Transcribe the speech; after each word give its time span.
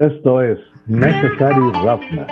Esto 0.00 0.40
es 0.40 0.58
Necessary 0.86 1.60
Roughness. 1.84 2.26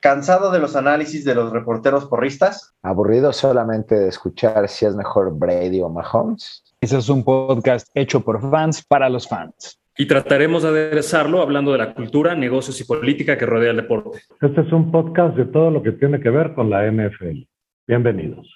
¿Cansado 0.00 0.50
de 0.50 0.58
los 0.58 0.74
análisis 0.74 1.26
de 1.26 1.34
los 1.34 1.52
reporteros 1.52 2.06
porristas? 2.06 2.74
¿Aburrido 2.82 3.34
solamente 3.34 3.94
de 3.94 4.08
escuchar 4.08 4.66
si 4.70 4.86
es 4.86 4.96
mejor 4.96 5.36
Brady 5.38 5.82
o 5.82 5.90
Mahomes? 5.90 6.64
Ese 6.80 6.96
es 6.96 7.10
un 7.10 7.22
podcast 7.22 7.88
hecho 7.94 8.22
por 8.22 8.40
fans 8.40 8.82
para 8.82 9.10
los 9.10 9.28
fans. 9.28 9.78
Y 9.98 10.06
trataremos 10.06 10.62
de 10.62 10.70
aderezarlo 10.70 11.42
hablando 11.42 11.72
de 11.72 11.78
la 11.78 11.92
cultura, 11.92 12.34
negocios 12.34 12.80
y 12.80 12.84
política 12.84 13.36
que 13.36 13.44
rodea 13.44 13.72
el 13.72 13.76
deporte. 13.76 14.22
Este 14.40 14.62
es 14.62 14.72
un 14.72 14.90
podcast 14.90 15.36
de 15.36 15.44
todo 15.44 15.70
lo 15.70 15.82
que 15.82 15.92
tiene 15.92 16.20
que 16.20 16.30
ver 16.30 16.54
con 16.54 16.70
la 16.70 16.90
NFL. 16.90 17.49
Bienvenidos. 17.90 18.46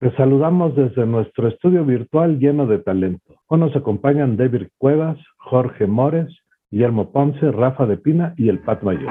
Les 0.00 0.14
saludamos 0.14 0.76
desde 0.76 1.04
nuestro 1.04 1.48
estudio 1.48 1.84
virtual 1.84 2.38
lleno 2.38 2.64
de 2.68 2.78
talento. 2.78 3.34
Hoy 3.48 3.58
nos 3.58 3.74
acompañan 3.74 4.36
David 4.36 4.68
Cuevas, 4.78 5.18
Jorge 5.36 5.88
Mores, 5.88 6.28
Guillermo 6.70 7.10
Ponce, 7.10 7.50
Rafa 7.50 7.86
de 7.86 7.96
Pina 7.96 8.34
y 8.36 8.48
el 8.48 8.60
Pat 8.60 8.84
Mayor. 8.84 9.10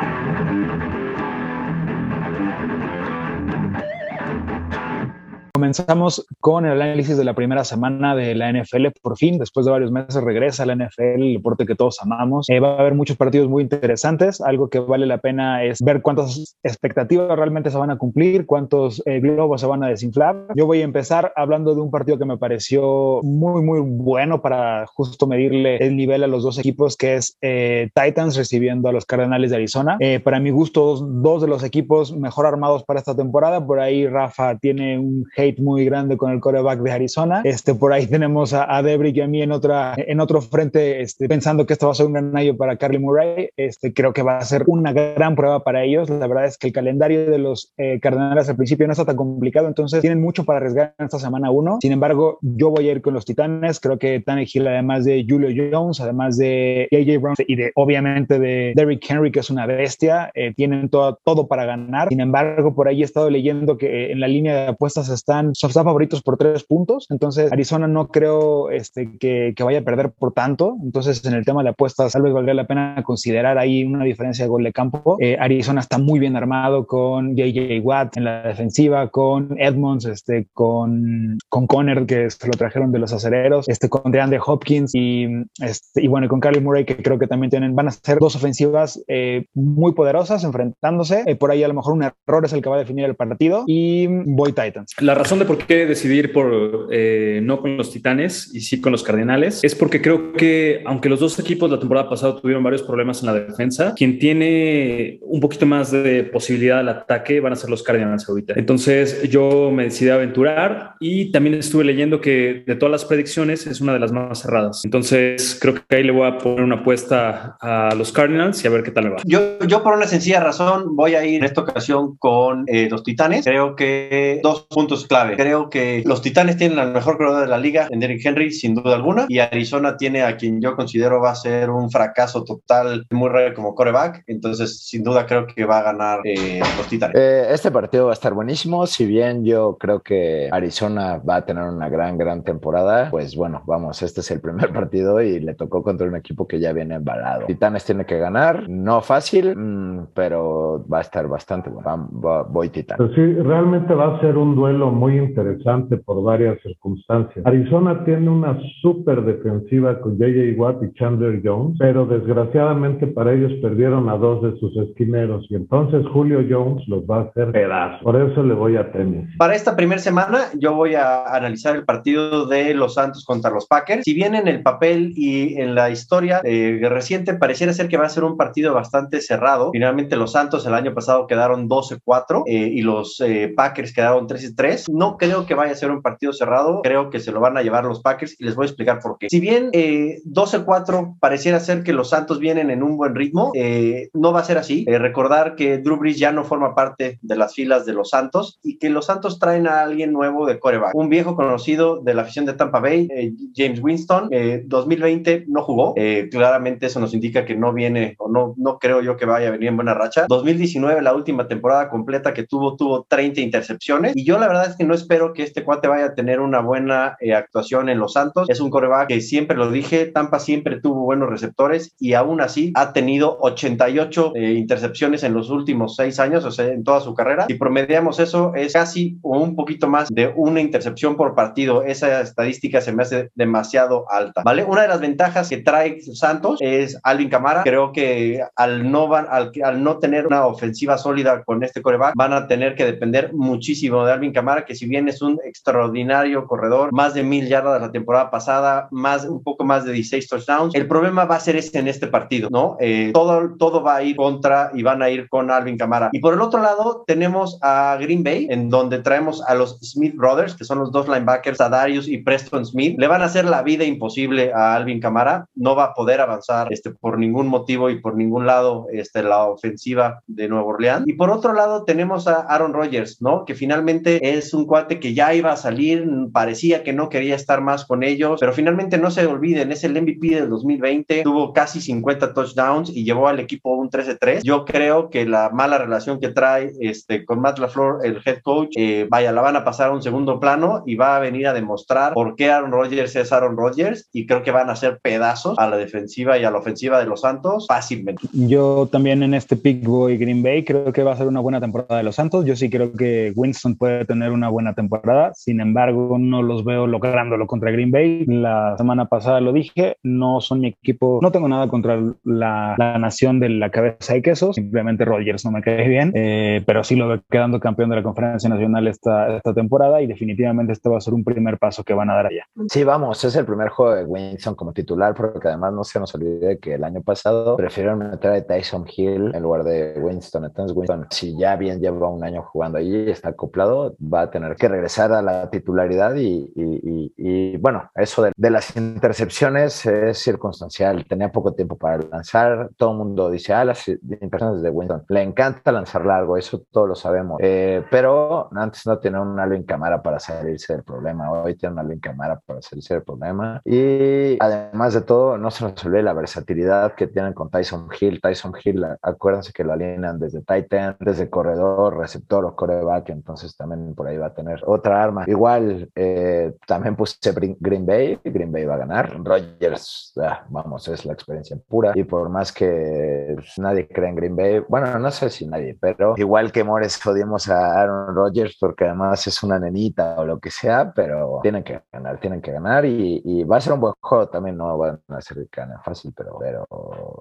Comenzamos 5.57 6.23
con 6.39 6.67
el 6.67 6.79
análisis 6.79 7.17
de 7.17 7.23
la 7.23 7.33
primera 7.33 7.63
semana 7.63 8.15
de 8.15 8.35
la 8.35 8.53
NFL. 8.53 8.89
Por 9.01 9.17
fin, 9.17 9.39
después 9.39 9.65
de 9.65 9.71
varios 9.71 9.91
meses, 9.91 10.23
regresa 10.23 10.67
la 10.67 10.75
NFL, 10.75 11.23
el 11.23 11.33
deporte 11.33 11.65
que 11.65 11.73
todos 11.73 11.99
amamos. 11.99 12.47
Eh, 12.47 12.59
va 12.59 12.75
a 12.75 12.79
haber 12.79 12.93
muchos 12.93 13.17
partidos 13.17 13.49
muy 13.49 13.63
interesantes. 13.63 14.39
Algo 14.39 14.69
que 14.69 14.77
vale 14.77 15.07
la 15.07 15.17
pena 15.17 15.63
es 15.63 15.79
ver 15.81 16.03
cuántas 16.03 16.55
expectativas 16.61 17.35
realmente 17.35 17.71
se 17.71 17.77
van 17.79 17.89
a 17.89 17.97
cumplir, 17.97 18.45
cuántos 18.45 19.01
eh, 19.07 19.19
globos 19.19 19.59
se 19.59 19.65
van 19.65 19.83
a 19.83 19.87
desinflar. 19.87 20.45
Yo 20.53 20.67
voy 20.67 20.81
a 20.81 20.83
empezar 20.83 21.33
hablando 21.35 21.73
de 21.73 21.81
un 21.81 21.89
partido 21.89 22.19
que 22.19 22.25
me 22.25 22.37
pareció 22.37 23.21
muy, 23.23 23.63
muy 23.63 23.79
bueno 23.79 24.43
para 24.43 24.85
justo 24.85 25.25
medirle 25.25 25.77
el 25.77 25.95
nivel 25.95 26.23
a 26.23 26.27
los 26.27 26.43
dos 26.43 26.59
equipos, 26.59 26.95
que 26.95 27.15
es 27.15 27.35
eh, 27.41 27.89
Titans 27.95 28.37
recibiendo 28.37 28.89
a 28.89 28.91
los 28.91 29.07
Cardenales 29.07 29.49
de 29.49 29.55
Arizona. 29.55 29.97
para 30.23 30.39
mi 30.39 30.51
gusto, 30.51 30.85
dos, 30.85 31.03
dos 31.03 31.41
de 31.41 31.47
los 31.47 31.63
equipos 31.63 32.15
mejor 32.15 32.45
armados 32.45 32.83
para 32.83 32.99
esta 32.99 33.15
temporada. 33.15 33.65
Por 33.65 33.79
ahí 33.79 34.05
Rafa 34.05 34.55
tiene 34.59 34.99
un 34.99 35.25
hate 35.35 35.46
muy 35.57 35.85
grande 35.85 36.17
con 36.17 36.31
el 36.31 36.39
coreback 36.39 36.79
de 36.79 36.91
Arizona. 36.91 37.41
Este, 37.43 37.73
por 37.73 37.93
ahí 37.93 38.07
tenemos 38.07 38.53
a, 38.53 38.81
Debrick 38.81 39.17
y 39.17 39.21
a 39.21 39.27
mí 39.27 39.41
en, 39.41 39.51
otra, 39.51 39.93
en 39.97 40.19
otro 40.19 40.41
frente 40.41 41.01
este, 41.01 41.27
pensando 41.27 41.65
que 41.65 41.73
esto 41.73 41.87
va 41.87 41.91
a 41.93 41.95
ser 41.95 42.05
un 42.05 42.13
gran 42.13 42.35
año 42.35 42.55
para 42.55 42.77
Carly 42.77 42.99
Murray. 42.99 43.49
Este, 43.57 43.93
creo 43.93 44.13
que 44.13 44.21
va 44.21 44.37
a 44.37 44.41
ser 44.41 44.63
una 44.67 44.93
gran 44.93 45.35
prueba 45.35 45.63
para 45.63 45.83
ellos. 45.83 46.09
La 46.09 46.27
verdad 46.27 46.45
es 46.45 46.57
que 46.57 46.67
el 46.67 46.73
calendario 46.73 47.29
de 47.29 47.37
los 47.37 47.73
eh, 47.77 47.99
Cardenales 47.99 48.49
al 48.49 48.55
principio 48.55 48.87
no 48.87 48.93
está 48.93 49.05
tan 49.05 49.15
complicado, 49.15 49.67
entonces 49.67 50.01
tienen 50.01 50.21
mucho 50.21 50.43
para 50.43 50.57
arriesgar 50.57 50.93
en 50.97 51.05
esta 51.05 51.19
semana 51.19 51.51
uno. 51.51 51.77
Sin 51.81 51.91
embargo, 51.91 52.39
yo 52.41 52.69
voy 52.69 52.89
a 52.89 52.91
ir 52.91 53.01
con 53.01 53.13
los 53.13 53.25
Titanes. 53.25 53.79
Creo 53.79 53.97
que 53.97 54.19
Tannehill, 54.19 54.67
además 54.67 55.05
de 55.05 55.25
Julio 55.27 55.49
Jones, 55.71 55.99
además 55.99 56.37
de 56.37 56.87
AJ 56.91 57.21
Brown 57.21 57.35
y 57.47 57.55
de 57.55 57.71
obviamente 57.75 58.39
de 58.39 58.73
Derrick 58.75 59.05
Henry, 59.09 59.31
que 59.31 59.39
es 59.39 59.49
una 59.49 59.65
bestia, 59.65 60.31
eh, 60.33 60.53
tienen 60.55 60.89
todo, 60.89 61.19
todo 61.23 61.47
para 61.47 61.65
ganar. 61.65 62.09
Sin 62.09 62.21
embargo, 62.21 62.73
por 62.75 62.87
ahí 62.87 63.01
he 63.01 63.05
estado 63.05 63.29
leyendo 63.29 63.77
que 63.77 63.87
eh, 63.87 64.11
en 64.11 64.19
la 64.19 64.27
línea 64.27 64.55
de 64.55 64.67
apuestas 64.67 65.09
está 65.09 65.36
son, 65.53 65.71
favoritos 65.71 66.21
por 66.21 66.37
tres 66.37 66.63
puntos. 66.63 67.07
Entonces, 67.09 67.51
Arizona 67.51 67.87
no 67.87 68.07
creo 68.07 68.69
este, 68.71 69.17
que, 69.19 69.53
que, 69.55 69.63
vaya 69.63 69.79
a 69.79 69.83
perder 69.83 70.11
por 70.11 70.33
tanto. 70.33 70.75
Entonces, 70.83 71.23
en 71.25 71.33
el 71.33 71.45
tema 71.45 71.63
de 71.63 71.69
apuestas, 71.69 72.13
tal 72.13 72.23
vez 72.23 72.33
valdría 72.33 72.53
la 72.53 72.67
pena 72.67 73.03
considerar 73.03 73.57
ahí 73.57 73.83
una 73.83 74.03
diferencia 74.03 74.45
de 74.45 74.49
gol 74.49 74.63
de 74.63 74.73
campo. 74.73 75.17
Eh, 75.19 75.37
Arizona 75.39 75.81
está 75.81 75.97
muy 75.97 76.19
bien 76.19 76.35
armado 76.35 76.87
con 76.87 77.35
JJ 77.35 77.81
Watt 77.83 78.17
en 78.17 78.25
la 78.25 78.43
defensiva, 78.43 79.09
con 79.09 79.55
Edmonds, 79.59 80.05
este, 80.05 80.47
con, 80.53 81.37
con 81.49 81.67
Conner, 81.67 82.05
que 82.05 82.29
se 82.29 82.47
lo 82.47 82.53
trajeron 82.53 82.91
de 82.91 82.99
los 82.99 83.13
acereros, 83.13 83.67
este, 83.69 83.89
con 83.89 84.11
DeAndre 84.11 84.39
Hopkins 84.45 84.93
y, 84.95 85.27
este, 85.59 86.03
y 86.03 86.07
bueno, 86.07 86.27
con 86.27 86.39
Carly 86.39 86.59
Murray, 86.59 86.85
que 86.85 86.97
creo 86.97 87.19
que 87.19 87.27
también 87.27 87.49
tienen, 87.49 87.75
van 87.75 87.87
a 87.87 87.91
ser 87.91 88.19
dos 88.19 88.35
ofensivas 88.35 89.03
eh, 89.07 89.45
muy 89.53 89.93
poderosas 89.93 90.43
enfrentándose. 90.43 91.23
Eh, 91.25 91.35
por 91.35 91.51
ahí 91.51 91.63
a 91.63 91.67
lo 91.67 91.73
mejor 91.73 91.93
un 91.93 92.03
error 92.03 92.45
es 92.45 92.53
el 92.53 92.61
que 92.61 92.69
va 92.69 92.75
a 92.75 92.79
definir 92.79 93.05
el 93.05 93.15
partido 93.15 93.63
y 93.67 94.07
voy 94.07 94.53
Titans. 94.53 94.93
La 94.99 95.15
razón 95.15 95.26
de 95.35 95.45
por 95.45 95.57
qué 95.57 95.85
decidir 95.85 96.31
por 96.31 96.87
eh, 96.89 97.41
no 97.43 97.59
con 97.59 97.75
los 97.75 97.91
Titanes 97.91 98.49
y 98.55 98.61
sí 98.61 98.79
con 98.79 98.93
los 98.93 99.03
Cardenales 99.03 99.61
es 99.61 99.75
porque 99.75 100.01
creo 100.01 100.31
que 100.31 100.81
aunque 100.85 101.09
los 101.09 101.19
dos 101.19 101.37
equipos 101.37 101.69
la 101.69 101.79
temporada 101.79 102.09
pasada 102.09 102.39
tuvieron 102.39 102.63
varios 102.63 102.81
problemas 102.81 103.19
en 103.21 103.25
la 103.25 103.33
defensa, 103.33 103.93
quien 103.95 104.19
tiene 104.19 105.19
un 105.21 105.41
poquito 105.41 105.65
más 105.65 105.91
de 105.91 106.23
posibilidad 106.23 106.79
al 106.79 106.89
ataque 106.89 107.41
van 107.41 107.51
a 107.51 107.55
ser 107.57 107.69
los 107.69 107.83
Cardinals 107.83 108.27
ahorita. 108.27 108.53
Entonces 108.55 109.29
yo 109.29 109.69
me 109.69 109.83
decidí 109.83 110.09
aventurar 110.09 110.93
y 111.01 111.29
también 111.31 111.55
estuve 111.55 111.83
leyendo 111.83 112.21
que 112.21 112.63
de 112.65 112.75
todas 112.75 112.91
las 112.91 113.03
predicciones 113.03 113.67
es 113.67 113.81
una 113.81 113.93
de 113.93 113.99
las 113.99 114.13
más 114.13 114.41
cerradas. 114.41 114.85
Entonces 114.85 115.57
creo 115.61 115.73
que 115.73 115.95
ahí 115.95 116.03
le 116.03 116.13
voy 116.13 116.27
a 116.27 116.37
poner 116.37 116.63
una 116.63 116.77
apuesta 116.77 117.57
a 117.59 117.93
los 117.95 118.13
Cardinals 118.13 118.63
y 118.63 118.67
a 118.67 118.69
ver 118.69 118.83
qué 118.83 118.91
tal 118.91 119.05
me 119.05 119.09
va. 119.09 119.17
Yo, 119.25 119.59
yo 119.67 119.83
por 119.83 119.93
una 119.93 120.07
sencilla 120.07 120.39
razón 120.39 120.95
voy 120.95 121.15
a 121.15 121.25
ir 121.25 121.39
en 121.39 121.43
esta 121.43 121.61
ocasión 121.61 122.15
con 122.15 122.63
eh, 122.67 122.87
los 122.89 123.03
Titanes. 123.03 123.43
Creo 123.43 123.75
que 123.75 124.39
dos 124.41 124.67
puntos 124.69 125.05
clave 125.05 125.16
Creo 125.35 125.69
que 125.69 126.03
los 126.05 126.21
Titanes 126.21 126.57
tienen 126.57 126.79
al 126.79 126.91
mejor 126.91 127.17
corredor 127.17 127.41
de 127.41 127.47
la 127.47 127.57
liga 127.57 127.87
en 127.89 127.99
Derrick 127.99 128.25
Henry, 128.25 128.51
sin 128.51 128.75
duda 128.75 128.95
alguna, 128.95 129.25
y 129.27 129.39
Arizona 129.39 129.97
tiene 129.97 130.23
a 130.23 130.37
quien 130.37 130.61
yo 130.61 130.75
considero 130.75 131.21
va 131.21 131.31
a 131.31 131.35
ser 131.35 131.69
un 131.69 131.89
fracaso 131.89 132.43
total, 132.43 133.05
muy 133.11 133.29
raro 133.29 133.53
como 133.53 133.75
coreback. 133.75 134.23
Entonces, 134.27 134.85
sin 134.85 135.03
duda, 135.03 135.25
creo 135.25 135.47
que 135.47 135.65
va 135.65 135.79
a 135.79 135.83
ganar 135.83 136.19
eh, 136.23 136.59
los 136.77 136.87
Titanes. 136.87 137.15
Eh, 137.19 137.47
este 137.51 137.71
partido 137.71 138.05
va 138.05 138.11
a 138.11 138.13
estar 138.13 138.33
buenísimo. 138.33 138.85
Si 138.87 139.05
bien 139.05 139.43
yo 139.43 139.77
creo 139.79 139.99
que 140.01 140.49
Arizona 140.51 141.17
va 141.17 141.37
a 141.37 141.45
tener 141.45 141.63
una 141.63 141.89
gran, 141.89 142.17
gran 142.17 142.43
temporada, 142.43 143.09
pues 143.09 143.35
bueno, 143.35 143.63
vamos, 143.65 144.01
este 144.01 144.21
es 144.21 144.31
el 144.31 144.41
primer 144.41 144.71
partido 144.73 145.21
y 145.21 145.39
le 145.39 145.53
tocó 145.53 145.83
contra 145.83 146.07
un 146.07 146.15
equipo 146.15 146.47
que 146.47 146.59
ya 146.59 146.73
viene 146.73 146.95
embalado. 146.95 147.45
Titanes 147.45 147.85
tiene 147.85 148.05
que 148.05 148.17
ganar, 148.17 148.67
no 148.69 149.01
fácil, 149.01 149.55
mm, 149.55 150.07
pero 150.13 150.85
va 150.91 150.99
a 150.99 151.01
estar 151.01 151.27
bastante 151.27 151.69
bueno. 151.69 152.09
voy 152.49 152.69
Titanes. 152.69 152.97
Pues 152.97 153.15
sí, 153.15 153.33
realmente 153.41 153.93
va 153.93 154.15
a 154.15 154.19
ser 154.19 154.37
un 154.37 154.55
duelo 154.55 154.91
muy 154.91 155.06
interesante 155.15 155.95
por 155.97 156.21
varias 156.23 156.61
circunstancias. 156.61 157.45
Arizona 157.45 158.03
tiene 158.03 158.29
una 158.29 158.59
súper 158.81 159.23
defensiva 159.23 159.99
con 160.01 160.17
JJ 160.17 160.59
Watt 160.59 160.83
y 160.83 160.93
Chandler 160.93 161.41
Jones, 161.43 161.77
pero 161.79 162.05
desgraciadamente 162.05 163.07
para 163.07 163.33
ellos 163.33 163.53
perdieron 163.61 164.09
a 164.09 164.17
dos 164.17 164.41
de 164.43 164.59
sus 164.59 164.75
esquineros 164.77 165.45
y 165.49 165.55
entonces 165.55 166.05
Julio 166.11 166.43
Jones 166.49 166.85
los 166.87 167.03
va 167.03 167.19
a 167.19 167.21
hacer 167.23 167.51
pedazos. 167.51 168.01
Por 168.03 168.21
eso 168.21 168.43
le 168.43 168.53
voy 168.53 168.75
a 168.75 168.91
tenis. 168.91 169.27
Para 169.37 169.55
esta 169.55 169.75
primera 169.75 170.01
semana 170.01 170.39
yo 170.59 170.73
voy 170.73 170.95
a 170.95 171.25
analizar 171.25 171.75
el 171.75 171.85
partido 171.85 172.45
de 172.47 172.73
los 172.73 172.95
Santos 172.95 173.23
contra 173.25 173.51
los 173.51 173.67
Packers. 173.67 174.03
Si 174.03 174.13
bien 174.13 174.35
en 174.35 174.47
el 174.47 174.61
papel 174.61 175.13
y 175.15 175.59
en 175.59 175.75
la 175.75 175.89
historia 175.89 176.41
eh, 176.43 176.79
reciente 176.89 177.33
pareciera 177.33 177.73
ser 177.73 177.87
que 177.87 177.97
va 177.97 178.05
a 178.05 178.09
ser 178.09 178.23
un 178.23 178.37
partido 178.37 178.73
bastante 178.73 179.21
cerrado, 179.21 179.71
finalmente 179.71 180.15
los 180.15 180.31
Santos 180.31 180.65
el 180.65 180.73
año 180.73 180.93
pasado 180.93 181.27
quedaron 181.27 181.69
12-4 181.69 182.43
eh, 182.47 182.53
y 182.73 182.81
los 182.81 183.21
eh, 183.21 183.53
Packers 183.55 183.93
quedaron 183.93 184.27
13-3. 184.27 184.86
No 184.87 185.17
creo 185.17 185.45
que 185.45 185.53
vaya 185.53 185.71
a 185.71 185.75
ser 185.75 185.91
un 185.91 186.01
partido 186.01 186.33
cerrado, 186.33 186.81
creo 186.81 187.09
que 187.09 187.19
se 187.19 187.31
lo 187.31 187.39
van 187.39 187.57
a 187.57 187.61
llevar 187.61 187.85
los 187.85 188.01
Packers 188.01 188.39
y 188.39 188.45
les 188.45 188.55
voy 188.55 188.65
a 188.65 188.67
explicar 188.67 188.99
por 188.99 189.17
qué. 189.17 189.27
Si 189.29 189.39
bien 189.39 189.69
eh, 189.73 190.21
12-4 190.25 191.17
pareciera 191.19 191.59
ser 191.59 191.83
que 191.83 191.93
los 191.93 192.09
Santos 192.09 192.39
vienen 192.39 192.69
en 192.69 192.83
un 192.83 192.97
buen 192.97 193.15
ritmo, 193.15 193.51
eh, 193.55 194.09
no 194.13 194.31
va 194.31 194.41
a 194.41 194.43
ser 194.43 194.57
así. 194.57 194.85
Eh, 194.87 194.99
recordar 194.99 195.55
que 195.55 195.77
Drew 195.77 195.97
Brees 195.97 196.19
ya 196.19 196.31
no 196.31 196.43
forma 196.43 196.75
parte 196.75 197.19
de 197.21 197.35
las 197.35 197.53
filas 197.53 197.85
de 197.85 197.93
los 197.93 198.09
Santos 198.09 198.59
y 198.63 198.77
que 198.77 198.89
los 198.89 199.05
Santos 199.05 199.39
traen 199.39 199.67
a 199.67 199.81
alguien 199.81 200.13
nuevo 200.13 200.45
de 200.45 200.59
coreback, 200.59 200.95
un 200.95 201.09
viejo 201.09 201.35
conocido 201.35 202.01
de 202.01 202.13
la 202.13 202.23
afición 202.23 202.45
de 202.45 202.53
Tampa 202.53 202.79
Bay, 202.79 203.07
eh, 203.11 203.33
James 203.55 203.81
Winston. 203.81 204.29
2020 204.65 205.45
no 205.47 205.63
jugó, 205.63 205.95
claramente 206.31 206.87
eso 206.87 206.99
nos 206.99 207.13
indica 207.13 207.45
que 207.45 207.55
no 207.55 207.73
viene 207.73 208.15
o 208.19 208.29
no, 208.29 208.53
no 208.57 208.79
creo 208.79 209.01
yo 209.01 209.17
que 209.17 209.25
vaya 209.25 209.47
a 209.47 209.51
venir 209.51 209.69
en 209.69 209.75
buena 209.75 209.93
racha. 209.93 210.25
2019, 210.27 211.01
la 211.01 211.13
última 211.13 211.47
temporada 211.47 211.89
completa 211.89 212.33
que 212.33 212.43
tuvo, 212.43 212.75
tuvo 212.75 213.05
30 213.07 213.41
intercepciones 213.41 214.15
y 214.15 214.23
yo 214.23 214.37
la 214.37 214.47
verdad 214.47 214.69
es 214.69 214.76
que 214.77 214.85
no 214.85 214.93
espero 214.93 215.33
que 215.33 215.43
este 215.43 215.63
cuate 215.63 215.87
vaya 215.87 216.05
a 216.05 216.13
tener 216.13 216.39
una 216.39 216.59
buena 216.61 217.17
eh, 217.19 217.33
actuación 217.33 217.89
en 217.89 217.99
los 217.99 218.13
Santos. 218.13 218.49
Es 218.49 218.59
un 218.59 218.69
coreback 218.69 219.07
que 219.07 219.21
siempre 219.21 219.57
lo 219.57 219.71
dije, 219.71 220.05
Tampa 220.05 220.39
siempre 220.39 220.79
tuvo 220.79 221.03
buenos 221.03 221.29
receptores 221.29 221.93
y 221.99 222.13
aún 222.13 222.41
así 222.41 222.71
ha 222.75 222.93
tenido 222.93 223.37
88 223.41 224.33
eh, 224.35 224.53
intercepciones 224.53 225.23
en 225.23 225.33
los 225.33 225.49
últimos 225.49 225.95
seis 225.95 226.19
años, 226.19 226.45
o 226.45 226.51
sea, 226.51 226.67
en 226.67 226.83
toda 226.83 227.01
su 227.01 227.13
carrera. 227.13 227.45
Si 227.47 227.55
promediamos 227.55 228.19
eso, 228.19 228.53
es 228.55 228.73
casi 228.73 229.17
o 229.21 229.39
un 229.39 229.55
poquito 229.55 229.87
más 229.87 230.09
de 230.09 230.31
una 230.35 230.61
intercepción 230.61 231.15
por 231.15 231.35
partido. 231.35 231.83
Esa 231.83 232.21
estadística 232.21 232.81
se 232.81 232.91
me 232.91 233.03
hace 233.03 233.31
demasiado 233.35 234.05
alta, 234.11 234.41
¿vale? 234.43 234.63
Una 234.63 234.83
de 234.83 234.87
las 234.87 234.99
ventajas 234.99 235.49
que 235.49 235.57
trae 235.57 236.01
Santos 236.01 236.59
es 236.61 236.99
Alvin 237.03 237.29
Camara. 237.29 237.63
Creo 237.63 237.91
que 237.91 238.41
al 238.55 238.91
no, 238.91 239.07
van, 239.07 239.27
al, 239.29 239.51
al 239.63 239.83
no 239.83 239.97
tener 239.97 240.27
una 240.27 240.45
ofensiva 240.45 240.97
sólida 240.97 241.43
con 241.43 241.63
este 241.63 241.81
coreback, 241.81 242.13
van 242.15 242.33
a 242.33 242.47
tener 242.47 242.75
que 242.75 242.85
depender 242.85 243.33
muchísimo 243.33 244.05
de 244.05 244.13
Alvin 244.13 244.33
Camara, 244.33 244.65
que 244.67 244.75
si 244.75 244.85
bien 244.85 245.07
es 245.07 245.21
un 245.21 245.39
extraordinario 245.43 246.45
corredor, 246.45 246.91
más 246.91 247.13
de 247.13 247.23
mil 247.23 247.47
yardas 247.47 247.81
la 247.81 247.91
temporada 247.91 248.29
pasada, 248.29 248.87
más, 248.91 249.25
un 249.25 249.41
poco 249.41 249.63
más 249.63 249.85
de 249.85 249.93
16 249.93 250.27
touchdowns, 250.27 250.75
el 250.75 250.87
problema 250.87 251.25
va 251.25 251.35
a 251.35 251.39
ser 251.39 251.55
este 251.55 251.79
en 251.79 251.87
este 251.87 252.07
partido, 252.07 252.49
¿no? 252.51 252.77
Eh, 252.79 253.11
todo, 253.13 253.55
todo 253.57 253.81
va 253.81 253.97
a 253.97 254.03
ir 254.03 254.15
contra 254.15 254.71
y 254.73 254.83
van 254.83 255.01
a 255.01 255.09
ir 255.09 255.29
con 255.29 255.49
Alvin 255.49 255.77
Camara. 255.77 256.09
Y 256.11 256.19
por 256.19 256.33
el 256.33 256.41
otro 256.41 256.61
lado, 256.61 257.03
tenemos 257.07 257.57
a 257.61 257.97
Green 257.99 258.23
Bay, 258.23 258.47
en 258.49 258.69
donde 258.69 258.99
traemos 258.99 259.43
a 259.47 259.55
los 259.55 259.79
Smith 259.79 260.15
Brothers, 260.15 260.55
que 260.55 260.63
son 260.63 260.79
los 260.79 260.91
dos 260.91 261.07
linebackers, 261.07 261.61
a 261.61 261.69
y 261.87 262.17
Preston 262.19 262.65
Smith. 262.65 262.95
Le 262.97 263.07
van 263.07 263.21
a 263.21 263.25
hacer 263.25 263.45
la 263.45 263.61
vida 263.61 263.83
imposible 263.83 264.51
a 264.53 264.75
Alvin 264.75 264.99
Camara, 264.99 265.47
no 265.55 265.75
va 265.75 265.85
a 265.85 265.93
poder 265.93 266.21
avanzar 266.21 266.67
este, 266.71 266.91
por 266.91 267.17
ningún 267.17 267.47
motivo 267.47 267.89
y 267.89 267.99
por 267.99 268.15
ningún 268.15 268.45
lado 268.45 268.87
este, 268.91 269.23
la 269.23 269.45
ofensiva 269.45 270.21
de 270.27 270.47
Nuevo 270.47 270.69
Orleans. 270.69 271.07
Y 271.07 271.13
por 271.13 271.29
otro 271.29 271.53
lado, 271.53 271.83
tenemos 271.83 272.27
a 272.27 272.41
Aaron 272.41 272.73
Rodgers, 272.73 273.21
¿no? 273.21 273.45
Que 273.45 273.55
finalmente 273.55 274.37
es 274.37 274.53
un 274.57 274.65
cuate 274.65 274.99
que 274.99 275.13
ya 275.13 275.33
iba 275.33 275.51
a 275.51 275.57
salir, 275.57 276.05
parecía 276.31 276.83
que 276.83 276.93
no 276.93 277.09
quería 277.09 277.35
estar 277.35 277.61
más 277.61 277.85
con 277.85 278.03
ellos, 278.03 278.39
pero 278.39 278.53
finalmente 278.53 278.97
no 278.97 279.11
se 279.11 279.25
olviden, 279.25 279.71
es 279.71 279.83
el 279.83 279.99
MVP 280.01 280.35
del 280.35 280.49
2020, 280.49 281.23
tuvo 281.23 281.53
casi 281.53 281.79
50 281.81 282.33
touchdowns 282.33 282.89
y 282.89 283.03
llevó 283.03 283.27
al 283.27 283.39
equipo 283.39 283.75
un 283.75 283.89
13-3. 283.89 284.41
Yo 284.43 284.65
creo 284.65 285.09
que 285.09 285.25
la 285.25 285.49
mala 285.49 285.77
relación 285.77 286.19
que 286.19 286.29
trae 286.29 286.71
este, 286.79 287.25
con 287.25 287.39
Matt 287.39 287.59
LaFleur, 287.59 288.05
el 288.05 288.19
head 288.25 288.39
coach, 288.43 288.73
eh, 288.75 289.07
vaya, 289.09 289.31
la 289.31 289.41
van 289.41 289.55
a 289.55 289.63
pasar 289.63 289.89
a 289.89 289.93
un 289.93 290.01
segundo 290.01 290.39
plano 290.39 290.83
y 290.85 290.95
va 290.95 291.15
a 291.15 291.19
venir 291.19 291.47
a 291.47 291.53
demostrar 291.53 292.13
por 292.13 292.35
qué 292.35 292.51
Aaron 292.51 292.71
Rodgers 292.71 293.15
es 293.15 293.31
Aaron 293.31 293.55
Rodgers 293.57 294.09
y 294.11 294.25
creo 294.25 294.43
que 294.43 294.51
van 294.51 294.69
a 294.69 294.73
hacer 294.73 294.99
pedazos 295.01 295.57
a 295.59 295.67
la 295.67 295.77
defensiva 295.77 296.37
y 296.37 296.43
a 296.43 296.51
la 296.51 296.57
ofensiva 296.57 296.99
de 296.99 297.05
los 297.05 297.21
Santos 297.21 297.65
fácilmente. 297.67 298.27
Yo 298.33 298.87
también 298.91 299.23
en 299.23 299.33
este 299.33 299.55
pick 299.55 299.83
voy 299.83 300.17
Green 300.17 300.43
Bay, 300.43 300.63
creo 300.63 300.91
que 300.91 301.03
va 301.03 301.13
a 301.13 301.17
ser 301.17 301.27
una 301.27 301.39
buena 301.39 301.59
temporada 301.59 301.97
de 301.97 302.03
los 302.03 302.15
Santos. 302.15 302.45
Yo 302.45 302.55
sí 302.55 302.69
creo 302.69 302.91
que 302.93 303.33
Winston 303.35 303.75
puede 303.75 304.05
tener 304.05 304.31
una 304.31 304.46
buena 304.49 304.73
temporada, 304.73 305.33
sin 305.33 305.59
embargo 305.61 306.17
no 306.19 306.41
los 306.41 306.63
veo 306.63 306.87
lográndolo 306.87 307.47
contra 307.47 307.71
Green 307.71 307.91
Bay. 307.91 308.25
La 308.25 308.75
semana 308.77 309.05
pasada 309.05 309.41
lo 309.41 309.53
dije, 309.53 309.97
no 310.03 310.41
son 310.41 310.61
mi 310.61 310.69
equipo, 310.69 311.19
no 311.21 311.31
tengo 311.31 311.47
nada 311.47 311.67
contra 311.67 311.99
la, 312.23 312.75
nación 312.99 313.39
de 313.39 313.49
la 313.49 313.69
cabeza 313.69 314.13
de 314.13 314.21
quesos, 314.21 314.55
simplemente 314.55 315.05
Rodgers 315.05 315.45
no 315.45 315.51
me 315.51 315.61
cae 315.61 315.87
bien, 315.87 316.11
eh, 316.15 316.63
pero 316.65 316.83
sí 316.83 316.95
lo 316.95 317.07
veo 317.07 317.21
quedando 317.29 317.59
campeón 317.59 317.89
de 317.89 317.97
la 317.97 318.03
conferencia 318.03 318.49
nacional 318.49 318.87
esta, 318.87 319.37
esta 319.37 319.53
temporada 319.53 320.01
y 320.01 320.07
definitivamente 320.07 320.73
este 320.73 320.89
va 320.89 320.97
a 320.97 321.01
ser 321.01 321.13
un 321.13 321.23
primer 321.23 321.57
paso 321.57 321.83
que 321.83 321.93
van 321.93 322.09
a 322.09 322.15
dar 322.15 322.27
allá. 322.27 322.45
Sí, 322.69 322.83
vamos, 322.83 323.23
es 323.23 323.35
el 323.35 323.45
primer 323.45 323.69
juego 323.69 323.95
de 323.95 324.03
Winston 324.05 324.55
como 324.55 324.73
titular, 324.73 325.13
porque 325.13 325.47
además 325.47 325.73
no 325.73 325.83
se 325.83 325.99
nos 325.99 326.13
olvide 326.15 326.59
que 326.59 326.73
el 326.73 326.83
año 326.83 327.01
pasado 327.01 327.55
prefirieron 327.57 327.99
meter 327.99 328.31
a 328.31 328.41
Tyson 328.45 328.85
Hill 328.95 329.31
en 329.33 329.43
lugar 329.43 329.63
de 329.63 329.99
Winston. 329.99 330.45
Entonces, 330.45 330.75
Winston, 330.75 331.07
si 331.09 331.37
ya 331.37 331.55
bien 331.55 331.79
lleva 331.79 332.09
un 332.09 332.23
año 332.23 332.43
jugando 332.43 332.77
allí, 332.77 333.09
está 333.09 333.29
acoplado, 333.29 333.95
va 334.01 334.21
a 334.21 334.31
tener 334.31 334.36
que 334.57 334.67
regresar 334.67 335.11
a 335.13 335.21
la 335.21 335.49
titularidad 335.49 336.15
y, 336.15 336.51
y, 336.55 337.57
bueno, 337.57 337.89
eso 337.95 338.23
de, 338.23 338.31
de, 338.35 338.49
las 338.49 338.75
intercepciones 338.75 339.85
es 339.85 340.17
circunstancial. 340.19 341.05
Tenía 341.07 341.31
poco 341.31 341.53
tiempo 341.53 341.77
para 341.77 341.97
lanzar. 342.03 342.69
Todo 342.77 342.91
el 342.91 342.97
mundo 342.97 343.29
dice, 343.29 343.53
ah, 343.53 343.65
las 343.65 343.87
intercepciones 343.87 344.61
de 344.61 344.69
Winston. 344.69 345.03
Le 345.09 345.21
encanta 345.21 345.71
lanzar 345.71 346.05
largo, 346.05 346.37
eso 346.37 346.63
todos 346.71 346.87
lo 346.87 346.95
sabemos. 346.95 347.37
Eh, 347.41 347.83
pero 347.89 348.49
antes 348.55 348.85
no 348.85 348.99
tenía 348.99 349.21
un 349.21 349.37
en 349.53 349.63
cámara 349.63 350.01
para 350.01 350.19
salirse 350.19 350.73
del 350.73 350.83
problema. 350.83 351.31
Hoy 351.31 351.55
tiene 351.55 351.79
un 351.81 351.91
en 351.91 351.99
cámara 351.99 352.39
para 352.45 352.61
salirse 352.61 352.95
del 352.95 353.03
problema. 353.03 353.61
Y 353.63 354.37
además 354.39 354.93
de 354.93 355.01
todo, 355.01 355.37
no 355.37 355.51
se 355.51 355.63
nos 355.63 355.85
olvide 355.85 356.03
la 356.03 356.13
versatilidad 356.13 356.93
que 356.95 357.07
tienen 357.07 357.33
con 357.33 357.49
Tyson 357.49 357.87
Hill. 357.99 358.19
Tyson 358.21 358.53
Hill, 358.63 358.85
acuérdense 359.01 359.53
que 359.53 359.63
lo 359.63 359.73
alinean 359.73 360.19
desde 360.19 360.41
Titan, 360.41 360.97
desde 360.99 361.29
corredor, 361.29 361.97
receptor 361.97 362.45
o 362.45 362.55
coreback. 362.55 363.09
Entonces 363.09 363.55
también 363.55 363.95
por 363.95 364.07
ahí 364.07 364.17
va 364.17 364.26
a 364.27 364.33
tener 364.33 364.61
otra 364.65 365.03
arma. 365.03 365.23
Igual, 365.27 365.89
eh, 365.95 366.53
también 366.65 366.95
puse 366.95 367.17
Green 367.59 367.85
Bay. 367.85 368.19
Green 368.23 368.51
Bay 368.51 368.65
va 368.65 368.75
a 368.75 368.79
ganar. 368.79 369.17
Rogers, 369.23 370.13
ah, 370.21 370.45
vamos, 370.49 370.87
es 370.87 371.05
la 371.05 371.13
experiencia 371.13 371.57
pura. 371.67 371.91
Y 371.95 372.03
por 372.03 372.29
más 372.29 372.51
que 372.51 373.33
pues, 373.35 373.53
nadie 373.57 373.87
cree 373.87 374.09
en 374.09 374.15
Green 374.15 374.35
Bay, 374.35 374.61
bueno, 374.67 374.97
no 374.99 375.11
sé 375.11 375.29
si 375.29 375.45
nadie, 375.45 375.77
pero 375.79 376.15
igual 376.17 376.51
que 376.51 376.63
Mores 376.63 377.05
odiamos 377.05 377.49
a 377.49 377.81
Aaron 377.81 378.15
Rodgers 378.15 378.57
porque 378.59 378.85
además 378.85 379.25
es 379.27 379.41
una 379.43 379.59
nenita 379.59 380.15
o 380.19 380.25
lo 380.25 380.39
que 380.39 380.49
sea, 380.49 380.91
pero 380.93 381.39
tienen 381.41 381.63
que 381.63 381.81
ganar, 381.91 382.19
tienen 382.19 382.41
que 382.41 382.51
ganar 382.51 382.85
y, 382.85 383.43
va 383.43 383.57
a 383.57 383.61
ser 383.61 383.73
un 383.73 383.81
buen 383.81 383.93
juego 383.99 384.27
también, 384.27 384.57
no 384.57 384.77
van 384.77 384.99
a 385.07 385.21
ser 385.21 385.47
gane 385.51 385.75
fácil, 385.83 386.11
pero, 386.15 386.37
pero 386.39 386.65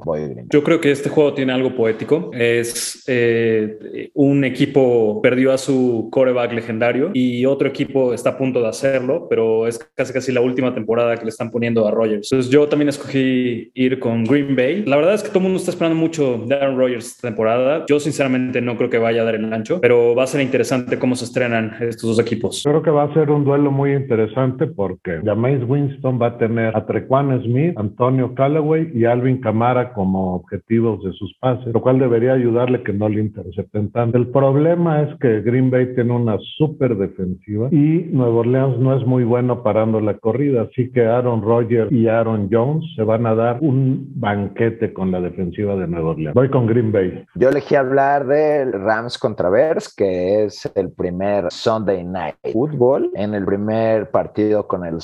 voy 0.05 0.23
a 0.23 0.45
Yo 0.51 0.65
creo 0.65 0.81
que 0.81 0.91
este 0.91 1.09
juego 1.09 1.35
tiene 1.35 1.53
algo 1.53 1.75
poético, 1.75 2.31
es 2.33 3.05
eh, 3.07 4.11
un 4.15 4.45
equipo 4.45 5.21
perdió 5.23 5.53
a 5.53 5.59
su 5.59 6.09
coreback 6.11 6.53
legendario 6.53 6.96
y 7.13 7.45
otro 7.47 7.69
equipo 7.69 8.13
está 8.13 8.31
a 8.31 8.39
punto 8.39 8.61
de 8.61 8.69
hacerlo, 8.69 9.27
pero 9.29 9.67
es 9.67 9.79
casi 9.95 10.13
casi 10.13 10.33
la 10.33 10.41
última 10.41 10.75
temporada 10.75 11.17
que 11.17 11.25
le 11.25 11.31
están 11.31 11.51
poniendo 11.51 11.87
a 11.87 11.91
Rodgers. 11.91 12.31
Entonces 12.33 12.51
yo 12.51 12.69
también 12.69 12.89
escogí 12.89 13.71
ir 13.75 13.99
con 13.99 14.25
Green 14.25 14.57
Bay. 14.57 14.85
La 14.87 14.97
verdad 14.97 15.15
es 15.15 15.23
que 15.23 15.29
todo 15.29 15.39
el 15.39 15.45
mundo 15.45 15.59
está 15.59 15.71
esperando 15.71 15.99
mucho 15.99 16.39
de 16.47 16.55
Aaron 16.55 16.79
Rodgers 16.79 17.07
esta 17.07 17.29
temporada. 17.29 17.85
Yo 17.89 18.01
sinceramente 18.01 18.61
no 18.61 18.77
creo 18.77 18.91
que 18.91 18.99
vaya 18.99 19.23
a 19.23 19.25
dar 19.25 19.35
el 19.35 19.53
ancho, 19.53 19.81
pero 19.81 20.15
va 20.15 20.25
a 20.25 20.27
ser 20.27 20.41
interesante 20.41 20.99
cómo 20.99 21.17
se 21.17 21.25
estrenan 21.25 21.77
estos 21.81 22.17
dos 22.17 22.19
equipos. 22.19 22.63
Creo 22.65 22.83
que 22.83 22.91
va 22.91 23.05
a 23.05 23.15
ser 23.15 23.31
un 23.31 23.45
duelo 23.45 23.71
muy 23.71 23.93
interesante 23.93 24.67
porque 24.67 25.21
Jameis 25.25 25.63
Winston 25.67 26.21
va 26.21 26.29
a 26.29 26.39
tener 26.39 26.77
a 26.77 26.85
Trequan 26.87 27.43
Smith, 27.43 27.75
Antonio 27.77 28.35
Callaway 28.35 28.91
y 28.95 29.05
Alvin 29.05 29.41
Camara 29.41 29.93
como 29.93 30.35
objetivos 30.37 31.03
de 31.05 31.13
sus 31.13 31.35
pases, 31.39 31.73
lo 31.73 31.81
cual 31.81 31.99
debería 31.99 32.33
ayudarle 32.33 32.83
que 32.83 32.93
no 32.93 33.09
le 33.09 33.21
intercepten 33.21 33.91
tanto. 33.91 34.19
El 34.19 34.29
problema 34.29 35.03
es 35.03 35.19
que 35.21 35.41
Green 35.41 35.71
Bay 35.71 35.95
tiene 35.95 36.13
una 36.13 36.39
súper 36.77 36.97
defensiva 36.97 37.69
y 37.71 38.09
Nuevo 38.13 38.41
Orleans 38.41 38.79
no 38.79 38.97
es 38.97 39.07
muy 39.07 39.25
bueno 39.25 39.63
parando 39.63 40.01
la 40.01 40.19
corrida, 40.19 40.63
así 40.63 40.91
que 40.91 41.07
Aaron 41.07 41.43
Rodgers 41.43 41.91
y 41.91 42.09
Aaron 42.09 42.49
Jones 42.51 42.85
se 42.97 43.03
van 43.03 43.27
a 43.27 43.35
dar 43.35 43.59
un 43.61 44.13
banquete 44.17 44.93
con 44.93 45.11
la 45.11 45.21
defensiva 45.21 45.75
de 45.77 45.87
Nuevo 45.87 46.11
Orleans. 46.11 46.35
Voy 46.35 46.51
con 46.51 46.67
Green 46.67 46.93
Bay. 46.93 47.25
Yo 47.35 47.49
elegí 47.49 47.75
hablar 47.75 48.27
del 48.27 48.73
Rams 48.73 49.19
contra 49.19 49.49
Bears, 49.49 49.95
que 49.95 50.45
es 50.45 50.71
el 50.75 50.91
primer 50.93 51.51
Sunday 51.51 52.05
Night 52.05 52.37
Football 52.53 53.11
en 53.15 53.35
el 53.35 53.45
primer 53.45 54.11
partido 54.11 54.67
con 54.67 54.85
el 54.85 55.01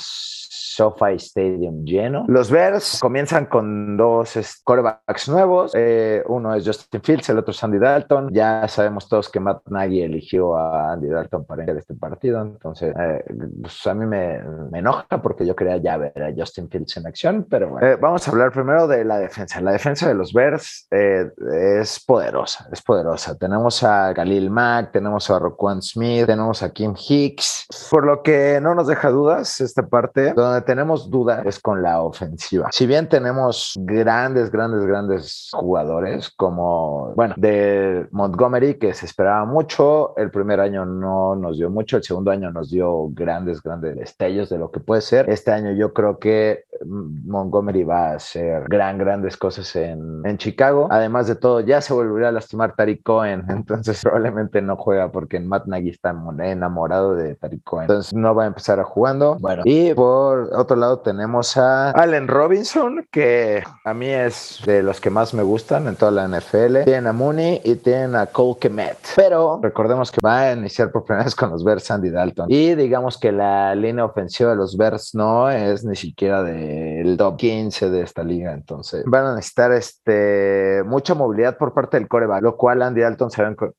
SoFi 0.74 1.16
Stadium 1.16 1.84
lleno. 1.84 2.24
Los 2.28 2.50
Bears 2.50 2.98
comienzan 3.00 3.46
con 3.46 3.96
dos 3.96 4.38
corebacks 4.64 5.28
nuevos. 5.28 5.72
Eh, 5.74 6.22
uno 6.26 6.54
es 6.54 6.66
Justin 6.66 7.02
Fields, 7.02 7.28
el 7.28 7.38
otro 7.38 7.52
es 7.52 7.62
Andy 7.62 7.78
Dalton. 7.78 8.30
Ya 8.32 8.66
sabemos 8.68 9.08
todos 9.08 9.28
que 9.28 9.40
Matt 9.40 9.62
Nagy 9.68 10.02
eligió 10.02 10.56
a 10.56 10.92
Andy 10.92 11.08
Dalton 11.08 11.44
para 11.44 11.64
ir 11.64 11.70
este 11.70 11.94
partido. 11.94 12.40
Entonces, 12.40 12.94
eh, 12.98 13.24
pues 13.60 13.86
a 13.86 13.94
mí 13.94 14.06
me, 14.06 14.40
enoja 14.72 15.20
porque 15.20 15.46
yo 15.46 15.54
quería 15.54 15.76
ya 15.76 15.96
ver 15.96 16.22
a 16.22 16.32
Justin 16.36 16.68
Fields 16.68 16.96
en 16.96 17.06
acción. 17.06 17.46
Pero 17.48 17.68
bueno, 17.68 17.86
eh, 17.86 17.96
vamos 17.96 18.26
a 18.26 18.30
hablar 18.30 18.52
primero 18.52 18.86
de 18.86 19.04
la 19.04 19.18
defensa. 19.18 19.60
La 19.60 19.72
defensa 19.72 20.08
de 20.08 20.14
los 20.14 20.32
Bears 20.32 20.88
es 20.90 22.04
poderosa, 22.04 22.68
es 22.72 22.80
poderosa. 22.82 23.36
Tenemos 23.36 23.82
a 23.82 24.12
Galil 24.12 24.50
Mack, 24.50 24.92
tenemos 24.92 25.28
a 25.30 25.38
Roquan 25.38 25.82
Smith, 25.82 26.26
tenemos 26.26 26.62
a 26.62 26.72
Kim 26.72 26.94
Hicks. 26.96 27.66
Por 27.90 28.06
lo 28.06 28.22
que 28.22 28.58
no 28.62 28.74
nos 28.74 28.86
deja 28.86 29.10
dudas 29.10 29.60
esta 29.60 29.86
parte 29.86 30.32
donde 30.32 30.61
tenemos 30.64 31.10
duda 31.10 31.42
es 31.44 31.60
con 31.60 31.82
la 31.82 32.02
ofensiva. 32.02 32.68
Si 32.72 32.86
bien 32.86 33.08
tenemos 33.08 33.74
grandes, 33.80 34.50
grandes, 34.50 34.84
grandes 34.84 35.50
jugadores 35.52 36.30
como, 36.30 37.12
bueno, 37.14 37.34
de 37.36 38.06
Montgomery, 38.10 38.74
que 38.74 38.94
se 38.94 39.06
esperaba 39.06 39.44
mucho, 39.44 40.16
el 40.16 40.30
primer 40.30 40.60
año 40.60 40.84
no 40.84 41.36
nos 41.36 41.58
dio 41.58 41.70
mucho, 41.70 41.96
el 41.96 42.02
segundo 42.02 42.30
año 42.30 42.50
nos 42.50 42.70
dio 42.70 43.08
grandes, 43.10 43.62
grandes 43.62 43.96
destellos 43.96 44.48
de 44.48 44.58
lo 44.58 44.70
que 44.70 44.80
puede 44.80 45.00
ser. 45.00 45.28
Este 45.28 45.52
año 45.52 45.72
yo 45.72 45.92
creo 45.92 46.18
que 46.18 46.64
Montgomery 46.84 47.84
va 47.84 48.10
a 48.10 48.14
hacer 48.14 48.64
gran, 48.68 48.98
grandes 48.98 49.36
cosas 49.36 49.74
en, 49.76 50.22
en 50.24 50.38
Chicago. 50.38 50.88
Además 50.90 51.26
de 51.26 51.36
todo, 51.36 51.60
ya 51.60 51.80
se 51.80 51.92
volverá 51.92 52.28
a 52.28 52.32
lastimar 52.32 52.74
Tariq 52.74 53.02
Cohen, 53.02 53.44
entonces 53.48 54.00
probablemente 54.02 54.62
no 54.62 54.76
juega 54.76 55.10
porque 55.10 55.40
Matt 55.40 55.66
Nagy 55.66 55.90
está 55.90 56.14
enamorado 56.40 57.14
de 57.14 57.34
Tariq 57.34 57.62
Cohen. 57.64 57.82
Entonces 57.84 58.12
no 58.14 58.34
va 58.34 58.44
a 58.44 58.46
empezar 58.46 58.80
a 58.80 58.84
jugando. 58.84 59.36
Bueno, 59.40 59.62
y 59.64 59.94
por 59.94 60.50
otro 60.54 60.76
lado 60.76 60.98
tenemos 61.00 61.56
a 61.56 61.90
Allen 61.90 62.28
Robinson, 62.28 63.06
que 63.10 63.62
a 63.84 63.94
mí 63.94 64.06
es 64.06 64.60
de 64.66 64.82
los 64.82 65.00
que 65.00 65.10
más 65.10 65.34
me 65.34 65.42
gustan 65.42 65.86
en 65.88 65.96
toda 65.96 66.10
la 66.10 66.28
NFL. 66.28 66.84
Tienen 66.84 67.06
a 67.06 67.12
Mooney 67.12 67.60
y 67.64 67.76
tienen 67.76 68.16
a 68.16 68.26
Cole 68.26 68.58
Kemet. 68.60 68.98
Pero 69.16 69.60
recordemos 69.62 70.10
que 70.10 70.18
va 70.24 70.40
a 70.40 70.52
iniciar 70.52 70.90
por 70.90 71.04
primera 71.04 71.24
vez 71.24 71.34
con 71.34 71.50
los 71.50 71.64
Bears 71.64 71.84
Sandy 71.84 72.10
Dalton. 72.10 72.46
Y 72.48 72.74
digamos 72.74 73.18
que 73.18 73.32
la 73.32 73.74
línea 73.74 74.04
ofensiva 74.04 74.50
de 74.50 74.56
los 74.56 74.76
Bears 74.76 75.14
no 75.14 75.50
es 75.50 75.84
ni 75.84 75.96
siquiera 75.96 76.42
del 76.72 77.16
top 77.16 77.36
15 77.36 77.90
de 77.90 78.02
esta 78.02 78.22
liga. 78.22 78.52
Entonces 78.52 79.04
van 79.06 79.26
a 79.26 79.34
necesitar 79.34 79.72
este, 79.72 80.82
mucha 80.84 81.14
movilidad 81.14 81.56
por 81.56 81.74
parte 81.74 81.98
del 81.98 82.08
coreback, 82.08 82.42
lo 82.42 82.56
cual 82.56 82.82
Andy 82.82 83.00
Dalton 83.00 83.30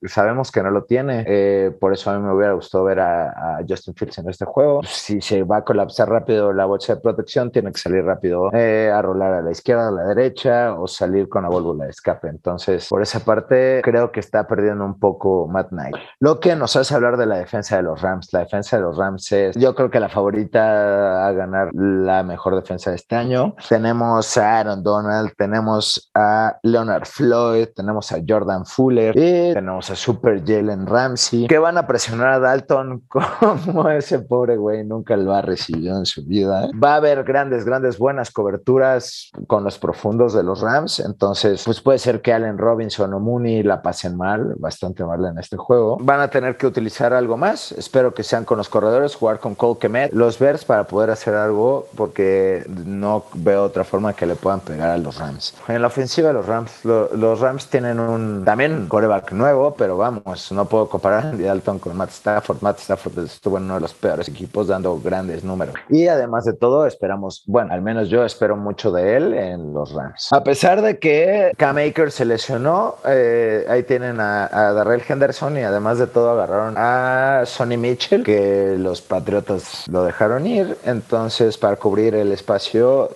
sabemos 0.05 0.51
que 0.51 0.63
no 0.63 0.71
lo 0.71 0.83
tiene. 0.83 1.23
Eh, 1.27 1.71
por 1.79 1.93
eso 1.93 2.11
a 2.11 2.17
mí 2.17 2.25
me 2.25 2.33
hubiera 2.33 2.53
gustado 2.53 2.83
ver 2.83 2.99
a, 2.99 3.29
a 3.29 3.59
Justin 3.67 3.95
Fields 3.95 4.17
en 4.19 4.29
este 4.29 4.45
juego. 4.45 4.81
Si 4.83 5.21
se 5.21 5.43
va 5.43 5.57
a 5.57 5.63
colapsar 5.63 6.09
rápido 6.09 6.53
la 6.53 6.65
bolsa 6.65 6.95
de 6.95 7.01
protección, 7.01 7.51
tiene 7.51 7.71
que 7.71 7.79
salir 7.79 8.03
rápido 8.03 8.49
eh, 8.53 8.91
a 8.93 9.01
rolar 9.01 9.33
a 9.33 9.41
la 9.41 9.51
izquierda, 9.51 9.87
a 9.87 9.91
la 9.91 10.03
derecha 10.03 10.73
o 10.73 10.87
salir 10.87 11.29
con 11.29 11.43
la 11.43 11.49
válvula 11.49 11.85
de 11.85 11.91
escape. 11.91 12.27
Entonces, 12.27 12.87
por 12.89 13.01
esa 13.01 13.19
parte, 13.19 13.81
creo 13.83 14.11
que 14.11 14.19
está 14.19 14.47
perdiendo 14.47 14.85
un 14.85 14.99
poco 14.99 15.47
Matt 15.47 15.69
Knight. 15.69 15.95
Lo 16.19 16.39
que 16.39 16.55
nos 16.55 16.75
hace 16.75 16.95
hablar 16.95 17.17
de 17.17 17.25
la 17.25 17.37
defensa 17.37 17.77
de 17.77 17.83
los 17.83 18.01
Rams. 18.01 18.31
La 18.33 18.39
defensa 18.39 18.77
de 18.77 18.83
los 18.83 18.97
Rams 18.97 19.31
es, 19.31 19.55
yo 19.55 19.75
creo 19.75 19.89
que 19.89 19.99
la 19.99 20.09
favorita 20.09 21.27
a 21.27 21.31
ganar 21.31 21.69
la 21.73 22.23
mejor 22.23 22.55
defensa 22.55 22.72
de 22.81 22.95
este 22.95 23.15
año. 23.15 23.55
Tenemos 23.69 24.37
a 24.37 24.59
Aaron 24.59 24.83
Donald, 24.83 25.31
tenemos 25.37 26.09
a 26.13 26.57
Leonard 26.63 27.05
Floyd, 27.05 27.67
tenemos 27.75 28.11
a 28.11 28.19
Jordan 28.27 28.65
Fuller 28.65 29.15
y 29.17 29.53
tenemos 29.53 29.89
a 29.89 29.95
Super 29.95 30.43
Jalen 30.45 30.85
Ramsey, 30.85 31.47
que 31.47 31.57
van 31.57 31.77
a 31.77 31.87
presionar 31.87 32.29
a 32.29 32.39
Dalton 32.39 33.03
como 33.09 33.89
ese 33.89 34.19
pobre 34.19 34.57
güey 34.57 34.83
nunca 34.83 35.15
lo 35.15 35.33
ha 35.33 35.41
recibido 35.41 35.97
en 35.97 36.05
su 36.05 36.25
vida. 36.25 36.69
Va 36.81 36.93
a 36.93 36.95
haber 36.97 37.23
grandes, 37.23 37.65
grandes, 37.65 37.97
buenas 37.97 38.31
coberturas 38.31 39.31
con 39.47 39.63
los 39.63 39.77
profundos 39.77 40.33
de 40.33 40.43
los 40.43 40.61
Rams. 40.61 40.99
Entonces, 40.99 41.63
pues 41.65 41.81
puede 41.81 41.99
ser 41.99 42.21
que 42.21 42.33
Allen 42.33 42.57
Robinson 42.57 43.13
o 43.13 43.19
Mooney 43.19 43.63
la 43.63 43.81
pasen 43.81 44.17
mal, 44.17 44.53
bastante 44.57 45.03
mal 45.03 45.23
en 45.25 45.37
este 45.37 45.57
juego. 45.57 45.97
Van 46.01 46.19
a 46.19 46.29
tener 46.29 46.57
que 46.57 46.67
utilizar 46.67 47.13
algo 47.13 47.37
más. 47.37 47.71
Espero 47.73 48.13
que 48.13 48.23
sean 48.23 48.45
con 48.45 48.57
los 48.57 48.69
corredores, 48.69 49.15
jugar 49.15 49.39
con 49.39 49.55
Cole 49.55 49.79
Kemet, 49.79 50.13
los 50.13 50.39
Bears 50.39 50.65
para 50.65 50.85
poder 50.85 51.09
hacer 51.09 51.35
algo, 51.35 51.87
porque 51.95 52.62
no 52.67 53.25
veo 53.33 53.63
otra 53.63 53.83
forma 53.83 54.13
que 54.13 54.25
le 54.25 54.35
puedan 54.35 54.59
pegar 54.59 54.91
a 54.91 54.97
los 54.97 55.17
Rams. 55.17 55.55
En 55.67 55.81
la 55.81 55.87
ofensiva 55.87 56.31
los 56.33 56.45
Rams, 56.45 56.83
los 56.83 57.39
Rams 57.39 57.67
tienen 57.67 57.99
un 57.99 58.43
también 58.45 58.87
coreback 58.87 59.31
nuevo, 59.31 59.75
pero 59.75 59.97
vamos, 59.97 60.51
no 60.51 60.65
puedo 60.65 60.87
comparar 60.89 61.25
a 61.25 61.29
Andy 61.29 61.43
Dalton 61.43 61.79
con 61.79 61.95
Matt 61.95 62.09
Stafford. 62.09 62.57
Matt 62.61 62.79
Stafford 62.79 63.19
estuvo 63.19 63.57
en 63.57 63.65
uno 63.65 63.75
de 63.75 63.81
los 63.81 63.93
peores 63.93 64.27
equipos 64.27 64.67
dando 64.67 64.99
grandes 64.99 65.43
números. 65.43 65.75
Y 65.89 66.07
además 66.07 66.45
de 66.45 66.53
todo, 66.53 66.85
esperamos, 66.85 67.43
bueno, 67.45 67.73
al 67.73 67.81
menos 67.81 68.09
yo 68.09 68.23
espero 68.25 68.55
mucho 68.55 68.91
de 68.91 69.17
él 69.17 69.33
en 69.33 69.73
los 69.73 69.93
Rams. 69.93 70.29
A 70.31 70.43
pesar 70.43 70.81
de 70.81 70.99
que 70.99 71.51
Cam 71.57 71.77
Akers 71.77 72.15
se 72.15 72.25
lesionó, 72.25 72.95
eh, 73.05 73.65
ahí 73.69 73.83
tienen 73.83 74.19
a, 74.19 74.45
a 74.45 74.73
Darrell 74.73 75.03
Henderson 75.07 75.57
y 75.57 75.61
además 75.61 75.99
de 75.99 76.07
todo 76.07 76.31
agarraron 76.31 76.75
a 76.77 77.43
Sonny 77.45 77.77
Mitchell, 77.77 78.23
que 78.23 78.75
los 78.77 79.01
Patriotas 79.01 79.85
lo 79.87 80.03
dejaron 80.03 80.47
ir. 80.47 80.77
Entonces, 80.85 81.57
para 81.57 81.75
cubrir 81.75 82.15
el 82.15 82.31
espacio, 82.31 82.52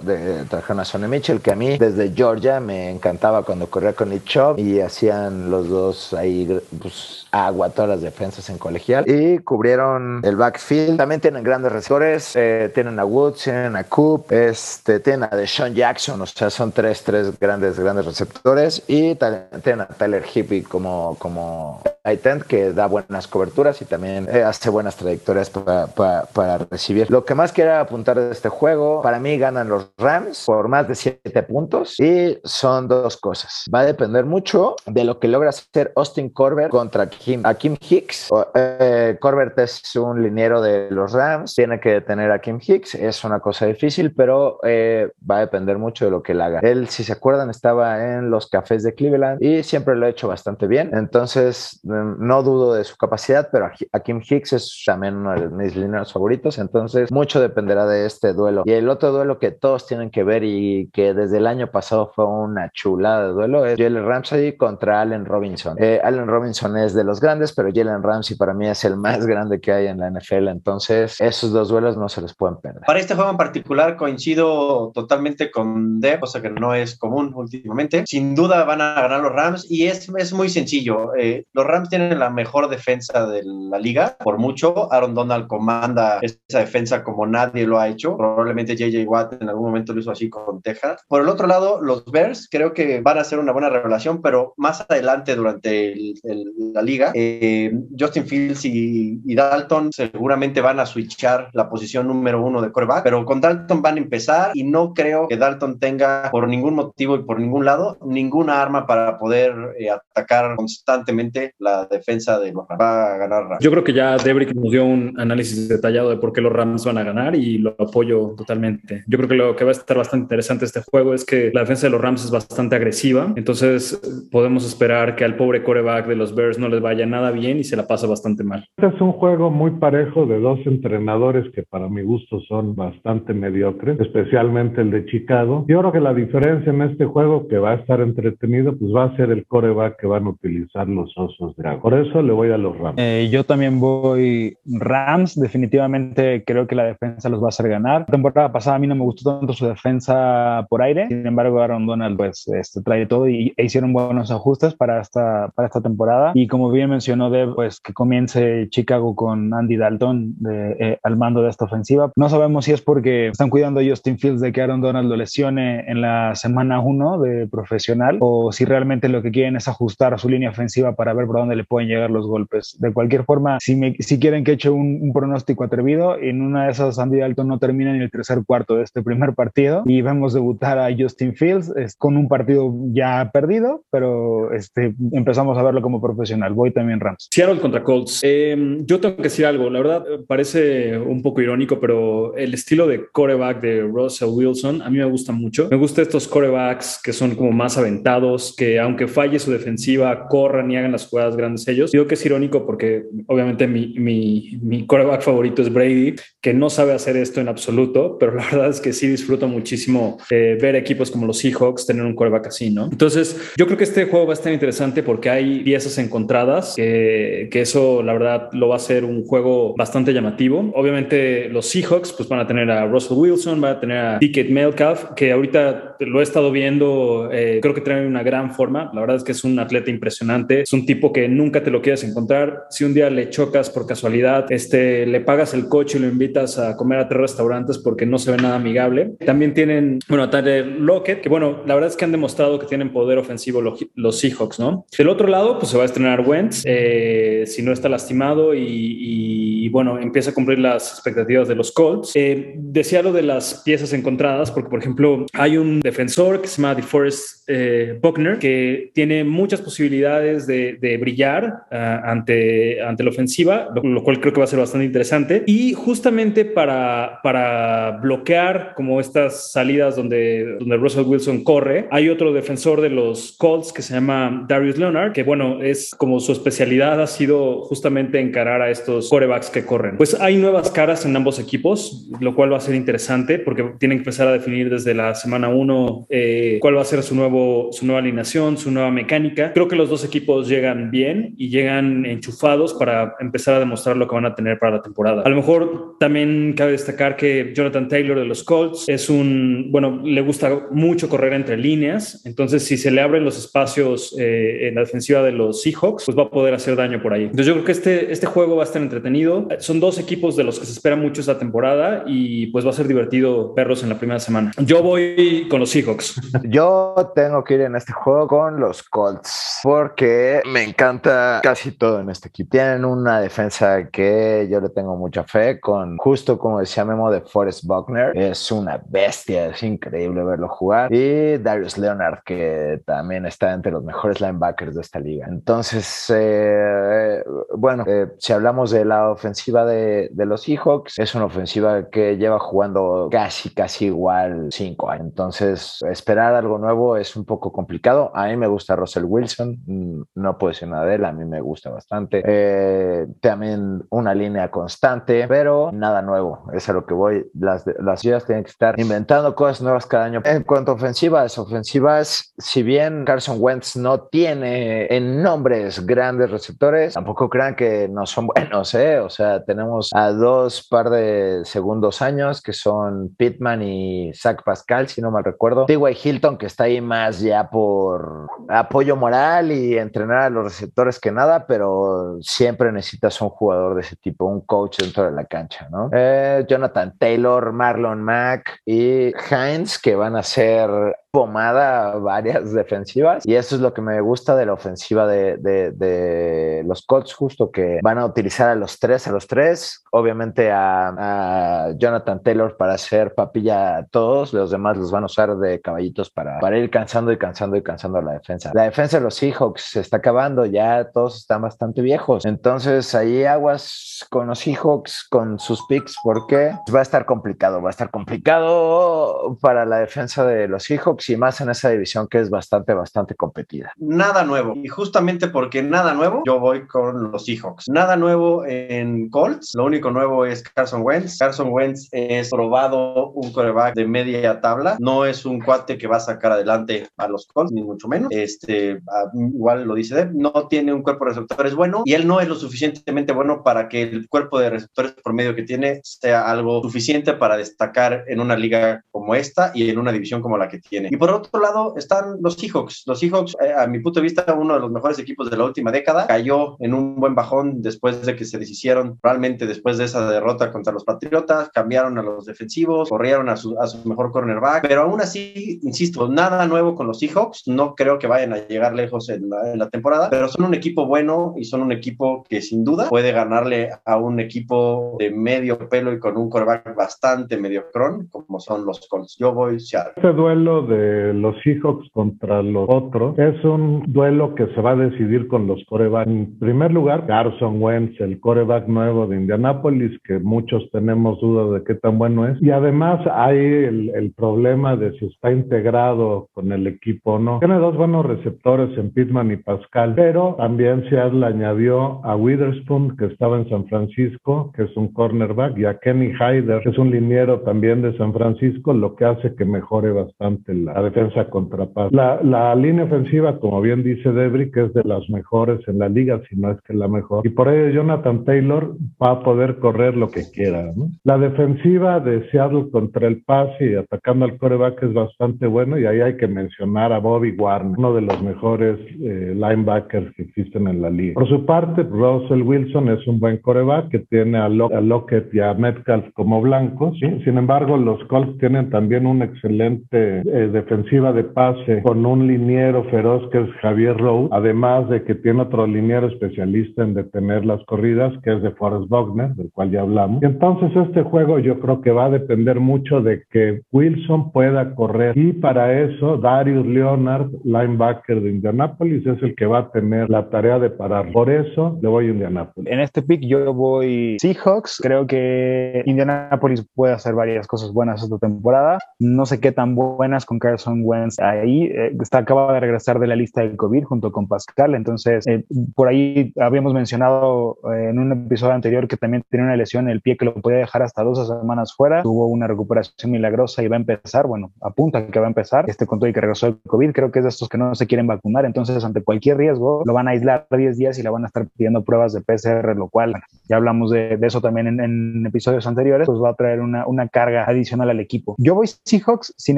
de, 0.01 0.46
trajeron 0.46 0.79
a 0.79 0.86
Sonny 0.86 1.08
Mitchell, 1.08 1.41
que 1.41 1.51
a 1.51 1.56
mí 1.56 1.77
desde 1.77 2.12
Georgia 2.13 2.60
me 2.60 2.89
encantaba 2.89 3.44
cuando 3.44 3.67
corría 3.67 3.94
con 3.94 4.10
Nick 4.10 4.25
Chubb 4.25 4.60
y 4.60 4.79
hacían 4.79 5.50
los 5.50 5.70
dos 5.70 6.13
ahí 6.13 6.60
pues, 6.82 7.25
agua 7.32 7.70
todas 7.70 7.89
las 7.89 8.01
defensas 8.01 8.50
en 8.50 8.58
colegial. 8.58 9.06
Y 9.08 9.39
cubrieron 9.39 10.22
el 10.24 10.36
backfield. 10.36 10.98
También 10.98 11.22
tienen 11.22 11.44
grandes 11.44 11.72
receptores. 11.72 12.36
Eh, 12.36 12.72
tienen 12.74 13.00
a 13.00 13.06
Woods, 13.06 13.44
tienen 13.44 13.75
a 13.75 13.84
Coop, 13.84 14.32
este, 14.32 15.00
tienen 15.00 15.24
a 15.24 15.36
Deshaun 15.36 15.74
Jackson. 15.74 16.22
O 16.22 16.25
sea, 16.25 16.50
son 16.50 16.72
tres, 16.72 17.03
tres 17.03 17.39
grandes, 17.39 17.79
grandes 17.79 18.06
receptores. 18.06 18.84
Y 18.88 19.15
tienen 19.15 19.82
a 19.82 19.88
Tyler 19.88 20.24
Hippie 20.34 20.63
como, 20.63 21.15
como 21.20 21.82
tight 22.15 22.43
que 22.43 22.71
da 22.71 22.87
buenas 22.87 23.27
coberturas 23.27 23.81
y 23.81 23.85
también 23.85 24.27
eh, 24.31 24.43
hace 24.43 24.69
buenas 24.69 24.95
trayectorias 24.95 25.49
para, 25.49 25.87
para, 25.87 26.25
para, 26.25 26.57
recibir. 26.69 27.09
Lo 27.11 27.25
que 27.25 27.35
más 27.35 27.51
quiero 27.51 27.75
apuntar 27.75 28.19
de 28.19 28.31
este 28.31 28.49
juego, 28.49 29.01
para 29.01 29.19
mí 29.19 29.37
ganan 29.37 29.67
los 29.67 29.91
Rams 29.97 30.45
por 30.45 30.67
más 30.67 30.87
de 30.87 30.95
7 30.95 31.43
puntos 31.43 31.99
y 31.99 32.39
son 32.43 32.87
dos 32.87 33.17
cosas. 33.17 33.65
Va 33.73 33.81
a 33.81 33.85
depender 33.85 34.25
mucho 34.25 34.75
de 34.85 35.03
lo 35.03 35.19
que 35.19 35.27
logra 35.27 35.49
hacer 35.49 35.91
Austin 35.95 36.29
Corbett 36.29 36.69
contra 36.69 37.09
Kim, 37.09 37.45
a 37.45 37.53
Kim 37.55 37.75
Hicks. 37.79 38.29
Eh, 38.53 39.17
Corbett 39.19 39.57
es 39.59 39.95
un 39.95 40.21
liniero 40.21 40.61
de 40.61 40.89
los 40.91 41.13
Rams, 41.13 41.55
tiene 41.55 41.79
que 41.79 41.89
detener 41.89 42.31
a 42.31 42.39
Kim 42.39 42.59
Hicks, 42.65 42.95
es 42.95 43.23
una 43.23 43.39
cosa 43.39 43.65
difícil, 43.65 44.13
pero 44.13 44.59
eh, 44.63 45.11
va 45.29 45.37
a 45.37 45.39
depender 45.41 45.77
mucho 45.77 46.05
de 46.05 46.11
lo 46.11 46.23
que 46.23 46.31
él 46.31 46.41
haga. 46.41 46.59
Él, 46.61 46.87
si 46.89 47.03
se 47.03 47.13
acuerdan, 47.13 47.49
estaba 47.49 48.15
en 48.15 48.29
los 48.29 48.47
cafés 48.47 48.83
de 48.83 48.93
Cleveland 48.93 49.41
y 49.43 49.63
siempre 49.63 49.95
lo 49.95 50.05
ha 50.05 50.09
hecho 50.09 50.27
bastante 50.27 50.67
bien. 50.67 50.91
Entonces, 50.93 51.79
no 52.04 52.44
dudo 52.44 52.74
de 52.74 52.84
su 52.84 52.98
capacidad, 52.98 53.50
pero 53.51 53.70
Kim 54.04 54.22
Hicks 54.27 54.54
es 54.54 54.84
también 54.86 55.16
uno 55.16 55.34
de 55.34 55.50
mis 55.50 55.75
lineros 55.75 56.13
favoritos, 56.13 56.58
entonces 56.58 57.12
mucho 57.12 57.39
dependerá 57.39 57.86
de 57.86 58.06
este 58.06 58.34
duelo. 58.34 58.63
Y 58.66 58.72
el 58.72 58.89
otro 58.89 59.12
duelo 59.12 59.39
que 59.39 59.51
todos 59.51 59.88
tienen 59.88 60.10
que 60.10 60.24
ver 60.24 60.44
y 60.44 60.89
que 60.94 61.13
desde 61.13 61.38
el 61.38 61.48
año 61.48 61.72
pasado 61.72 62.12
fue 62.13 62.25
una 62.25 62.72
chulada 62.72 63.27
de 63.27 63.34
duelo 63.34 63.66
es 63.66 63.77
Jalen 63.77 64.06
Ramsey 64.06 64.58
contra 64.58 65.01
Allen 65.01 65.25
Robinson. 65.25 65.75
Eh, 65.80 66.00
Allen 66.04 66.27
Robinson 66.27 66.77
es 66.77 66.94
de 66.94 67.04
los 67.04 67.20
grandes, 67.20 67.54
pero 67.54 67.70
Jalen 67.74 68.04
Ramsey 68.04 68.38
para 68.38 68.54
mí 68.54 68.68
es 68.68 68.84
el 68.84 68.98
más 68.98 69.25
grande 69.25 69.60
que 69.60 69.72
hay 69.72 69.88
en 69.88 70.00
la 70.00 70.10
NFL, 70.10 70.48
entonces 70.48 71.20
esos 71.20 71.51
dos 71.51 71.70
duelos 71.70 71.98
no 71.98 72.10
se 72.10 72.22
los 72.22 72.36
pueden 72.36 72.58
perder. 72.58 72.84
Para 72.86 73.00
este 73.00 73.16
juego 73.16 73.32
en 73.32 73.38
particular 73.38 73.98
coincido 73.98 74.92
totalmente 74.94 75.51
con 75.51 76.00
Deb, 76.00 76.20
cosa 76.20 76.42
que 76.42 76.50
no 76.50 76.74
es 76.74 76.98
común 76.98 77.32
últimamente. 77.36 78.04
Sin 78.06 78.36
duda 78.36 78.63
van 78.63 78.82
a 78.82 78.94
ganar 79.01 79.22
los 79.22 79.32
Rams 79.32 79.66
y 79.70 79.88
es, 79.88 80.10
es 80.18 80.34
muy 80.34 80.50
sencillo. 80.50 81.16
Eh, 81.16 81.46
los 81.54 81.66
Rams 81.66 81.87
tienen 81.89 82.20
la 82.20 82.29
mejor 82.29 82.70
defensa 82.70 83.25
de 83.27 83.41
la 83.44 83.79
liga, 83.79 84.17
por 84.24 84.38
mucho. 84.38 84.91
Aaron 84.91 85.13
Donald 85.13 85.48
comanda 85.48 86.20
esa 86.22 86.60
defensa 86.60 87.03
como 87.03 87.25
nadie 87.25 87.65
lo 87.65 87.79
ha 87.79 87.88
hecho. 87.88 88.15
Probablemente 88.17 88.75
JJ 88.75 89.06
Watt 89.08 89.41
en 89.41 89.50
algún 89.50 89.67
momento 89.67 89.94
lo 89.94 90.00
hizo 90.00 90.12
así 90.12 90.29
con 90.29 90.62
Texas. 90.62 91.01
Por 91.08 91.22
el 91.22 91.29
otro 91.29 91.48
lado, 91.48 91.82
los 91.82 92.06
Bears 92.06 92.48
creo 92.50 92.74
que 92.74 93.01
van 93.01 93.17
a 93.17 93.24
ser 93.24 93.39
una 93.39 93.51
buena 93.51 93.70
revelación, 93.70 94.22
pero 94.22 94.53
más 94.58 94.86
adelante 94.88 95.36
durante 95.36 95.94
el, 95.94 96.13
el, 96.24 96.46
la 96.74 96.82
liga, 96.82 97.12
eh, 97.13 97.72
Justin 97.98 98.25
Fields 98.25 98.65
y, 98.65 99.22
y, 99.25 99.36
Dalton 99.36 99.91
seguramente 99.91 100.62
van 100.62 100.79
a 100.79 100.86
switchar 100.86 101.50
la 101.53 101.70
posición 101.70 102.08
número 102.08 102.44
uno 102.44 102.62
de 102.62 102.72
coreback, 102.72 103.03
pero 103.03 103.25
con 103.25 103.41
Dalton 103.41 103.82
van 103.82 103.96
a 103.96 104.00
empezar 104.00 104.51
y 104.53 104.63
no 104.63 104.94
creo 104.94 105.27
que 105.27 105.38
Dalton 105.38 105.79
tenga 105.79 106.29
por 106.32 106.48
ningún 106.48 106.75
motivo 106.75 107.15
y 107.15 107.24
por 107.24 107.39
ningún 107.39 107.65
lado 107.65 107.98
ninguna 108.01 108.62
arma 108.62 108.88
para 108.88 109.17
poder 109.20 109.75
eh, 109.79 109.89
atacar 109.89 110.56
constantemente 110.56 111.53
la 111.60 111.66
defensa 111.89 112.39
de 112.39 112.51
los 112.51 112.67
Rams. 112.67 112.81
Va 112.81 113.13
a 113.13 113.17
ganar 113.17 113.43
Rams. 113.43 113.63
Yo 113.63 113.71
creo 113.71 113.83
que 113.83 113.93
ya 113.93 114.17
Debrick 114.17 114.53
nos 114.53 114.71
dio 114.71 114.86
un 114.86 115.13
análisis 115.17 115.67
detallado 115.67 116.09
de 116.09 116.17
por 116.17 116.33
qué 116.33 116.41
los 116.41 116.51
Rams 116.51 116.86
van 116.86 116.97
a 116.97 117.03
ganar 117.03 117.36
y 117.36 117.57
lo 117.57 117.75
apoyo 117.79 118.36
totalmente. 118.38 119.03
Yo 119.07 119.17
creo 119.17 119.29
que 119.29 119.36
lo 119.36 119.55
que 119.55 119.63
va 119.63 119.71
a 119.71 119.74
estar 119.74 119.97
bastante 119.97 120.24
interesante 120.25 120.65
este 120.65 120.81
juego 120.81 121.13
es 121.13 121.25
que 121.25 121.51
la 121.53 121.62
defensa 121.62 121.88
de 121.88 121.91
los 121.91 122.01
Rams 122.01 122.25
es 122.25 122.31
bastante 122.31 122.75
agresiva, 122.75 123.33
entonces 123.36 124.00
podemos 124.31 124.65
esperar 124.65 125.15
que 125.15 125.25
al 125.25 125.36
pobre 125.36 125.63
coreback 125.63 126.07
de 126.07 126.15
los 126.15 126.36
Bears 126.36 126.59
no 126.59 126.69
les 126.69 126.81
vaya 126.81 127.05
nada 127.05 127.31
bien 127.31 127.59
y 127.59 127.63
se 127.63 127.75
la 127.75 127.88
pasa 127.88 128.07
bastante 128.07 128.43
mal. 128.43 128.67
Este 128.77 128.95
es 128.95 129.01
un 129.01 129.12
juego 129.13 129.50
muy 129.50 129.71
parejo 129.71 130.25
de 130.25 130.39
dos 130.39 130.59
entrenadores 130.65 131.51
que 131.53 131.63
para 131.63 131.89
mi 131.89 132.01
gusto 132.01 132.39
son 132.41 132.75
bastante 132.75 133.33
mediocres, 133.33 134.00
especialmente 134.00 134.81
el 134.81 134.91
de 134.91 135.05
Chicago. 135.05 135.65
Yo 135.67 135.79
creo 135.79 135.91
que 135.91 136.00
la 136.00 136.13
diferencia 136.13 136.71
en 136.71 136.81
este 136.81 137.05
juego 137.05 137.47
que 137.47 137.57
va 137.57 137.71
a 137.71 137.75
estar 137.75 138.01
entretenido, 138.01 138.77
pues 138.77 138.93
va 138.93 139.05
a 139.05 139.15
ser 139.15 139.31
el 139.31 139.45
coreback 139.45 140.00
que 140.00 140.07
van 140.07 140.25
a 140.25 140.29
utilizar 140.29 140.88
los 140.88 141.12
Osos 141.17 141.56
Por 141.81 141.93
eso 141.95 142.21
le 142.21 142.33
voy 142.33 142.51
a 142.51 142.57
los 142.57 142.77
Rams. 142.77 142.97
Eh, 142.97 143.29
yo 143.31 143.43
también 143.43 143.79
voy 143.79 144.57
Rams, 144.65 145.39
definitivamente 145.39 146.43
creo 146.45 146.67
que 146.67 146.75
la 146.75 146.83
defensa 146.83 147.29
los 147.29 147.41
va 147.41 147.47
a 147.47 147.49
hacer 147.49 147.67
ganar. 147.67 148.01
La 148.01 148.05
temporada 148.05 148.51
pasada 148.51 148.75
a 148.75 148.79
mí 148.79 148.85
no 148.85 148.95
me 148.95 149.03
gustó 149.03 149.39
tanto 149.39 149.53
su 149.53 149.65
defensa 149.65 150.67
por 150.69 150.83
aire, 150.83 151.07
sin 151.07 151.25
embargo 151.25 151.59
Aaron 151.59 151.87
Donald 151.87 152.15
pues 152.15 152.47
este, 152.47 152.81
trae 152.81 153.07
todo 153.07 153.27
y 153.27 153.53
e 153.57 153.65
hicieron 153.65 153.91
buenos 153.91 154.31
ajustes 154.31 154.75
para 154.75 155.01
esta, 155.01 155.49
para 155.55 155.67
esta 155.67 155.81
temporada 155.81 156.31
y 156.35 156.47
como 156.47 156.69
bien 156.69 156.89
mencionó 156.89 157.29
Deb, 157.29 157.55
pues 157.55 157.79
que 157.79 157.93
comience 157.93 158.67
Chicago 158.69 159.15
con 159.15 159.53
Andy 159.53 159.77
Dalton 159.77 160.35
de, 160.37 160.71
eh, 160.79 160.99
al 161.01 161.17
mando 161.17 161.41
de 161.41 161.49
esta 161.49 161.65
ofensiva. 161.65 162.11
No 162.15 162.29
sabemos 162.29 162.65
si 162.65 162.73
es 162.73 162.81
porque 162.81 163.29
están 163.29 163.49
cuidando 163.49 163.79
a 163.79 163.83
Justin 163.83 164.19
Fields 164.19 164.41
de 164.41 164.51
que 164.51 164.61
Aaron 164.61 164.81
Donald 164.81 165.09
lo 165.09 165.15
lesione 165.15 165.89
en 165.89 166.01
la 166.01 166.35
semana 166.35 166.79
1 166.79 167.19
de 167.19 167.47
profesional 167.47 168.17
o 168.19 168.51
si 168.51 168.65
realmente 168.65 169.09
lo 169.09 169.21
que 169.23 169.31
quieren 169.31 169.55
es 169.55 169.67
ajustar 169.67 170.17
su 170.19 170.29
línea 170.29 170.49
ofensiva 170.49 170.93
para 170.93 171.13
ver 171.13 171.25
por 171.25 171.37
dónde 171.37 171.47
le 171.56 171.63
pueden 171.63 171.89
llegar 171.89 172.12
los 172.12 172.27
golpes. 172.27 172.75
De 172.80 172.92
cualquier 172.94 173.24
forma, 173.24 173.58
si, 173.60 173.75
me, 173.75 173.96
si 174.00 174.20
quieren 174.20 174.44
que 174.44 174.54
eche 174.54 174.70
un, 174.70 175.00
un, 175.01 175.13
pronóstico 175.13 175.63
atrevido, 175.63 176.18
en 176.18 176.42
una 176.42 176.66
de 176.66 176.72
esas 176.72 177.00
Andy 177.00 177.20
Dalton 177.20 177.48
no 177.48 177.60
termina 177.60 177.96
en 177.96 178.01
el 178.01 178.12
tercer 178.12 178.39
cuarto 178.46 178.75
de 178.75 178.84
este 178.84 179.01
primer 179.01 179.34
partido 179.34 179.84
y 179.86 180.01
vemos 180.01 180.34
debutar 180.34 180.80
a 180.80 180.89
Justin 180.96 181.36
Fields 181.36 181.74
es, 181.75 181.96
con 181.96 182.18
un 182.18 182.27
partido 182.27 182.74
ya 182.92 183.30
perdido, 183.32 183.84
pero 183.89 184.54
este, 184.54 184.94
empezamos 185.12 185.58
a 185.58 185.63
verlo 185.63 185.82
como 185.82 186.01
profesional. 186.01 186.54
Voy 186.54 186.72
también 186.72 187.00
Rams. 187.00 187.27
Seattle 187.32 187.60
contra 187.60 187.84
Colts. 187.84 188.22
Eh, 188.24 188.77
yo 188.86 189.00
tengo 189.00 189.16
que 189.18 189.24
decir 189.24 189.46
algo, 189.46 189.70
la 189.70 189.80
verdad 189.80 190.06
parece 190.27 190.98
un 190.98 191.22
poco 191.22 191.42
irónico, 191.42 191.80
pero 191.80 192.36
el 192.36 192.54
estilo 192.54 192.88
de 192.88 193.06
coreback 193.12 193.62
de 193.62 193.82
Russell 193.82 194.30
Wilson 194.30 194.82
a 194.82 194.89
mí 194.89 194.98
me 194.98 195.06
gusta 195.06 195.32
mucho. 195.32 195.68
Me 195.70 195.77
gustan 195.77 196.04
estos 196.04 196.27
corebacks 196.27 197.00
que 197.04 197.13
son 197.13 197.36
como 197.36 197.51
más 197.51 197.77
aventados, 197.77 198.56
que 198.56 198.80
aunque 198.80 199.08
falle 199.08 199.39
su 199.39 199.51
defensiva, 199.51 200.27
corran 200.27 200.70
y 200.72 200.77
hagan 200.77 200.92
las 200.92 201.08
jugadas 201.08 201.36
grandes 201.38 201.67
ellos. 201.67 201.91
Digo 201.91 202.08
que 202.08 202.15
es 202.15 202.25
irónico 202.25 202.65
porque 202.65 203.06
obviamente 203.27 203.67
mi, 203.67 203.94
mi, 203.98 204.60
mi 204.62 204.86
coreback 204.86 205.22
favorito 205.22 205.62
es 205.62 205.72
Brady, 205.72 206.15
que 206.41 206.53
no 206.53 206.70
sabe 206.70 206.94
hacer 206.94 207.15
esto 207.17 207.39
en 207.41 207.48
absoluto, 207.48 208.17
pero 208.20 208.34
la 208.36 208.46
verdad 208.51 208.70
es 208.70 208.82
que 208.82 208.94
sí 208.94 209.08
disfruto 209.08 209.48
muchísimo 209.48 210.17
eh, 210.29 210.58
ver 210.62 210.75
equipos 210.75 211.12
como 211.12 211.25
los 211.25 211.38
Seahawks 211.38 211.86
tener 211.86 212.03
un 212.03 212.15
coreback 212.15 212.48
así, 212.48 212.70
¿no? 212.70 212.86
Entonces, 212.91 213.53
yo 213.58 213.65
creo 213.65 213.77
que 213.77 213.84
este 213.84 214.06
juego 214.06 214.25
va 214.25 214.34
a 214.34 214.36
estar 214.36 214.51
interesante 214.51 215.03
porque 215.03 215.29
hay 215.29 215.63
piezas 215.63 215.98
encontradas, 215.98 216.74
que, 216.75 217.48
que 217.51 217.62
eso 217.62 218.03
la 218.03 218.13
verdad 218.13 218.50
lo 218.53 218.70
va 218.70 218.75
a 218.75 218.77
hacer 218.77 219.03
un 219.06 219.24
juego 219.25 219.75
bastante 219.77 220.13
llamativo. 220.13 220.72
Obviamente 220.75 221.50
los 221.50 221.67
Seahawks 221.67 222.13
pues 222.13 222.27
van 222.29 222.39
a 222.39 222.48
tener 222.48 222.70
a 222.72 222.86
Russell 222.86 223.17
Wilson, 223.17 223.62
van 223.62 223.77
a 223.77 223.79
tener 223.79 223.98
a 223.98 224.20
Ticket 224.20 224.50
Metcalf, 224.50 225.12
que 225.15 225.32
ahorita 225.32 225.96
lo 226.00 226.20
he 226.20 226.24
estado 226.24 226.51
viendo, 226.51 227.29
eh, 227.32 227.60
creo 227.62 227.74
que 227.74 227.82
trae 227.82 228.06
una 228.06 228.24
gran 228.24 228.53
forma. 228.53 228.91
La 228.94 229.01
verdad 229.01 229.17
es 229.17 229.24
que 229.24 229.32
es 229.32 229.44
un 229.44 229.58
atleta 229.60 229.89
impresionante, 229.91 230.62
es 230.62 230.74
un 230.74 230.86
tipo 230.86 231.12
que 231.12 231.26
nunca 231.27 231.63
te 231.63 231.72
lo 231.72 231.81
quieres 231.81 232.03
encontrar. 232.03 232.65
Si 232.69 232.84
un 232.84 232.93
día 232.93 233.10
le 233.10 233.29
chocas 233.29 233.69
por 233.69 233.86
casualidad, 233.86 234.51
este, 234.51 235.05
le 235.05 235.22
pagas 235.22 235.53
el 235.53 235.67
coche 235.67 235.98
y 235.98 236.01
lo 236.01 236.07
invitas 236.07 236.57
a 236.57 236.75
comer 236.75 237.00
a 237.00 237.07
tres 237.07 237.22
restaurantes 237.22 237.77
porque 237.77 238.05
no 238.05 238.17
se 238.17 238.31
ve 238.31 238.38
nada 238.38 238.55
amigable. 238.55 239.12
También 239.25 239.53
tienen, 239.53 240.00
bueno, 240.07 240.29
Tyler 240.29 240.65
Lockett, 240.65 241.22
que 241.22 241.29
bueno, 241.29 241.63
la 241.65 241.75
verdad 241.75 241.89
es 241.89 241.96
que 241.96 242.05
han 242.05 242.12
demostrado 242.12 242.60
que 242.60 242.65
tienen 242.65 242.91
poder 242.91 243.17
ofensivo 243.17 243.62
los, 243.62 244.19
Seahawks, 244.19 244.60
¿no? 244.60 244.86
Del 244.98 245.10
otro 245.10 245.27
lado, 245.27 245.60
pues 245.60 245.72
se 245.72 245.77
va 245.77 245.84
a 245.84 245.86
estrenar 245.86 246.22
Wentz, 246.27 246.63
eh, 246.65 247.43
si 247.46 247.62
no 247.62 247.72
está 247.72 247.89
lastimado 247.89 248.53
y, 248.55 249.69
bueno, 249.69 250.00
empieza 250.00 250.31
a 250.31 250.34
cumplir 250.34 250.60
las 250.60 250.93
expectativas 250.93 251.48
de 251.48 251.55
los 251.55 251.72
Colts. 251.72 252.12
Eh, 252.15 252.53
decía 252.57 253.01
lo 253.01 253.12
de 253.12 253.22
las 253.22 253.62
piezas 253.65 253.93
encontradas, 253.93 254.50
porque 254.50 254.69
por 254.69 254.79
ejemplo, 254.79 255.25
hay 255.34 255.57
un 255.57 255.81
defensor 255.81 256.41
que 256.41 256.48
se 256.48 256.62
llama 256.62 256.75
DeForest 256.75 257.43
eh, 257.48 257.98
Buckner, 258.01 258.39
que 258.39 258.91
tiene 258.93 259.24
muchas 259.24 259.62
posibilidades 259.62 260.48
de, 260.48 260.98
brillar 261.00 261.16
ah, 261.24 262.01
ante, 262.05 262.81
ante 262.81 263.03
la 263.03 263.09
ofensiva, 263.09 263.69
lo, 263.83 264.03
cual 264.03 264.19
creo 264.19 264.33
que 264.33 264.39
va 264.39 264.45
a 264.45 264.47
ser 264.47 264.59
bastante 264.59 264.86
interesante. 264.86 265.43
Y 265.45 265.74
justamente 265.74 266.45
para, 266.45 267.19
para 267.24 268.00
bloquear 268.01 268.74
como 268.75 269.00
estas 269.00 269.51
salidas 269.51 269.95
donde, 269.95 270.57
donde 270.59 270.77
Russell 270.77 271.05
Wilson 271.05 271.43
corre, 271.43 271.88
hay 271.91 272.09
otro 272.09 272.33
defensor 272.33 272.81
de 272.81 272.89
los 272.89 273.36
Colts 273.38 273.74
que 273.74 273.81
se 273.81 273.93
llama 273.93 274.45
Darius 274.47 274.77
Leonard, 274.77 275.13
que 275.13 275.24
bueno, 275.24 275.62
es 275.62 275.93
como 275.95 276.19
su 276.19 276.31
especialidad 276.31 277.01
ha 277.01 277.07
sido 277.07 277.62
justamente 277.63 278.19
encarar 278.19 278.62
a 278.62 278.69
estos 278.69 279.09
corebacks 279.09 279.50
que 279.50 279.65
corren. 279.65 279.97
Pues 279.97 280.19
hay 280.19 280.38
nuevas 280.38 280.71
caras 280.71 281.05
en 281.05 281.15
ambos 281.15 281.39
equipos, 281.39 282.07
lo 282.19 282.36
cual 282.36 282.53
va 282.53 282.57
a 282.57 282.62
ser 282.62 282.75
interesante 282.75 283.39
porque 283.39 283.63
tienen 283.79 284.00
que 284.00 284.01
empezar 284.01 284.27
a 284.27 284.33
definir 284.33 284.69
desde 284.69 284.93
la 284.93 285.15
semana 285.15 285.50
uno 285.50 286.05
eh, 286.09 286.57
cuál 286.62 286.77
va 286.77 286.81
a 286.81 286.86
ser 286.86 287.03
su, 287.03 287.15
nuevo, 287.15 287.69
su 287.71 287.86
nueva 287.86 288.01
alineación, 288.01 288.57
su 288.57 288.71
nueva 288.71 288.91
mecánica. 288.91 289.53
Creo 289.53 289.67
que 289.67 289.75
los 289.75 289.89
dos 289.89 290.03
equipos 290.03 290.47
llegan 290.47 290.91
bien 290.91 291.06
y 291.37 291.49
llegan 291.49 292.05
enchufados 292.05 292.73
para 292.73 293.15
empezar 293.19 293.55
a 293.55 293.59
demostrar 293.59 293.97
lo 293.97 294.07
que 294.07 294.15
van 294.15 294.25
a 294.25 294.35
tener 294.35 294.59
para 294.59 294.77
la 294.77 294.81
temporada. 294.81 295.23
A 295.23 295.29
lo 295.29 295.35
mejor 295.35 295.95
también 295.99 296.53
cabe 296.55 296.71
destacar 296.71 297.15
que 297.15 297.53
Jonathan 297.55 297.87
Taylor 297.87 298.19
de 298.19 298.25
los 298.25 298.43
Colts 298.43 298.87
es 298.87 299.09
un, 299.09 299.67
bueno, 299.71 300.01
le 300.03 300.21
gusta 300.21 300.67
mucho 300.71 301.09
correr 301.09 301.33
entre 301.33 301.57
líneas, 301.57 302.21
entonces 302.25 302.63
si 302.63 302.77
se 302.77 302.91
le 302.91 303.01
abren 303.01 303.23
los 303.23 303.37
espacios 303.37 304.15
eh, 304.19 304.67
en 304.67 304.75
la 304.75 304.81
defensiva 304.81 305.21
de 305.23 305.31
los 305.31 305.61
Seahawks, 305.61 306.05
pues 306.05 306.17
va 306.17 306.23
a 306.23 306.29
poder 306.29 306.53
hacer 306.53 306.75
daño 306.75 307.01
por 307.01 307.13
ahí. 307.13 307.23
Entonces 307.23 307.47
yo 307.47 307.53
creo 307.53 307.65
que 307.65 307.71
este, 307.71 308.11
este 308.11 308.25
juego 308.25 308.55
va 308.55 308.63
a 308.63 308.65
estar 308.65 308.81
entretenido. 308.81 309.47
Son 309.59 309.79
dos 309.79 309.99
equipos 309.99 310.35
de 310.35 310.43
los 310.43 310.59
que 310.59 310.65
se 310.65 310.73
espera 310.73 310.95
mucho 310.95 311.21
esta 311.21 311.37
temporada 311.37 312.03
y 312.07 312.47
pues 312.47 312.65
va 312.65 312.69
a 312.71 312.73
ser 312.73 312.87
divertido 312.87 313.53
verlos 313.53 313.83
en 313.83 313.89
la 313.89 313.97
primera 313.97 314.19
semana. 314.19 314.51
Yo 314.57 314.81
voy 314.81 315.47
con 315.49 315.59
los 315.59 315.69
Seahawks. 315.69 316.21
Yo 316.43 317.11
tengo 317.15 317.43
que 317.43 317.55
ir 317.55 317.61
en 317.61 317.75
este 317.75 317.93
juego 317.93 318.27
con 318.27 318.59
los 318.59 318.83
Colts 318.83 319.59
porque 319.63 320.41
me 320.51 320.63
encanta 320.63 320.97
casi 321.01 321.72
todo 321.72 322.00
en 322.00 322.10
este 322.10 322.30
equipo. 322.30 322.51
Tienen 322.51 322.86
una 322.86 323.20
defensa 323.20 323.88
que 323.89 324.48
yo 324.50 324.60
le 324.62 324.70
tengo 324.70 324.96
mucha 324.96 325.24
fe 325.24 325.60
con 325.60 325.98
justo 325.98 326.38
como 326.38 326.60
decía 326.60 326.86
Memo 326.86 327.12
de 327.12 327.22
Forrest 327.22 327.66
Buckner. 327.66 328.18
Es 328.18 328.51
una 328.51 328.82
bestia, 328.88 329.48
es 329.48 329.63
increíble 329.63 330.24
verlo 330.24 330.48
jugar. 330.48 330.94
Y 330.94 331.38
Darius 331.38 331.77
Leonard 331.77 332.24
que 332.24 332.82
también 332.86 333.25
está 333.25 333.54
entre 333.54 333.72
los 333.72 333.84
mejores 333.84 334.22
linebackers 334.22 334.75
de 334.75 334.82
esta 334.82 335.00
liga. 335.00 335.27
Entonces, 335.30 336.12
eh, 336.13 337.24
bueno, 337.56 337.84
eh, 337.88 338.08
si 338.18 338.34
hablamos 338.34 338.72
de 338.72 338.86
la 338.86 339.10
ofensiva 339.10 339.66
de, 339.66 340.10
de 340.12 340.25
los 340.25 340.42
Seahawks, 340.44 341.00
es 341.00 341.16
una 341.16 341.25
ofensiva 341.25 341.89
que 341.89 342.18
lleva 342.18 342.39
jugando 342.39 343.10
casi, 343.12 343.54
casi 343.54 343.86
igual 343.86 344.48
cinco 344.51 344.89
años. 344.89 345.08
Entonces, 345.08 345.82
esperar 345.84 346.36
algo 346.36 346.58
nuevo 346.58 346.98
es 346.98 347.16
un 347.16 347.25
poco 347.25 347.51
complicado. 347.51 348.12
A 348.16 348.27
mí 348.27 348.38
me 348.38 348.48
gusta 348.48 348.75
Russell 348.75 349.06
Wilson, 349.06 349.58
mm, 349.66 350.01
no 350.16 350.38
puedo 350.38 350.51
decir 350.51 350.68
nada 350.68 350.76
de 350.86 350.96
él, 350.96 351.05
a 351.05 351.12
mí 351.12 351.25
me 351.25 351.41
gusta 351.41 351.69
bastante. 351.69 352.22
Eh, 352.25 353.07
también 353.22 353.84
una 353.89 354.13
línea 354.13 354.50
constante, 354.50 355.27
pero 355.27 355.72
nada 355.72 356.01
nuevo, 356.01 356.50
es 356.53 356.67
a 356.69 356.74
lo 356.74 356.86
que 356.86 356.93
voy. 356.93 357.29
Las, 357.34 357.65
las 357.79 358.01
ciudades 358.01 358.25
tienen 358.25 358.43
que 358.43 358.51
estar 358.51 358.79
inventando 358.79 359.36
cosas 359.36 359.62
nuevas 359.62 359.86
cada 359.86 360.05
año. 360.05 360.22
En 360.24 360.43
cuanto 360.43 360.72
a 360.72 360.75
ofensivas, 360.75 361.38
ofensivas, 361.38 362.34
si 362.38 362.63
bien 362.63 363.05
Carson 363.05 363.38
Wentz 363.39 363.75
no 363.75 364.01
tiene 364.01 364.88
en 364.96 365.22
nombres 365.22 365.86
grandes 365.86 366.31
receptores, 366.31 366.93
tampoco 366.93 367.29
crean 367.29 367.55
que 367.55 367.88
no 367.88 368.05
son 368.05 368.27
buenos, 368.27 368.74
¿eh? 368.74 369.00
O 369.00 369.10
sea, 369.10 369.43
tenemos 369.43 369.89
a 369.93 370.12
dos 370.12 370.67
par 370.67 370.89
de 370.89 371.41
segundos 371.43 372.01
años 372.01 372.41
que 372.41 372.53
son 372.53 373.15
Pittman 373.17 373.62
y 373.62 374.12
Zach 374.13 374.43
Pascal, 374.43 374.87
si 374.87 375.01
no 375.01 375.11
mal 375.11 375.24
recuerdo. 375.24 375.66
T.Y. 375.66 375.98
Hilton, 376.03 376.37
que 376.37 376.46
está 376.46 376.66
ahí 376.66 376.81
más 376.81 377.20
ya 377.20 377.50
por 377.50 378.27
apoyo 378.50 378.96
moral 378.96 379.51
y 379.51 379.77
entrenar 379.77 380.24
a 380.24 380.29
los 380.29 380.67
receptores 380.68 381.00
que 381.00 381.12
nada, 381.12 381.48
pero 381.48 382.18
siempre 382.22 382.72
necesitas 382.72 383.22
un 383.22 383.30
jugador 383.30 383.75
de 383.75 383.82
ese 383.82 383.96
tipo, 383.96 384.25
un 384.25 384.42
coach 384.42 384.80
dentro 384.80 385.06
de 385.06 385.12
la 385.12 385.25
cancha, 385.25 385.68
¿no? 385.70 385.90
Eh, 385.94 386.46
Jonathan 386.48 386.98
Taylor, 386.98 387.53
Marlon 387.53 388.01
Mack 388.01 388.60
y 388.66 389.14
Heinz, 389.32 389.80
que 389.80 389.96
van 389.96 390.16
a 390.16 390.24
ser 390.24 390.70
pomada 391.18 391.96
varias 391.96 392.53
defensivas. 392.53 393.25
Y 393.25 393.34
eso 393.34 393.56
es 393.56 393.62
lo 393.62 393.74
que 393.74 393.82
me 393.82 394.00
gusta 394.01 394.36
de 394.36 394.46
la 394.46 394.53
ofensiva 394.53 395.08
de, 395.08 395.38
de, 395.38 396.64
los 396.64 396.86
Colts 396.86 397.16
justo 397.16 397.50
que 397.50 397.80
van 397.82 397.98
a 397.98 398.06
utilizar 398.06 398.50
a 398.50 398.56
los 398.56 398.77
tres 398.77 399.08
a 399.08 399.12
los 399.12 399.25
tres. 399.25 399.84
Obviamente 399.92 400.51
a, 400.51 401.74
Jonathan 401.77 402.22
Taylor 402.22 402.56
para 402.56 402.74
hacer 402.75 403.16
papilla 403.16 403.77
a 403.77 403.88
todos. 403.88 404.32
Los 404.32 404.51
demás 404.51 404.77
los 404.77 404.92
van 404.92 405.01
a 405.01 405.08
usar 405.08 405.36
de 405.38 405.60
caballitos 405.60 406.12
para, 406.12 406.38
para 406.40 406.60
ir 406.60 406.70
cansando 406.70 407.12
y 407.12 407.18
cansando 407.18 407.58
y 407.58 407.64
cansando 407.64 407.98
a 407.98 408.03
la 408.03 408.12
defensa. 408.12 408.51
La 408.53 408.64
defensa 408.64 408.98
de 408.98 409.03
los 409.03 409.16
Seahawks 409.16 409.72
se 409.72 409.80
está 409.80 409.98
acabando. 409.98 410.46
Ya 410.46 410.92
todos 410.92 411.18
están 411.18 411.42
bastante 411.42 411.82
viejos. 411.82 412.25
Entonces 412.25 412.94
ahí 412.94 413.25
aguas 413.25 414.06
con 414.12 414.27
los 414.27 414.38
Seahawks 414.38 415.08
con 415.10 415.40
sus 415.40 415.66
picks 415.66 415.96
porque 416.03 416.51
va 416.72 416.80
a 416.80 416.84
estar 416.84 417.06
complicado 417.06 417.60
va 417.60 417.70
a 417.70 417.72
estar 417.72 417.90
complicado 417.90 419.36
para 419.42 419.66
la 419.66 419.80
defensa 419.80 420.24
de 420.25 420.48
los 420.48 420.64
Seahawks 420.64 421.06
y 421.09 421.17
más 421.17 421.41
en 421.41 421.50
esa 421.50 421.70
división 421.70 422.07
que 422.07 422.20
es 422.20 422.29
bastante, 422.29 422.74
bastante 422.74 423.15
competida. 423.15 423.74
Nada 423.77 424.24
nuevo. 424.24 424.53
Y 424.55 424.67
justamente 424.67 425.27
porque 425.27 425.61
nada 425.63 425.93
nuevo, 425.93 426.24
yo 426.25 426.39
voy 426.39 426.67
con 426.67 427.11
los 427.11 427.25
Seahawks. 427.25 427.70
Nada 427.70 427.96
nuevo 427.96 428.46
en 428.46 429.09
Colts. 429.09 429.53
Lo 429.55 429.65
único 429.65 429.91
nuevo 429.91 430.25
es 430.25 430.43
Carson 430.43 430.81
Wentz. 430.83 431.17
Carson 431.17 431.50
Wentz 431.51 431.87
es 431.91 432.29
probado 432.29 433.11
un 433.11 433.31
coreback 433.31 433.75
de 433.75 433.87
media 433.87 434.41
tabla. 434.41 434.77
No 434.79 435.05
es 435.05 435.25
un 435.25 435.39
cuate 435.41 435.77
que 435.77 435.87
va 435.87 435.98
a 435.98 436.01
sacar 436.01 436.31
adelante 436.31 436.87
a 436.98 437.07
los 437.07 437.27
Colts, 437.27 437.51
ni 437.51 437.63
mucho 437.63 437.87
menos. 437.87 438.09
Este, 438.11 438.79
igual 439.13 439.65
lo 439.65 439.75
dice 439.75 439.96
Deb, 439.96 440.11
no 440.13 440.48
tiene 440.48 440.74
un 440.74 440.83
cuerpo 440.83 441.05
de 441.05 441.11
receptores 441.11 441.55
bueno 441.55 441.83
y 441.85 441.93
él 441.93 442.07
no 442.07 442.20
es 442.20 442.27
lo 442.27 442.35
suficientemente 442.35 443.13
bueno 443.13 443.43
para 443.43 443.70
que 443.70 443.83
el 443.83 444.07
cuerpo 444.09 444.39
de 444.39 444.50
receptores 444.50 444.93
por 445.03 445.13
medio 445.13 445.35
que 445.35 445.43
tiene 445.43 445.81
sea 445.83 446.29
algo 446.29 446.61
suficiente 446.61 447.13
para 447.13 447.37
destacar 447.37 448.03
en 448.07 448.20
una 448.20 448.35
liga 448.35 448.83
como 448.91 449.15
esta 449.15 449.51
y 449.53 449.70
en 449.70 449.77
una 449.77 449.91
división 449.91 450.22
como 450.22 450.37
la 450.37 450.48
que 450.48 450.59
tiene. 450.59 450.86
Y 450.89 450.97
por 450.97 451.09
otro 451.09 451.41
lado 451.41 451.73
están 451.77 452.17
los 452.21 452.35
Seahawks. 452.35 452.83
Los 452.85 453.00
Seahawks, 453.00 453.35
eh, 453.41 453.53
a 453.53 453.67
mi 453.67 453.79
punto 453.79 454.00
de 454.00 454.03
vista, 454.03 454.25
uno 454.33 454.53
de 454.55 454.59
los 454.59 454.71
mejores 454.71 455.00
equipos 455.00 455.29
de 455.29 455.37
la 455.37 455.45
última 455.45 455.71
década, 455.71 456.07
cayó 456.07 456.55
en 456.59 456.73
un 456.73 456.95
buen 457.00 457.15
bajón 457.15 457.61
después 457.61 458.05
de 458.05 458.15
que 458.15 458.25
se 458.25 458.37
deshicieron, 458.37 458.97
realmente 459.01 459.45
después 459.45 459.77
de 459.77 459.85
esa 459.85 460.09
derrota 460.09 460.51
contra 460.51 460.73
los 460.73 460.83
Patriotas, 460.83 461.50
cambiaron 461.50 461.97
a 461.97 462.03
los 462.03 462.25
defensivos, 462.25 462.89
corrieron 462.89 463.29
a 463.29 463.35
su, 463.35 463.55
mejor 463.85 464.11
cornerback, 464.11 464.67
pero 464.67 464.83
aún 464.83 465.01
así, 465.01 465.59
insisto, 465.63 466.07
nada 466.07 466.45
nuevo 466.47 466.75
con 466.75 466.87
los 466.87 467.00
Seahawks, 467.00 467.47
no 467.47 467.75
creo 467.75 468.00
que 468.00 468.07
vayan 468.07 468.33
a 468.33 468.47
llegar 468.47 468.73
lejos 468.73 469.09
en 469.09 469.29
la, 469.29 469.67
temporada, 469.69 470.09
pero 470.09 470.29
son 470.29 470.45
un 470.45 470.53
equipo 470.53 470.85
bueno 470.85 471.33
y 471.35 471.43
son 471.43 471.61
un 471.61 471.73
equipo 471.73 472.23
que 472.29 472.41
sin 472.41 472.63
duda 472.63 472.87
puede 472.87 473.11
ganarle 473.11 473.69
a 473.83 473.97
un 473.97 474.19
equipo 474.19 474.95
de 474.97 475.11
medio 475.11 475.57
pelo 475.69 475.91
y 475.91 476.00
con 476.00 476.15
un 476.15 476.29
coreback 476.29 476.73
bastante 476.73 477.37
mediocrón, 477.37 478.07
como 478.07 478.39
son 478.39 478.65
los 478.65 478.87
Colts. 478.87 479.17
Yo 479.17 479.33
voy 479.33 479.59
Seattle. 479.59 479.93
Este 479.97 480.13
duelo 480.13 480.61
de 480.61 480.76
los 481.13 481.35
Seahawks 481.44 481.90
contra 481.92 482.42
los 482.42 482.68
otros 482.70 483.18
es 483.18 483.44
un 483.44 483.83
duelo 483.87 484.35
que 484.35 484.48
se 484.48 484.61
va 484.61 484.72
a 484.72 484.75
decidir 484.75 485.27
con 485.27 485.48
los 485.48 485.63
corebacks. 485.66 486.09
En 486.09 486.37
primer 486.40 486.72
lugar, 486.72 487.05
Carson 487.07 487.61
Wentz, 487.61 488.00
el 488.00 488.20
coreback 488.20 488.68
nuevo 488.68 489.07
de 489.07 489.18
Indianapolis, 489.18 490.00
que 490.03 490.20
muchos 490.20 490.70
tenemos 490.72 491.20
dudas 491.20 491.59
de 491.59 491.66
qué 491.66 491.79
tan 491.79 491.98
bueno 491.98 492.27
es. 492.27 492.42
Y 492.42 492.51
además 492.51 493.00
hay 493.11 493.37
el, 493.37 493.92
el 493.96 494.11
problema 494.13 494.75
de 494.75 494.92
si 495.00 495.05
está 495.05 495.31
integrado 495.31 496.29
con 496.33 496.51
el 496.51 496.68
equipo 496.68 497.13
o 497.13 497.20
no. 497.20 497.40
Tiene 497.40 497.55
dos 497.55 497.75
buenos 497.75 498.05
receptores 498.05 498.77
en 498.77 498.92
Pittman 498.92 499.31
y 499.31 499.37
Pascal, 499.37 499.94
pero 499.96 500.35
también 500.37 500.83
se 500.90 500.96
le 500.96 501.25
añadió 501.25 502.03
a 502.05 502.16
Witherspoon, 502.16 502.98
que 502.98 503.05
estaba 503.05 503.37
en 503.37 503.50
San 503.50 503.66
Francisco, 503.68 504.51
que 504.55 504.63
es 504.63 504.77
un 504.77 504.94
cornerback, 504.94 505.57
y 505.57 505.66
a 505.66 505.77
Kenny 505.79 506.13
Hyder, 506.13 506.61
que 506.61 506.70
es 506.70 506.77
un 506.77 506.92
liniero 506.92 507.42
también 507.42 507.81
de 507.81 507.96
San 507.98 508.13
Francisco, 508.13 508.74
lo 508.74 508.96
que 508.96 509.05
hace 509.05 509.35
que 509.35 509.46
mejore 509.46 509.92
bastante 509.92 510.51
el 510.51 510.67
la, 510.74 510.82
defensa 510.82 511.30
contra 511.30 511.66
paz. 511.66 511.92
La, 511.92 512.22
la, 512.24 512.56
línea 512.56 512.86
ofensiva, 512.86 513.40
como 513.40 513.62
bien 513.62 513.84
dice 513.84 514.12
Debri, 514.12 514.51
que 514.51 514.66
es 514.66 514.74
de 514.74 514.84
las 514.84 515.10
mejores 515.10 515.60
en 515.68 515.80
la 515.80 515.90
liga, 515.90 516.22
si 516.30 516.36
no 516.36 516.51
es 516.51 516.62
que 516.62 516.74
la 516.74 516.88
mejor. 516.88 517.25
Y 517.25 517.30
por 517.30 517.50
ello 517.50 517.70
Jonathan 517.70 518.25
Taylor 518.25 518.75
va 519.01 519.12
a 519.12 519.20
poder 519.24 519.58
correr 519.60 519.96
lo 519.96 520.10
que 520.10 520.24
quiera. 520.34 520.74
La 521.03 521.18
defensiva 521.18 522.00
de 522.00 522.30
Seattle 522.30 522.70
contra 522.72 523.08
el 523.08 523.24
pase 523.24 523.72
y 523.72 523.75
atacando 523.75 524.25
al 524.25 524.38
coreback 524.38 524.84
es 524.84 524.94
bastante 524.94 525.48
bueno 525.48 525.77
y 525.77 525.86
ahí 525.86 526.01
hay 526.01 526.18
que 526.18 526.27
mencionar 526.27 526.92
a 526.94 527.00
Bobby 527.00 527.32
Warner, 527.32 527.77
uno 527.77 527.94
de 527.94 528.01
los 528.01 528.22
mejores 528.22 528.80
eh, 529.01 529.34
linebackers 529.36 530.14
que 530.16 530.24
existen 530.24 530.68
en 530.68 530.82
la 530.82 530.90
liga. 530.90 531.14
Por 531.16 531.27
su 531.27 531.46
parte, 531.46 531.84
Russell 531.84 532.42
Wilson 532.42 532.90
es 532.90 533.06
un 533.08 533.20
buen 533.20 533.38
coreback 533.38 533.90
que 533.90 534.00
tiene 534.00 534.38
a, 534.38 534.50
Lockett 534.50 535.34
y 535.34 535.40
a 535.40 535.53
Metcalf 535.53 536.06
como 536.14 536.42
blancos. 536.42 536.98
Sin 537.00 537.38
embargo, 537.38 537.77
los 537.77 538.03
Colts 538.06 538.38
tienen 538.40 538.70
también 538.70 539.06
una 539.06 539.25
excelente 539.25 540.20
eh, 540.20 540.50
defensiva 540.61 541.13
de 541.13 541.24
pase 541.24 541.81
con 541.83 542.05
un 542.05 542.27
liniero 542.27 542.83
feroz 542.85 543.29
que 543.31 543.41
es 543.41 543.50
Javier 543.61 543.98
Rowe, 543.98 544.29
además 544.31 544.89
de 544.89 545.03
que 545.03 545.15
tiene 545.15 545.41
otro 545.41 545.67
liniero 545.67 546.07
especialista 546.07 546.83
en 546.83 546.93
detener 546.93 547.46
las 547.46 547.63
corridas, 547.65 548.13
que 548.24 548.35
es 548.35 548.41
de 548.41 548.51
Forrest 548.51 548.89
Buckner, 548.89 549.33
del 549.35 549.51
cual 549.51 549.72
ya 549.72 549.81
hablamos. 549.81 550.24
entonces 550.24 550.72
este 550.75 551.03
juego 551.03 551.39
yo 551.39 551.59
creo 551.59 551.81
que 551.81 551.91
va 551.91 552.05
a 552.05 552.09
depender 552.09 552.59
mucho 552.59 553.01
de 553.01 553.24
que 553.29 553.61
Wilson 553.72 554.31
pueda 554.31 554.74
correr 554.75 555.17
y 555.17 555.33
para 555.33 555.81
eso 555.81 556.17
Darius 556.17 556.65
Leonard, 556.65 557.29
linebacker 557.43 558.22
de 558.22 558.31
Indianapolis, 558.31 559.05
es 559.05 559.22
el 559.22 559.35
que 559.35 559.46
va 559.46 559.59
a 559.59 559.72
tener 559.72 560.09
la 560.09 560.29
tarea 560.29 560.59
de 560.59 560.70
parar. 560.70 561.11
Por 561.11 561.29
eso 561.29 561.77
le 561.81 561.87
voy 561.87 562.07
a 562.07 562.09
Indianapolis. 562.09 562.72
En 562.72 562.79
este 562.79 563.01
pick 563.01 563.22
yo 563.22 563.53
voy 563.53 564.17
Seahawks. 564.20 564.79
Creo 564.81 565.05
que 565.07 565.83
Indianapolis 565.85 566.67
puede 566.74 566.93
hacer 566.93 567.13
varias 567.13 567.48
cosas 567.48 567.72
buenas 567.74 568.03
esta 568.03 568.17
temporada. 568.17 568.79
No 569.00 569.25
sé 569.25 569.39
qué 569.39 569.51
tan 569.51 569.75
buenas 569.75 570.25
con 570.25 570.39
Carson 570.48 570.81
Wentz 570.83 571.20
ahí. 571.20 571.66
Eh, 571.66 571.96
está 572.01 572.20
acaba 572.20 572.53
de 572.53 572.60
regresar 572.60 573.00
de 573.00 573.07
la 573.07 573.16
lista 573.16 573.42
del 573.42 573.57
COVID 573.57 573.83
junto 573.83 574.12
con 574.12 574.27
Pascal. 574.27 574.75
Entonces, 574.75 575.27
eh, 575.27 575.44
por 575.75 575.90
ahí 575.90 576.33
habíamos 576.40 576.74
mencionado 576.74 577.57
eh, 577.74 577.90
en 577.90 578.00
un 578.00 578.12
episodio 578.14 578.53
anterior 578.53 578.88
que 578.88 578.98
también 578.98 579.24
tenía 579.29 579.46
una 579.46 579.57
lesión 579.57 579.86
en 579.86 579.92
el 579.92 580.01
pie 580.01 580.16
que 580.16 580.25
lo 580.25 580.33
podía 580.36 580.60
dejar 580.60 580.83
hasta 580.83 581.03
dos 581.03 581.27
semanas 581.27 581.74
fuera. 581.75 582.01
Tuvo 582.01 582.27
una 582.27 582.48
recuperación 582.48 583.12
milagrosa 583.12 583.62
y 583.62 583.68
va 583.68 583.75
a 583.75 583.79
empezar. 583.79 584.25
Bueno, 584.25 584.51
apunta 584.62 585.05
que 585.07 585.20
va 585.20 585.25
a 585.25 585.29
empezar. 585.29 585.66
Este 585.70 585.86
con 585.86 586.00
todo 586.00 586.10
y 586.10 586.14
que 586.14 586.22
regresó 586.22 586.48
el 586.48 586.60
COVID. 586.66 586.92
Creo 586.92 587.12
que 587.12 587.20
es 587.20 587.25
de 587.25 587.29
estos 587.29 587.50
que 587.50 587.57
no 587.57 587.75
se 587.75 587.88
quieren 587.88 588.07
vacunar. 588.07 588.46
Entonces, 588.46 588.83
ante 588.86 589.03
cualquier 589.03 589.38
riesgo, 589.38 589.83
lo 589.86 589.94
van 589.94 590.07
a 590.07 590.12
aislar 590.12 590.48
10 590.50 590.77
días 590.77 590.98
y 590.98 591.03
le 591.03 591.10
van 591.10 591.24
a 591.24 591.27
estar 591.27 591.46
pidiendo 591.57 591.83
pruebas 591.83 592.14
de 592.14 592.22
PCR, 592.22 592.75
lo 592.75 592.88
cual 592.88 593.16
ya 593.50 593.57
hablamos 593.57 593.92
de, 593.92 594.18
eso 594.22 594.42
también 594.42 594.79
en, 594.79 595.25
episodios 595.25 595.68
anteriores, 595.68 596.05
pues 596.05 596.20
va 596.22 596.29
a 596.29 596.33
traer 596.33 596.62
una, 596.62 596.88
una 596.88 597.07
carga 597.07 597.44
adicional 597.46 597.90
al 597.90 598.00
equipo. 598.00 598.36
Yo 598.38 598.55
voy 598.55 598.68
Seahawks, 598.68 599.33
sin 599.38 599.57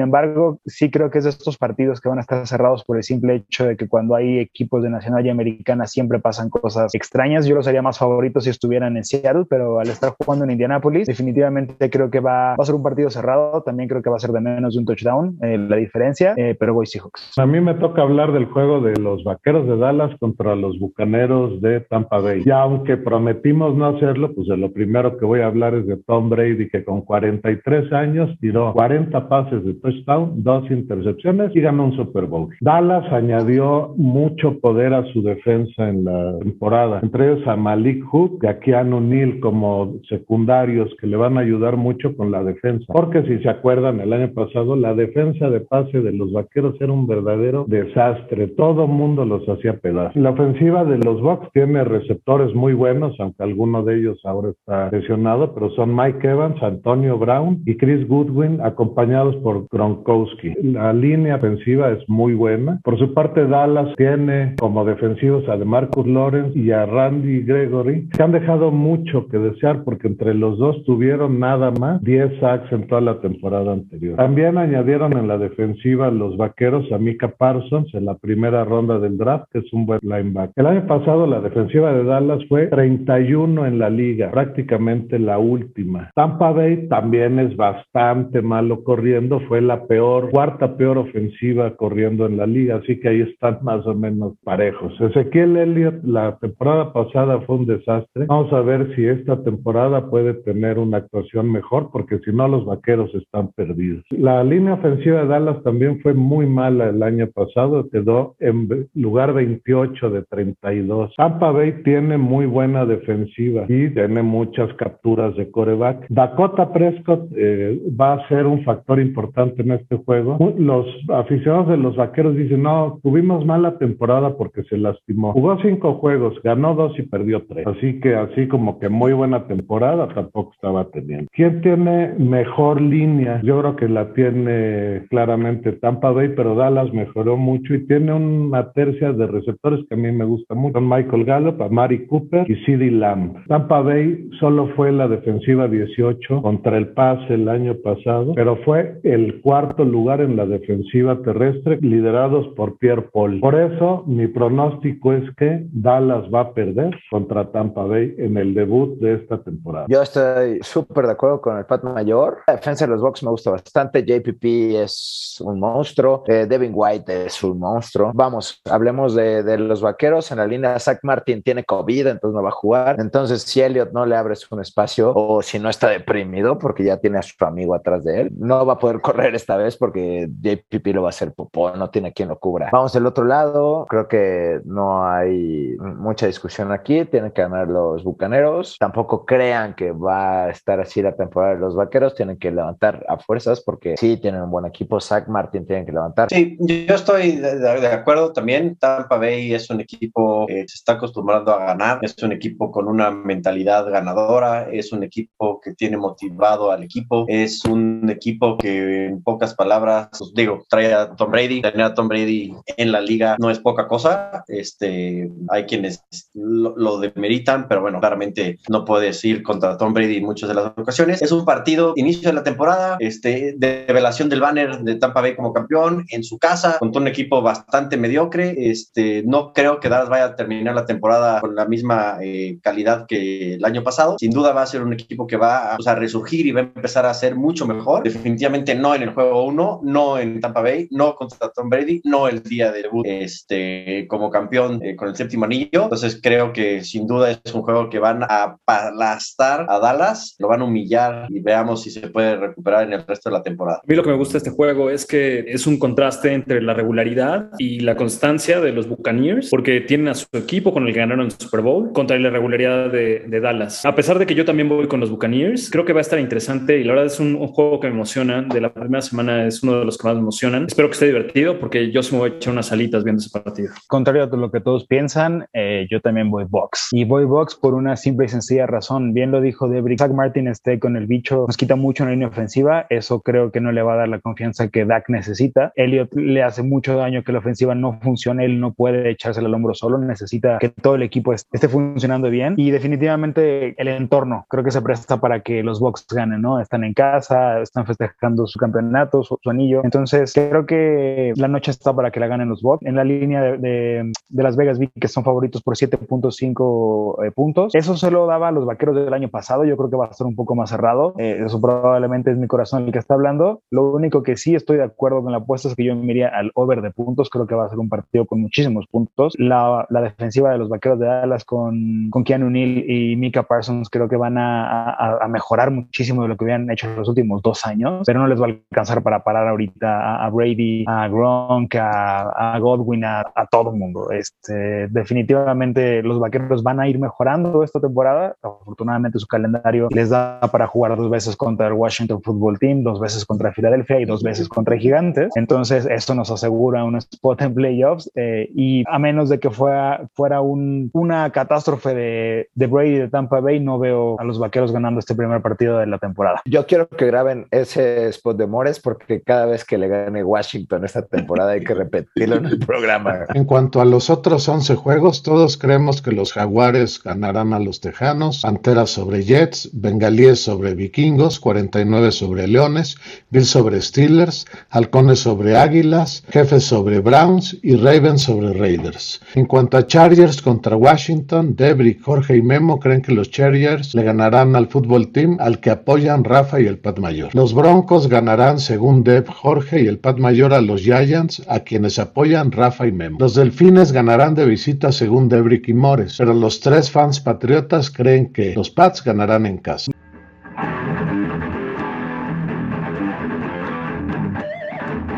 embargo, 0.00 0.58
sí 0.80 0.90
creo 0.90 1.10
que 1.10 1.18
es 1.18 1.24
de 1.24 1.30
estos 1.30 1.58
partidos 1.58 2.00
que 2.00 2.08
van 2.08 2.16
a 2.16 2.22
estar 2.22 2.46
cerrados 2.46 2.84
por 2.84 2.96
el 2.96 3.02
simple 3.02 3.34
hecho 3.34 3.66
de 3.66 3.76
que 3.76 3.86
cuando 3.86 4.14
hay 4.14 4.38
equipos 4.38 4.82
de 4.82 4.88
nacional 4.88 5.26
y 5.26 5.28
americana 5.28 5.86
siempre 5.86 6.20
pasan 6.20 6.48
cosas 6.48 6.94
extrañas. 6.94 7.44
Yo 7.44 7.54
los 7.54 7.68
haría 7.68 7.82
más 7.82 7.98
favoritos 7.98 8.44
si 8.44 8.50
estuvieran 8.50 8.96
en 8.96 9.04
Seattle, 9.04 9.44
pero 9.46 9.78
al 9.78 9.88
estar 9.88 10.14
jugando 10.18 10.46
en 10.46 10.52
Indianapolis, 10.52 11.06
definitivamente 11.06 11.90
creo 11.90 12.10
que 12.10 12.20
va, 12.20 12.54
a 12.54 12.64
ser 12.64 12.74
un 12.74 12.82
partido 12.82 13.10
cerrado. 13.10 13.62
También 13.62 13.90
creo 13.90 14.00
que 14.00 14.08
va 14.08 14.16
a 14.16 14.20
ser 14.20 14.30
de 14.30 14.40
menos 14.40 14.72
de 14.72 14.80
un 14.80 14.86
touchdown 14.86 15.36
eh, 15.42 15.58
la 15.58 15.76
diferencia, 15.76 16.32
eh, 16.38 16.56
pero 16.58 16.72
voy 16.72 16.86
Seahawks. 16.86 17.38
A 17.38 17.44
mí 17.44 17.60
me 17.60 17.74
toca 17.74 18.00
hablar 18.00 18.32
del 18.32 18.46
juego 18.46 18.80
de 18.80 18.98
los 18.98 19.22
vaqueros 19.22 19.66
de 19.66 19.76
Dallas 19.76 20.18
contra 20.18 20.56
los 20.56 20.78
bucaneros 20.78 21.60
de 21.60 21.80
Tampa 21.80 22.20
Bay. 22.20 22.42
Y 22.46 22.50
aunque 22.50 22.96
prometimos 22.96 23.76
no 23.76 23.84
hacerlo, 23.84 24.32
pues 24.34 24.48
de 24.48 24.56
lo 24.56 24.72
primero 24.72 25.18
que 25.18 25.26
voy 25.26 25.40
a 25.40 25.46
hablar 25.46 25.74
es 25.74 25.86
de 25.86 25.98
Tom 25.98 26.30
Brady, 26.30 26.70
que 26.70 26.84
con 26.84 27.02
43 27.02 27.92
años 27.92 28.30
tiró 28.40 28.72
40 28.72 29.28
pases 29.28 29.62
de 29.62 29.74
touchdown, 29.74 30.42
dos 30.42 30.69
intercepciones 30.70 31.54
y 31.54 31.60
ganó 31.60 31.86
un 31.86 31.96
Super 31.96 32.26
Bowl. 32.26 32.48
Dallas 32.60 33.10
añadió 33.12 33.94
mucho 33.96 34.58
poder 34.60 34.94
a 34.94 35.04
su 35.12 35.22
defensa 35.22 35.88
en 35.88 36.04
la 36.04 36.38
temporada, 36.38 37.00
entre 37.02 37.32
ellos 37.32 37.46
a 37.46 37.56
Malik 37.56 38.04
Hook 38.04 38.40
y 38.42 38.46
a 38.46 38.58
Keanu 38.58 39.00
Neal 39.00 39.40
como 39.40 39.94
secundarios 40.08 40.94
que 41.00 41.06
le 41.06 41.16
van 41.16 41.36
a 41.36 41.40
ayudar 41.40 41.76
mucho 41.76 42.16
con 42.16 42.30
la 42.30 42.42
defensa. 42.42 42.84
Porque 42.88 43.22
si 43.22 43.38
se 43.42 43.48
acuerdan, 43.48 44.00
el 44.00 44.12
año 44.12 44.32
pasado 44.32 44.76
la 44.76 44.94
defensa 44.94 45.50
de 45.50 45.60
pase 45.60 46.00
de 46.00 46.12
los 46.12 46.32
vaqueros 46.32 46.74
era 46.80 46.92
un 46.92 47.06
verdadero 47.06 47.64
desastre. 47.68 48.48
Todo 48.48 48.86
mundo 48.86 49.24
los 49.24 49.48
hacía 49.48 49.78
pedazos. 49.78 50.16
La 50.16 50.30
ofensiva 50.30 50.84
de 50.84 50.98
los 50.98 51.20
Bucks 51.20 51.50
tiene 51.52 51.84
receptores 51.84 52.54
muy 52.54 52.74
buenos, 52.74 53.18
aunque 53.18 53.42
alguno 53.42 53.82
de 53.82 53.98
ellos 53.98 54.20
ahora 54.24 54.50
está 54.50 54.90
lesionado, 54.90 55.54
pero 55.54 55.70
son 55.70 55.94
Mike 55.94 56.26
Evans, 56.26 56.62
Antonio 56.62 57.18
Brown 57.18 57.62
y 57.66 57.76
Chris 57.76 58.06
Goodwin, 58.08 58.60
acompañados 58.60 59.36
por 59.36 59.66
Gronkowski. 59.70 60.54
La 60.62 60.92
línea 60.92 61.36
ofensiva 61.36 61.90
es 61.90 62.08
muy 62.08 62.34
buena. 62.34 62.80
Por 62.84 62.98
su 62.98 63.14
parte, 63.14 63.46
Dallas 63.46 63.94
tiene 63.96 64.54
como 64.58 64.84
defensivos 64.84 65.48
a 65.48 65.56
DeMarcus 65.56 66.06
Lawrence 66.06 66.58
y 66.58 66.70
a 66.70 66.86
Randy 66.86 67.42
Gregory, 67.42 68.08
que 68.08 68.22
han 68.22 68.32
dejado 68.32 68.70
mucho 68.70 69.26
que 69.28 69.38
desear 69.38 69.84
porque 69.84 70.08
entre 70.08 70.34
los 70.34 70.58
dos 70.58 70.82
tuvieron 70.84 71.38
nada 71.38 71.70
más 71.70 72.02
10 72.02 72.40
sacks 72.40 72.72
en 72.72 72.86
toda 72.86 73.00
la 73.00 73.20
temporada 73.20 73.72
anterior. 73.72 74.16
También 74.16 74.58
añadieron 74.58 75.16
en 75.16 75.28
la 75.28 75.38
defensiva 75.38 76.10
los 76.10 76.36
vaqueros 76.36 76.90
a 76.92 76.98
Mika 76.98 77.28
Parsons 77.28 77.94
en 77.94 78.04
la 78.04 78.16
primera 78.16 78.64
ronda 78.64 78.98
del 78.98 79.16
draft, 79.16 79.46
que 79.52 79.60
es 79.60 79.72
un 79.72 79.86
buen 79.86 80.00
linebacker. 80.02 80.52
El 80.56 80.66
año 80.66 80.86
pasado 80.86 81.26
la 81.26 81.40
defensiva 81.40 81.92
de 81.92 82.04
Dallas 82.04 82.44
fue 82.48 82.66
31 82.66 83.66
en 83.66 83.78
la 83.78 83.90
liga, 83.90 84.30
prácticamente 84.30 85.18
la 85.18 85.38
última. 85.38 86.10
Tampa 86.14 86.52
Bay 86.52 86.88
también 86.88 87.38
es 87.38 87.56
bastante 87.56 88.42
malo 88.42 88.82
corriendo, 88.84 89.40
fue 89.48 89.60
la 89.60 89.86
peor, 89.86 90.30
cuarta 90.40 90.74
peor 90.74 90.96
ofensiva 90.96 91.76
corriendo 91.76 92.24
en 92.24 92.38
la 92.38 92.46
liga, 92.46 92.76
así 92.76 92.98
que 92.98 93.10
ahí 93.10 93.20
están 93.20 93.58
más 93.60 93.86
o 93.86 93.94
menos 93.94 94.38
parejos. 94.42 94.98
Ezequiel 94.98 95.54
Elliott 95.54 96.02
la 96.02 96.38
temporada 96.38 96.94
pasada 96.94 97.42
fue 97.42 97.56
un 97.56 97.66
desastre. 97.66 98.24
Vamos 98.24 98.50
a 98.50 98.62
ver 98.62 98.90
si 98.96 99.04
esta 99.04 99.44
temporada 99.44 100.08
puede 100.08 100.32
tener 100.32 100.78
una 100.78 100.96
actuación 100.96 101.52
mejor, 101.52 101.90
porque 101.92 102.20
si 102.20 102.32
no 102.32 102.48
los 102.48 102.64
vaqueros 102.64 103.14
están 103.14 103.48
perdidos. 103.52 104.02
La 104.08 104.42
línea 104.42 104.72
ofensiva 104.72 105.20
de 105.20 105.26
Dallas 105.26 105.62
también 105.62 106.00
fue 106.00 106.14
muy 106.14 106.46
mala 106.46 106.88
el 106.88 107.02
año 107.02 107.26
pasado, 107.26 107.90
quedó 107.90 108.34
en 108.38 108.88
lugar 108.94 109.34
28 109.34 110.08
de 110.08 110.22
32. 110.22 111.12
Tampa 111.18 111.50
Bay 111.50 111.82
tiene 111.84 112.16
muy 112.16 112.46
buena 112.46 112.86
defensiva 112.86 113.66
y 113.68 113.90
tiene 113.90 114.22
muchas 114.22 114.72
capturas 114.78 115.36
de 115.36 115.50
coreback. 115.50 116.06
Dakota 116.08 116.72
Prescott 116.72 117.28
eh, 117.36 117.78
va 118.00 118.14
a 118.14 118.28
ser 118.28 118.46
un 118.46 118.64
factor 118.64 118.98
importante 119.00 119.60
en 119.60 119.72
este 119.72 119.96
juego. 119.96 120.29
Los 120.58 120.86
aficionados 121.08 121.68
de 121.68 121.76
los 121.76 121.96
vaqueros 121.96 122.36
dicen, 122.36 122.62
no, 122.62 122.98
tuvimos 123.02 123.44
mala 123.44 123.78
temporada 123.78 124.36
porque 124.36 124.62
se 124.64 124.76
lastimó. 124.76 125.32
Jugó 125.32 125.58
cinco 125.62 125.94
juegos, 125.94 126.34
ganó 126.42 126.74
dos 126.74 126.98
y 126.98 127.02
perdió 127.02 127.44
tres. 127.48 127.66
Así 127.66 128.00
que 128.00 128.14
así 128.14 128.48
como 128.48 128.78
que 128.78 128.88
muy 128.88 129.12
buena 129.12 129.46
temporada 129.46 130.08
tampoco 130.08 130.52
estaba 130.54 130.84
teniendo. 130.90 131.28
¿Quién 131.32 131.60
tiene 131.60 132.14
mejor 132.18 132.80
línea? 132.80 133.40
Yo 133.42 133.60
creo 133.60 133.76
que 133.76 133.88
la 133.88 134.12
tiene 134.12 135.06
claramente 135.10 135.72
Tampa 135.72 136.10
Bay, 136.10 136.30
pero 136.36 136.54
Dallas 136.54 136.92
mejoró 136.92 137.36
mucho 137.36 137.74
y 137.74 137.86
tiene 137.86 138.12
una 138.12 138.72
tercia 138.72 139.12
de 139.12 139.26
receptores 139.26 139.80
que 139.88 139.94
a 139.94 139.98
mí 139.98 140.10
me 140.12 140.24
gusta 140.24 140.54
mucho. 140.54 140.74
Son 140.74 140.88
Michael 140.88 141.24
Gallup, 141.24 141.70
Mari 141.70 142.06
Cooper 142.06 142.50
y 142.50 142.54
CeeDee 142.64 142.90
Lamb. 142.90 143.44
Tampa 143.46 143.80
Bay 143.80 144.28
solo 144.38 144.68
fue 144.76 144.92
la 144.92 145.08
defensiva 145.08 145.68
18 145.68 146.42
contra 146.42 146.76
el 146.78 146.88
pase 146.88 147.34
el 147.34 147.48
año 147.48 147.74
pasado, 147.82 148.34
pero 148.34 148.56
fue 148.64 149.00
el 149.04 149.40
cuarto 149.40 149.84
lugar 149.84 150.19
en 150.20 150.36
la 150.36 150.46
defensiva 150.46 151.20
terrestre, 151.22 151.78
liderados 151.80 152.46
por 152.56 152.78
Pierre 152.78 153.08
Paul. 153.12 153.40
Por 153.40 153.54
eso, 153.54 154.04
mi 154.06 154.26
pronóstico 154.28 155.12
es 155.12 155.24
que 155.36 155.66
Dallas 155.72 156.24
va 156.32 156.40
a 156.40 156.52
perder 156.52 156.96
contra 157.10 157.50
Tampa 157.50 157.84
Bay 157.84 158.14
en 158.18 158.36
el 158.36 158.54
debut 158.54 158.98
de 158.98 159.14
esta 159.14 159.42
temporada. 159.42 159.86
Yo 159.88 160.02
estoy 160.02 160.60
súper 160.62 161.06
de 161.06 161.12
acuerdo 161.12 161.40
con 161.40 161.58
el 161.58 161.66
Pat 161.66 161.82
Mayor. 161.84 162.38
La 162.46 162.56
defensa 162.56 162.86
de 162.86 162.92
los 162.92 163.00
Bucks 163.00 163.22
me 163.22 163.30
gusta 163.30 163.50
bastante. 163.50 164.04
JPP 164.04 164.44
es 164.82 165.42
un 165.44 165.60
monstruo. 165.60 166.24
Eh, 166.26 166.46
Devin 166.46 166.72
White 166.74 167.26
es 167.26 167.42
un 167.42 167.58
monstruo. 167.58 168.12
Vamos, 168.14 168.60
hablemos 168.70 169.14
de, 169.14 169.42
de 169.42 169.58
los 169.58 169.80
vaqueros. 169.80 170.30
En 170.30 170.38
la 170.38 170.46
línea, 170.46 170.78
Zach 170.78 171.00
Martin 171.02 171.42
tiene 171.42 171.64
COVID, 171.64 172.06
entonces 172.06 172.34
no 172.34 172.42
va 172.42 172.48
a 172.48 172.52
jugar. 172.52 172.96
Entonces, 172.98 173.42
si 173.42 173.60
Elliot 173.60 173.92
no 173.92 174.06
le 174.06 174.16
abres 174.16 174.50
un 174.50 174.60
espacio 174.60 175.12
o 175.14 175.42
si 175.42 175.58
no 175.58 175.68
está 175.68 175.88
deprimido 175.88 176.58
porque 176.58 176.84
ya 176.84 176.98
tiene 176.98 177.18
a 177.18 177.22
su 177.22 177.34
amigo 177.44 177.74
atrás 177.74 178.04
de 178.04 178.22
él, 178.22 178.30
no 178.38 178.64
va 178.64 178.74
a 178.74 178.78
poder 178.78 179.00
correr 179.00 179.34
esta 179.34 179.56
vez 179.56 179.76
porque 179.76 180.09
JPP 180.28 180.86
lo 180.94 181.02
va 181.02 181.08
a 181.08 181.10
hacer 181.10 181.32
popó, 181.32 181.70
no 181.76 181.90
tiene 181.90 182.12
quien 182.12 182.28
lo 182.28 182.38
cubra. 182.38 182.70
Vamos 182.72 182.92
del 182.92 183.06
otro 183.06 183.24
lado, 183.24 183.86
creo 183.88 184.08
que 184.08 184.60
no 184.64 185.06
hay 185.06 185.76
mucha 185.78 186.26
discusión 186.26 186.72
aquí, 186.72 187.04
tienen 187.04 187.32
que 187.32 187.42
ganar 187.42 187.68
los 187.68 188.04
bucaneros. 188.04 188.76
Tampoco 188.78 189.24
crean 189.24 189.74
que 189.74 189.92
va 189.92 190.44
a 190.44 190.50
estar 190.50 190.80
así 190.80 191.02
la 191.02 191.16
temporada 191.16 191.54
de 191.54 191.60
los 191.60 191.74
vaqueros, 191.74 192.14
tienen 192.14 192.38
que 192.38 192.50
levantar 192.50 193.04
a 193.08 193.18
fuerzas 193.18 193.60
porque 193.60 193.96
sí 193.96 194.16
tienen 194.16 194.42
un 194.42 194.50
buen 194.50 194.66
equipo. 194.66 195.00
Zach 195.00 195.28
Martin 195.28 195.66
tienen 195.66 195.86
que 195.86 195.92
levantar. 195.92 196.28
Sí, 196.30 196.56
yo 196.60 196.94
estoy 196.94 197.36
de, 197.36 197.88
acuerdo 197.88 198.32
también. 198.32 198.76
Tampa 198.76 199.16
Bay 199.16 199.54
es 199.54 199.70
un 199.70 199.80
equipo 199.80 200.46
que 200.46 200.66
se 200.68 200.76
está 200.76 200.92
acostumbrando 200.92 201.52
a 201.52 201.64
ganar, 201.64 201.98
es 202.02 202.16
un 202.22 202.32
equipo 202.32 202.70
con 202.70 202.88
una 202.88 203.10
mentalidad 203.10 203.90
ganadora, 203.90 204.68
es 204.70 204.92
un 204.92 205.02
equipo 205.02 205.60
que 205.60 205.74
tiene 205.74 205.96
motivado 205.96 206.70
al 206.70 206.82
equipo, 206.82 207.24
es 207.28 207.64
un 207.64 208.08
equipo 208.10 208.56
que 208.58 209.06
en 209.06 209.22
pocas 209.22 209.54
palabras 209.54 209.99
digo, 210.34 210.64
trae 210.68 210.94
a 210.94 211.14
Tom 211.14 211.30
Brady, 211.30 211.62
tener 211.62 211.82
a 211.82 211.94
Tom 211.94 212.08
Brady 212.08 212.54
en 212.76 212.92
la 212.92 213.00
liga 213.00 213.36
no 213.38 213.50
es 213.50 213.58
poca 213.58 213.88
cosa. 213.88 214.44
Este, 214.48 215.30
hay 215.48 215.64
quienes 215.64 216.04
lo, 216.34 216.76
lo 216.76 216.98
demeritan, 216.98 217.68
pero 217.68 217.80
bueno, 217.80 218.00
claramente 218.00 218.58
no 218.68 218.84
puedes 218.84 219.24
ir 219.24 219.42
contra 219.42 219.76
Tom 219.76 219.92
Brady 219.92 220.18
en 220.18 220.24
muchas 220.24 220.48
de 220.48 220.54
las 220.54 220.66
ocasiones. 220.66 221.22
Es 221.22 221.32
un 221.32 221.44
partido, 221.44 221.92
inicio 221.96 222.28
de 222.28 222.34
la 222.34 222.42
temporada, 222.42 222.96
este, 223.00 223.54
de 223.56 223.84
revelación 223.86 224.28
del 224.28 224.40
banner 224.40 224.80
de 224.80 224.94
Tampa 224.96 225.20
Bay 225.20 225.36
como 225.36 225.52
campeón 225.52 226.04
en 226.10 226.24
su 226.24 226.38
casa, 226.38 226.78
con 226.78 226.96
un 226.96 227.08
equipo 227.08 227.42
bastante 227.42 227.96
mediocre. 227.96 228.54
Este, 228.70 229.22
no 229.26 229.52
creo 229.52 229.80
que 229.80 229.88
Dallas 229.88 230.08
vaya 230.08 230.24
a 230.24 230.36
terminar 230.36 230.74
la 230.74 230.86
temporada 230.86 231.40
con 231.40 231.54
la 231.54 231.66
misma 231.66 232.18
eh, 232.22 232.58
calidad 232.62 233.06
que 233.06 233.54
el 233.54 233.64
año 233.64 233.82
pasado. 233.82 234.16
Sin 234.18 234.30
duda 234.30 234.52
va 234.52 234.62
a 234.62 234.66
ser 234.66 234.82
un 234.82 234.92
equipo 234.92 235.26
que 235.26 235.36
va 235.36 235.74
a, 235.74 235.76
a 235.84 235.94
resurgir 235.94 236.46
y 236.46 236.52
va 236.52 236.60
a 236.60 236.64
empezar 236.64 237.06
a 237.06 237.14
ser 237.14 237.36
mucho 237.36 237.66
mejor. 237.66 238.02
Definitivamente 238.02 238.74
no 238.74 238.94
en 238.94 239.02
el 239.02 239.14
juego 239.14 239.44
1, 239.44 239.80
no 239.90 240.18
en 240.18 240.40
Tampa 240.40 240.62
Bay, 240.62 240.88
no 240.90 241.14
contra 241.14 241.50
Tom 241.50 241.68
Brady, 241.68 242.00
no 242.04 242.28
el 242.28 242.42
día 242.42 242.72
de 242.72 242.82
debut 242.82 243.06
este, 243.06 244.06
como 244.08 244.30
campeón 244.30 244.80
eh, 244.82 244.96
con 244.96 245.08
el 245.08 245.16
séptimo 245.16 245.44
anillo. 245.44 245.84
Entonces 245.84 246.20
creo 246.22 246.52
que 246.52 246.82
sin 246.84 247.06
duda 247.06 247.30
es 247.30 247.54
un 247.54 247.62
juego 247.62 247.90
que 247.90 247.98
van 247.98 248.22
a 248.22 248.56
aplastar 248.66 249.66
a 249.68 249.78
Dallas, 249.78 250.36
lo 250.38 250.48
van 250.48 250.62
a 250.62 250.64
humillar 250.64 251.26
y 251.28 251.40
veamos 251.40 251.82
si 251.82 251.90
se 251.90 252.08
puede 252.08 252.36
recuperar 252.36 252.84
en 252.84 252.94
el 252.94 253.06
resto 253.06 253.30
de 253.30 253.36
la 253.36 253.42
temporada. 253.42 253.78
A 253.78 253.86
mí 253.86 253.94
lo 253.94 254.02
que 254.02 254.10
me 254.10 254.16
gusta 254.16 254.32
de 254.32 254.38
este 254.38 254.50
juego 254.50 254.90
es 254.90 255.06
que 255.06 255.44
es 255.46 255.66
un 255.66 255.78
contraste 255.78 256.32
entre 256.32 256.62
la 256.62 256.74
regularidad 256.74 257.50
y 257.58 257.80
la 257.80 257.96
constancia 257.96 258.60
de 258.60 258.72
los 258.72 258.88
Buccaneers, 258.88 259.50
porque 259.50 259.80
tienen 259.80 260.08
a 260.08 260.14
su 260.14 260.26
equipo 260.32 260.72
con 260.72 260.86
el 260.86 260.92
que 260.92 261.00
ganaron 261.00 261.26
el 261.26 261.32
Super 261.32 261.60
Bowl 261.60 261.92
contra 261.92 262.18
la 262.18 262.28
irregularidad 262.28 262.90
de, 262.90 263.40
Dallas. 263.40 263.86
A 263.86 263.94
pesar 263.94 264.18
de 264.18 264.26
que 264.26 264.34
yo 264.34 264.44
también 264.44 264.68
voy 264.68 264.86
con 264.86 265.00
los 265.00 265.10
Buccaneers, 265.10 265.70
creo 265.70 265.86
que 265.86 265.94
va 265.94 266.00
a 266.00 266.02
estar 266.02 266.18
interesante 266.18 266.78
y 266.78 266.84
la 266.84 266.92
verdad 266.92 267.06
es 267.06 267.18
un, 267.20 267.34
un, 267.36 267.48
juego 267.48 267.80
que 267.80 267.88
me 267.88 267.94
emociona. 267.94 268.42
De 268.42 268.60
la 268.60 268.72
primera 268.72 269.00
semana 269.00 269.46
es 269.46 269.62
uno 269.62 269.78
de 269.78 269.79
los 269.84 269.98
que 269.98 270.06
más 270.06 270.14
me 270.14 270.20
emocionan. 270.20 270.64
Espero 270.66 270.88
que 270.88 270.94
esté 270.94 271.06
divertido 271.06 271.58
porque 271.58 271.90
yo 271.90 272.02
se 272.02 272.12
me 272.12 272.18
voy 272.20 272.30
a 272.30 272.34
echar 272.34 272.52
unas 272.52 272.66
salitas 272.66 273.04
viendo 273.04 273.20
ese 273.20 273.30
partido. 273.30 273.72
Contrario 273.88 274.24
a 274.24 274.36
lo 274.36 274.50
que 274.50 274.60
todos 274.60 274.86
piensan, 274.86 275.46
eh, 275.52 275.86
yo 275.90 276.00
también 276.00 276.30
voy 276.30 276.44
box. 276.48 276.88
Y 276.92 277.04
voy 277.04 277.24
box 277.24 277.54
por 277.54 277.74
una 277.74 277.96
simple 277.96 278.26
y 278.26 278.28
sencilla 278.28 278.66
razón. 278.66 279.12
Bien 279.12 279.30
lo 279.30 279.40
dijo 279.40 279.68
Debris. 279.68 280.00
Zach 280.00 280.12
Martin 280.12 280.48
esté 280.48 280.78
con 280.78 280.96
el 280.96 281.06
bicho, 281.06 281.44
nos 281.46 281.56
quita 281.56 281.76
mucho 281.76 282.02
en 282.02 282.08
la 282.08 282.12
línea 282.12 282.28
ofensiva. 282.28 282.86
Eso 282.88 283.20
creo 283.20 283.50
que 283.50 283.60
no 283.60 283.72
le 283.72 283.82
va 283.82 283.94
a 283.94 283.96
dar 283.96 284.08
la 284.08 284.20
confianza 284.20 284.68
que 284.68 284.84
Dak 284.84 285.08
necesita. 285.08 285.72
Elliot 285.76 286.14
le 286.14 286.42
hace 286.42 286.62
mucho 286.62 286.96
daño 286.96 287.22
que 287.22 287.32
la 287.32 287.38
ofensiva 287.38 287.74
no 287.74 287.98
funcione. 288.00 288.44
Él 288.44 288.60
no 288.60 288.72
puede 288.72 289.10
echarse 289.10 289.40
al 289.40 289.52
hombro 289.52 289.74
solo. 289.74 289.98
Necesita 289.98 290.58
que 290.58 290.70
todo 290.70 290.94
el 290.94 291.02
equipo 291.02 291.32
esté 291.32 291.68
funcionando 291.68 292.30
bien. 292.30 292.54
Y 292.56 292.70
definitivamente 292.70 293.74
el 293.80 293.88
entorno 293.88 294.46
creo 294.48 294.64
que 294.64 294.70
se 294.70 294.82
presta 294.82 295.20
para 295.20 295.40
que 295.40 295.62
los 295.62 295.80
box 295.80 296.06
ganen, 296.10 296.40
¿no? 296.42 296.60
Están 296.60 296.84
en 296.84 296.94
casa, 296.94 297.60
están 297.60 297.86
festejando 297.86 298.46
su 298.46 298.58
campeonato, 298.58 299.22
su, 299.22 299.38
su 299.42 299.50
anillo. 299.50 299.69
Entonces 299.82 300.32
creo 300.34 300.66
que 300.66 301.32
la 301.36 301.48
noche 301.48 301.70
está 301.70 301.94
para 301.94 302.10
que 302.10 302.20
la 302.20 302.26
ganen 302.26 302.48
los 302.48 302.62
box. 302.62 302.84
En 302.84 302.96
la 302.96 303.04
línea 303.04 303.42
de, 303.42 304.12
Las 304.30 304.56
Vegas 304.56 304.78
vi 304.78 304.88
que 304.88 305.08
son 305.08 305.24
favoritos 305.24 305.62
por 305.62 305.76
7.5 305.76 307.26
eh, 307.26 307.30
puntos. 307.30 307.74
Eso 307.74 307.96
se 307.96 308.10
lo 308.10 308.26
daba 308.26 308.48
a 308.48 308.52
los 308.52 308.66
vaqueros 308.66 308.96
del 308.96 309.12
año 309.14 309.28
pasado. 309.28 309.64
Yo 309.64 309.76
creo 309.76 309.90
que 309.90 309.96
va 309.96 310.06
a 310.06 310.10
estar 310.10 310.26
un 310.26 310.36
poco 310.36 310.54
más 310.54 310.70
cerrado. 310.70 311.14
Eh, 311.18 311.42
eso 311.44 311.60
probablemente 311.60 312.30
es 312.30 312.36
mi 312.36 312.46
corazón 312.46 312.84
el 312.84 312.92
que 312.92 312.98
está 312.98 313.14
hablando. 313.14 313.62
Lo 313.70 313.90
único 313.92 314.22
que 314.22 314.36
sí 314.36 314.54
estoy 314.54 314.78
de 314.78 314.84
acuerdo 314.84 315.22
con 315.22 315.32
la 315.32 315.38
apuesta 315.38 315.68
es 315.68 315.74
que 315.74 315.84
yo 315.84 315.94
me 315.94 316.12
iría 316.12 316.28
al 316.28 316.50
over 316.54 316.82
de 316.82 316.90
puntos. 316.90 317.30
Creo 317.30 317.46
que 317.46 317.54
va 317.54 317.66
a 317.66 317.68
ser 317.68 317.78
un 317.78 317.88
partido 317.88 318.26
con 318.26 318.40
muchísimos 318.40 318.86
puntos. 318.86 319.34
La, 319.38 319.86
defensiva 320.00 320.50
de 320.50 320.58
los 320.58 320.68
vaqueros 320.68 320.98
de 320.98 321.06
Dallas 321.06 321.44
con, 321.44 322.08
con 322.10 322.24
Keanu 322.24 322.48
Neal 322.48 322.84
y 322.88 323.16
Mika 323.16 323.42
Parsons 323.42 323.90
creo 323.90 324.08
que 324.08 324.16
van 324.16 324.36
a, 324.38 325.26
mejorar 325.28 325.70
muchísimo 325.70 326.22
de 326.22 326.28
lo 326.28 326.36
que 326.36 326.44
habían 326.44 326.70
hecho 326.70 326.88
en 326.88 326.96
los 326.96 327.08
últimos 327.08 327.42
dos 327.42 327.66
años, 327.66 328.02
pero 328.06 328.20
no 328.20 328.26
les 328.26 328.40
va 328.40 328.46
a 328.46 328.50
alcanzar 328.50 329.02
para 329.02 329.22
parar 329.22 329.48
ahorita 329.48 329.59
a, 329.82 330.24
a 330.24 330.30
Brady, 330.30 330.84
a 330.86 331.08
Gronk, 331.08 331.74
a, 331.76 332.54
a 332.54 332.58
Godwin, 332.58 333.04
a, 333.04 333.20
a 333.20 333.46
todo 333.50 333.70
el 333.70 333.76
mundo. 333.76 334.10
Este, 334.10 334.88
definitivamente 334.88 336.02
los 336.02 336.18
vaqueros 336.18 336.62
van 336.62 336.80
a 336.80 336.88
ir 336.88 336.98
mejorando 336.98 337.62
esta 337.62 337.80
temporada. 337.80 338.34
Afortunadamente 338.42 339.18
su 339.18 339.26
calendario 339.26 339.88
les 339.90 340.10
da 340.10 340.40
para 340.52 340.66
jugar 340.66 340.96
dos 340.96 341.10
veces 341.10 341.36
contra 341.36 341.66
el 341.68 341.74
Washington 341.74 342.22
Football 342.22 342.58
Team, 342.58 342.82
dos 342.82 343.00
veces 343.00 343.24
contra 343.24 343.52
Filadelfia 343.52 344.00
y 344.00 344.04
dos 344.04 344.22
veces 344.22 344.48
contra 344.48 344.76
Gigantes. 344.76 345.30
Entonces 345.36 345.86
esto 345.86 346.14
nos 346.14 346.30
asegura 346.30 346.84
un 346.84 346.96
spot 346.96 347.42
en 347.42 347.54
playoffs 347.54 348.10
eh, 348.14 348.48
y 348.54 348.84
a 348.88 348.98
menos 348.98 349.28
de 349.28 349.40
que 349.40 349.50
fuera, 349.50 350.06
fuera 350.14 350.40
un, 350.40 350.90
una 350.92 351.30
catástrofe 351.30 351.94
de, 351.94 352.48
de 352.54 352.66
Brady 352.66 352.98
de 352.98 353.08
Tampa 353.08 353.40
Bay, 353.40 353.60
no 353.60 353.78
veo 353.78 354.18
a 354.18 354.24
los 354.24 354.38
vaqueros 354.38 354.72
ganando 354.72 355.00
este 355.00 355.14
primer 355.14 355.40
partido 355.42 355.78
de 355.78 355.86
la 355.86 355.98
temporada. 355.98 356.40
Yo 356.44 356.66
quiero 356.66 356.88
que 356.88 357.06
graben 357.06 357.46
ese 357.50 358.08
spot 358.08 358.36
de 358.36 358.46
Mores 358.46 358.80
porque 358.80 359.22
cada 359.22 359.39
vez 359.46 359.64
que 359.64 359.78
le 359.78 359.88
gane 359.88 360.22
Washington 360.24 360.84
esta 360.84 361.02
temporada 361.02 361.52
hay 361.52 361.60
que 361.60 361.74
repetirlo 361.74 362.36
en 362.36 362.46
el 362.46 362.58
programa. 362.66 363.26
En 363.34 363.44
cuanto 363.44 363.80
a 363.80 363.84
los 363.84 364.10
otros 364.10 364.48
11 364.48 364.74
juegos, 364.76 365.22
todos 365.22 365.56
creemos 365.56 366.02
que 366.02 366.12
los 366.12 366.32
Jaguares 366.32 367.02
ganarán 367.02 367.52
a 367.52 367.58
los 367.58 367.80
Tejanos, 367.80 368.42
Panteras 368.42 368.90
sobre 368.90 369.24
Jets, 369.24 369.70
Bengalíes 369.72 370.42
sobre 370.42 370.74
Vikingos, 370.74 371.40
49 371.40 372.12
sobre 372.12 372.46
Leones, 372.46 372.96
Bills 373.30 373.48
sobre 373.48 373.80
Steelers, 373.80 374.46
Halcones 374.70 375.20
sobre 375.20 375.56
Águilas, 375.56 376.24
Jefes 376.30 376.64
sobre 376.64 377.00
Browns 377.00 377.56
y 377.62 377.76
Ravens 377.76 378.22
sobre 378.22 378.52
Raiders. 378.52 379.20
En 379.34 379.46
cuanto 379.46 379.76
a 379.76 379.86
Chargers 379.86 380.42
contra 380.42 380.76
Washington, 380.76 381.54
Debrick, 381.56 382.02
Jorge 382.02 382.36
y 382.36 382.42
Memo 382.42 382.78
creen 382.78 383.02
que 383.02 383.12
los 383.12 383.30
Chargers 383.30 383.94
le 383.94 384.02
ganarán 384.02 384.56
al 384.56 384.68
fútbol 384.68 385.12
team 385.12 385.36
al 385.40 385.60
que 385.60 385.70
apoyan 385.70 386.24
Rafa 386.24 386.60
y 386.60 386.66
el 386.66 386.78
Pat 386.78 386.98
Mayor. 386.98 387.34
Los 387.34 387.54
Broncos 387.54 388.08
ganarán 388.08 388.58
según 388.58 389.04
Deb, 389.04 389.26
Jorge 389.30 389.82
y 389.82 389.86
el 389.86 389.98
Pat 389.98 390.18
Mayor 390.18 390.52
a 390.52 390.60
los 390.60 390.82
Giants 390.82 391.42
a 391.48 391.60
quienes 391.60 391.98
apoyan 391.98 392.52
Rafa 392.52 392.86
y 392.86 392.92
Memo. 392.92 393.18
Los 393.20 393.34
Delfines 393.34 393.92
ganarán 393.92 394.34
de 394.34 394.46
visita 394.46 394.92
según 394.92 395.28
Debrick 395.28 395.68
y 395.68 395.74
Mores, 395.74 396.16
pero 396.18 396.34
los 396.34 396.60
tres 396.60 396.90
fans 396.90 397.20
patriotas 397.20 397.90
creen 397.90 398.32
que 398.32 398.54
los 398.54 398.70
Pats 398.70 399.02
ganarán 399.02 399.46
en 399.46 399.58
casa. 399.58 399.90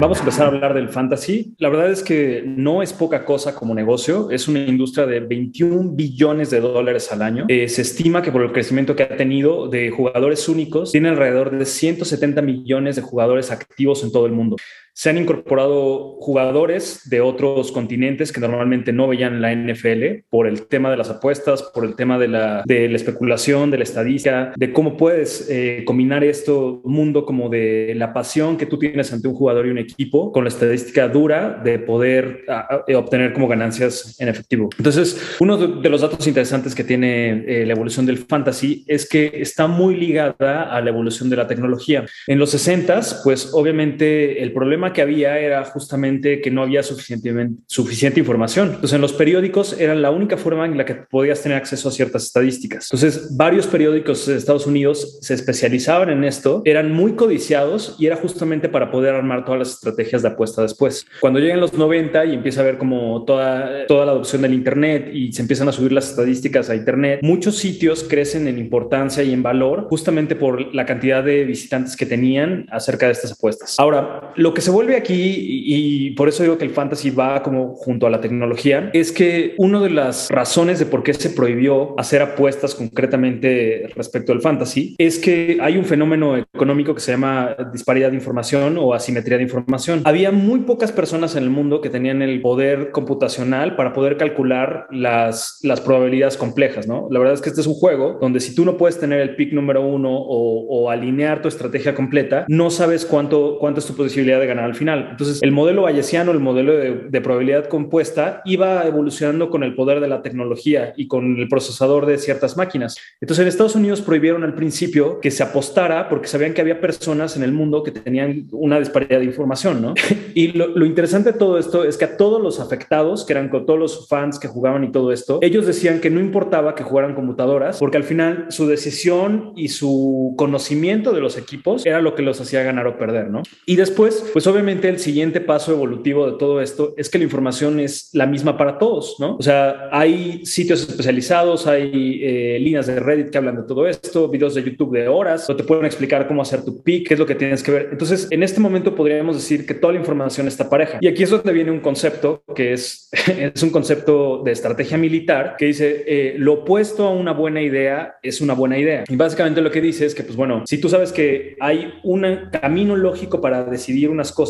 Vamos 0.03 0.19
a 0.19 0.23
empezar 0.23 0.47
a 0.47 0.49
hablar 0.49 0.75
del 0.75 0.88
fantasy. 0.88 1.55
La 1.59 1.69
verdad 1.69 1.88
es 1.88 2.03
que 2.03 2.43
no 2.45 2.83
es 2.83 2.93
poca 2.93 3.25
cosa 3.25 3.55
como 3.55 3.73
negocio. 3.73 4.33
Es 4.33 4.49
una 4.49 4.59
industria 4.59 5.07
de 5.07 5.21
21 5.21 5.93
billones 5.93 6.51
de 6.51 6.59
dólares 6.59 7.12
al 7.12 7.23
año. 7.23 7.45
Eh, 7.47 7.69
se 7.69 7.83
estima 7.83 8.21
que 8.21 8.33
por 8.33 8.43
el 8.43 8.51
crecimiento 8.51 8.97
que 8.97 9.05
ha 9.05 9.17
tenido 9.17 9.69
de 9.69 9.93
jugadores 9.93 10.49
únicos, 10.49 10.91
tiene 10.91 11.11
alrededor 11.11 11.57
de 11.57 11.65
170 11.65 12.43
millones 12.43 12.97
de 12.97 13.03
jugadores 13.03 13.53
activos 13.53 14.03
en 14.03 14.11
todo 14.11 14.27
el 14.27 14.33
mundo. 14.33 14.57
Se 14.95 15.11
han 15.11 15.19
incorporado 15.19 16.17
jugadores 16.21 17.09
de 17.09 17.21
otros 17.21 17.73
continentes 17.73 18.31
que 18.33 18.41
normalmente 18.41 18.93
no 18.93 19.09
veían 19.09 19.41
la 19.41 19.55
NFL 19.55 20.25
por 20.29 20.47
el 20.47 20.67
tema 20.67 20.91
de 20.91 20.97
las 20.97 21.11
apuestas, 21.11 21.63
por 21.75 21.85
el 21.85 21.97
tema 21.97 22.19
de 22.19 22.29
la, 22.29 22.63
de 22.67 22.89
la 22.89 22.97
especulación, 22.97 23.71
de 23.71 23.79
la 23.79 23.85
estadística, 23.85 24.53
de 24.57 24.73
cómo 24.73 24.97
puedes 24.97 25.49
eh, 25.51 25.83
combinar 25.87 26.25
esto, 26.25 26.83
mundo 26.85 27.25
como 27.25 27.49
de 27.49 27.95
la 27.97 28.13
pasión 28.13 28.57
que 28.57 28.67
tú 28.67 28.79
tienes 28.79 29.13
ante 29.13 29.29
un 29.29 29.35
jugador 29.35 29.67
y 29.67 29.71
un 29.71 29.79
equipo, 29.79 30.31
con 30.31 30.45
la 30.45 30.49
estadística 30.49 31.09
dura 31.09 31.61
de 31.65 31.79
poder 31.79 32.45
a, 32.49 32.83
a, 32.87 32.99
obtener 32.99 33.33
como 33.33 33.49
ganancias 33.49 34.17
en 34.21 34.29
efectivo. 34.29 34.69
Entonces, 34.77 35.37
uno 35.41 35.57
de, 35.57 35.81
de 35.81 35.89
los 35.89 36.03
datos 36.03 36.27
interesantes 36.27 36.75
que 36.75 36.85
tiene 36.85 37.45
eh, 37.47 37.67
la 37.67 37.73
evolución 37.73 38.07
del 38.07 38.19
fantasy 38.19 38.85
es 38.87 39.09
que 39.09 39.33
está 39.35 39.67
muy 39.67 39.97
ligada 39.97 40.75
a 40.75 40.81
la 40.81 40.91
evolución 40.91 41.31
de 41.31 41.37
la 41.37 41.47
tecnología. 41.47 42.05
En 42.27 42.39
los 42.39 42.51
60, 42.51 43.01
pues 43.25 43.51
obviamente 43.53 44.43
el 44.43 44.53
problema 44.53 44.82
que 44.90 45.03
había 45.03 45.38
era 45.38 45.62
justamente 45.66 46.40
que 46.40 46.51
no 46.51 46.62
había 46.62 46.83
suficiente, 46.83 47.31
suficiente 47.66 48.21
información. 48.21 48.68
Entonces, 48.68 48.95
en 48.95 49.03
los 49.03 49.12
periódicos 49.12 49.79
era 49.79 49.95
la 49.95 50.11
única 50.11 50.38
forma 50.38 50.64
en 50.64 50.79
la 50.79 50.87
que 50.87 50.95
podías 50.95 51.42
tener 51.42 51.59
acceso 51.59 51.90
a 51.90 51.92
ciertas 51.92 52.25
estadísticas. 52.25 52.88
Entonces, 52.90 53.37
varios 53.37 53.66
periódicos 53.66 54.27
de 54.27 54.37
Estados 54.37 54.66
Unidos 54.66 55.18
se 55.21 55.35
especializaban 55.35 56.09
en 56.09 56.25
esto, 56.25 56.62
eran 56.64 56.92
muy 56.92 57.12
codiciados 57.12 57.97
y 57.99 58.07
era 58.07 58.16
justamente 58.16 58.71
para 58.71 58.90
poder 58.90 59.14
armar 59.14 59.45
todas 59.45 59.59
las 59.59 59.71
estrategias 59.75 60.23
de 60.23 60.29
apuesta 60.29 60.62
después. 60.62 61.07
Cuando 61.21 61.38
llegan 61.38 61.61
los 61.61 61.75
90 61.75 62.25
y 62.25 62.35
empieza 62.35 62.61
a 62.61 62.64
ver 62.64 62.79
como 62.79 63.25
toda, 63.25 63.87
toda 63.87 64.07
la 64.07 64.12
adopción 64.12 64.42
del 64.42 64.55
Internet 64.55 65.11
y 65.12 65.33
se 65.33 65.42
empiezan 65.42 65.68
a 65.68 65.73
subir 65.73 65.92
las 65.92 66.11
estadísticas 66.11 66.71
a 66.71 66.75
Internet, 66.75 67.21
muchos 67.23 67.57
sitios 67.59 68.05
crecen 68.09 68.49
en 68.49 68.59
importancia 68.59 69.23
y 69.23 69.33
en 69.33 69.42
valor 69.42 69.87
justamente 69.88 70.37
por 70.37 70.75
la 70.75 70.87
cantidad 70.87 71.23
de 71.23 71.45
visitantes 71.45 71.97
que 71.97 72.07
tenían 72.07 72.66
acerca 72.71 73.07
de 73.07 73.12
estas 73.12 73.33
apuestas. 73.33 73.79
Ahora, 73.79 74.33
lo 74.37 74.55
que 74.55 74.61
se 74.61 74.71
vuelve 74.73 74.97
aquí, 74.97 75.15
y, 75.15 76.07
y, 76.07 76.11
por 76.13 76.29
eso 76.29 76.43
digo 76.43 76.59
que 76.59 76.65
el 76.65 76.71
fantasy 76.71 77.11
va 77.11 77.43
como 77.43 77.75
junto 77.75 78.07
a 78.07 78.11
la 78.11 78.21
tecnología, 78.21 78.91
es 78.93 79.13
que 79.13 79.55
una 79.59 79.81
de 79.81 79.91
las 79.91 80.29
razones 80.31 80.79
de 80.79 80.87
por 80.87 81.03
qué 81.03 81.15
se 81.15 81.31
prohibió 81.31 81.99
hacer 81.99 82.23
apuestas 82.23 82.75
concretamente 82.75 83.89
respecto 83.95 84.33
al 84.33 84.41
fantasy 84.41 84.95
es 84.99 85.19
que 85.19 85.59
hay 85.61 85.77
un 85.77 85.85
fenómeno 85.85 86.37
económico 86.37 86.95
que 86.95 87.01
se 87.01 87.13
llama 87.13 87.57
disparidad 87.73 88.11
de 88.11 88.17
información 88.17 88.79
o 88.79 88.95
asimetría 88.95 89.37
de 89.37 89.45
información. 89.45 90.03
Había 90.05 90.33
muy 90.33 90.61
pocas 90.61 90.93
personas 90.93 91.37
en 91.37 91.45
el 91.45 91.51
mundo 91.51 91.81
que 91.81 91.91
tenían 91.91 92.23
el 92.23 92.41
poder 92.41 92.91
computacional 92.91 93.77
para 93.77 93.93
poder 93.93 94.17
calcular 94.17 94.87
las, 94.91 95.59
las 95.63 95.81
probabilidades 95.81 96.37
complejas, 96.37 96.87
¿no? 96.87 97.09
La 97.11 97.19
verdad 97.19 97.35
es 97.35 97.41
que 97.41 97.51
este 97.51 97.61
es 97.61 97.67
un 97.67 97.75
juego 97.75 98.19
donde 98.21 98.41
si 98.41 98.55
tú 98.55 98.65
no 98.65 98.77
puedes 98.77 98.99
tener 98.99 99.21
el 99.21 99.37
pick 99.37 99.53
número 99.53 99.87
uno 99.87 100.11
o, 100.13 100.67
o 100.69 100.91
alinear 100.91 101.43
tu 101.43 101.49
estrategia 101.49 101.95
completa, 101.95 102.45
no 102.49 102.71
sabes 102.71 103.05
cuánto, 103.05 103.59
cuánto 103.59 103.81
es 103.81 103.87
tu 103.87 103.95
posibilidad 103.95 104.41
de 104.41 104.47
ganar 104.47 104.62
al 104.62 104.75
final. 104.75 105.09
Entonces, 105.11 105.42
el 105.42 105.53
modelo 105.53 105.83
bayesiano, 105.83 106.33
el 106.33 106.40
modelo 106.40 106.77
de, 106.77 107.07
de 107.09 107.20
probabilidad 107.20 107.68
compuesta, 107.68 108.42
iba 108.44 108.87
evolucionando 108.87 109.51
con 109.51 109.62
el 109.62 109.75
poder 109.75 110.01
de 110.01 110.09
la 110.09 110.22
tecnología 110.22 110.92
y 110.96 111.07
con 111.09 111.38
el 111.38 111.48
procesador 111.48 112.07
de 112.07 112.18
ciertas 112.18 112.57
máquinas. 112.57 112.96
Entonces, 113.20 113.42
en 113.42 113.48
Estados 113.48 113.75
Unidos 113.75 114.01
prohibieron 114.01 114.44
al 114.44 114.55
principio 114.55 115.20
que 115.20 115.31
se 115.31 115.42
apostara 115.42 116.09
porque 116.09 116.29
sabían 116.29 116.55
que 116.55 116.61
había 116.61 116.81
personas 116.81 117.37
en 117.37 117.42
el 117.42 117.53
mundo 117.53 117.83
que 117.83 117.90
tenían 117.90 118.48
una 118.53 118.79
disparidad 118.79 119.18
de 119.18 119.27
información, 119.27 119.83
¿no? 119.83 119.94
y 120.35 120.48
lo, 120.53 120.68
lo 120.68 120.87
interesante 120.87 121.33
de 121.33 121.38
todo 121.38 121.59
esto 121.59 121.85
es 121.85 121.96
que 121.96 122.05
a 122.05 122.16
todos 122.16 122.40
los 122.40 122.61
afectados, 122.61 123.25
que 123.25 123.33
eran 123.33 123.48
con 123.48 123.66
todos 123.66 123.79
los 123.79 124.09
fans 124.09 124.38
que 124.38 124.48
jugaban 124.48 124.85
y 124.85 124.92
todo 124.92 125.12
esto, 125.12 125.38
ellos 125.42 125.66
decían 125.66 126.01
que 126.01 126.11
no 126.11 126.20
importaba 126.20 126.75
que 126.75 126.83
jugaran 126.83 127.14
computadoras, 127.14 127.79
porque 127.79 127.96
al 127.96 128.05
final 128.05 128.46
su 128.51 128.66
decisión 128.66 129.53
y 129.57 129.68
su 129.68 130.35
conocimiento 130.37 131.12
de 131.12 131.20
los 131.20 131.37
equipos 131.38 131.85
era 131.87 132.01
lo 132.01 132.14
que 132.14 132.22
los 132.22 132.40
hacía 132.40 132.62
ganar 132.62 132.87
o 132.87 132.98
perder, 132.98 133.31
¿no? 133.31 133.42
Y 133.66 133.77
después, 133.77 134.31
pues 134.33 134.46
obviamente 134.53 134.88
el 134.88 134.99
siguiente 134.99 135.41
paso 135.41 135.73
evolutivo 135.73 136.31
de 136.31 136.38
todo 136.38 136.61
esto 136.61 136.95
es 136.97 137.09
que 137.09 137.19
la 137.19 137.25
información 137.25 137.81
es 137.81 138.11
la 138.12 138.27
misma 138.27 138.57
para 138.57 138.79
todos, 138.79 139.17
¿no? 139.19 139.37
O 139.37 139.43
sea, 139.43 139.88
hay 139.91 140.45
sitios 140.45 140.88
especializados, 140.88 141.67
hay 141.67 142.21
eh, 142.23 142.59
líneas 142.61 142.87
de 142.87 143.01
Reddit 143.01 143.31
que 143.31 143.38
hablan 143.38 143.57
de 143.57 143.62
todo 143.62 143.87
esto, 143.87 144.29
videos 144.29 144.55
de 144.55 144.62
YouTube 144.62 144.93
de 144.93 145.09
horas, 145.09 145.49
o 145.49 145.57
te 145.57 145.65
pueden 145.65 145.85
explicar 145.85 146.29
cómo 146.29 146.43
hacer 146.43 146.65
tu 146.65 146.83
pick, 146.83 147.09
qué 147.09 147.15
es 147.15 147.21
lo 147.21 147.27
que 147.27 147.35
tienes 147.35 147.62
que 147.62 147.73
ver. 147.73 147.88
Entonces, 147.93 148.29
en 148.31 148.43
este 148.43 148.61
momento 148.61 148.95
podríamos 148.95 149.37
decir 149.37 149.67
que 149.67 149.75
toda 149.75 149.93
la 149.93 149.99
información 149.99 150.49
está 150.49 150.69
pareja. 150.69 150.99
Y 151.01 151.09
aquí 151.09 151.23
es 151.23 151.31
donde 151.31 151.53
viene 151.53 151.71
un 151.71 151.81
concepto 151.81 152.43
que 152.55 152.73
es, 152.73 153.09
es 153.27 153.62
un 153.62 153.71
concepto 153.71 154.43
de 154.45 154.53
estrategia 154.53 154.99
militar 154.99 155.57
que 155.59 155.67
dice 155.67 156.05
eh, 156.07 156.35
lo 156.38 156.55
opuesto 156.55 157.07
a 157.07 157.11
una 157.11 157.33
buena 157.33 157.62
idea 157.62 158.17
es 158.23 158.41
una 158.41 158.55
buena 158.55 158.79
idea. 158.79 159.05
Y 159.09 159.17
básicamente 159.17 159.61
lo 159.61 159.71
que 159.71 159.81
dice 159.81 160.07
es 160.07 160.15
que, 160.15 160.23
pues 160.23 160.37
bueno, 160.37 160.62
si 160.67 160.79
tú 160.79 160.88
sabes 160.88 161.12
que 161.12 161.57
hay 161.61 161.95
un 162.03 162.23
camino 162.51 162.97
lógico 162.97 163.41
para 163.41 163.65
decidir 163.65 164.11
unas 164.11 164.33
cosas, 164.33 164.42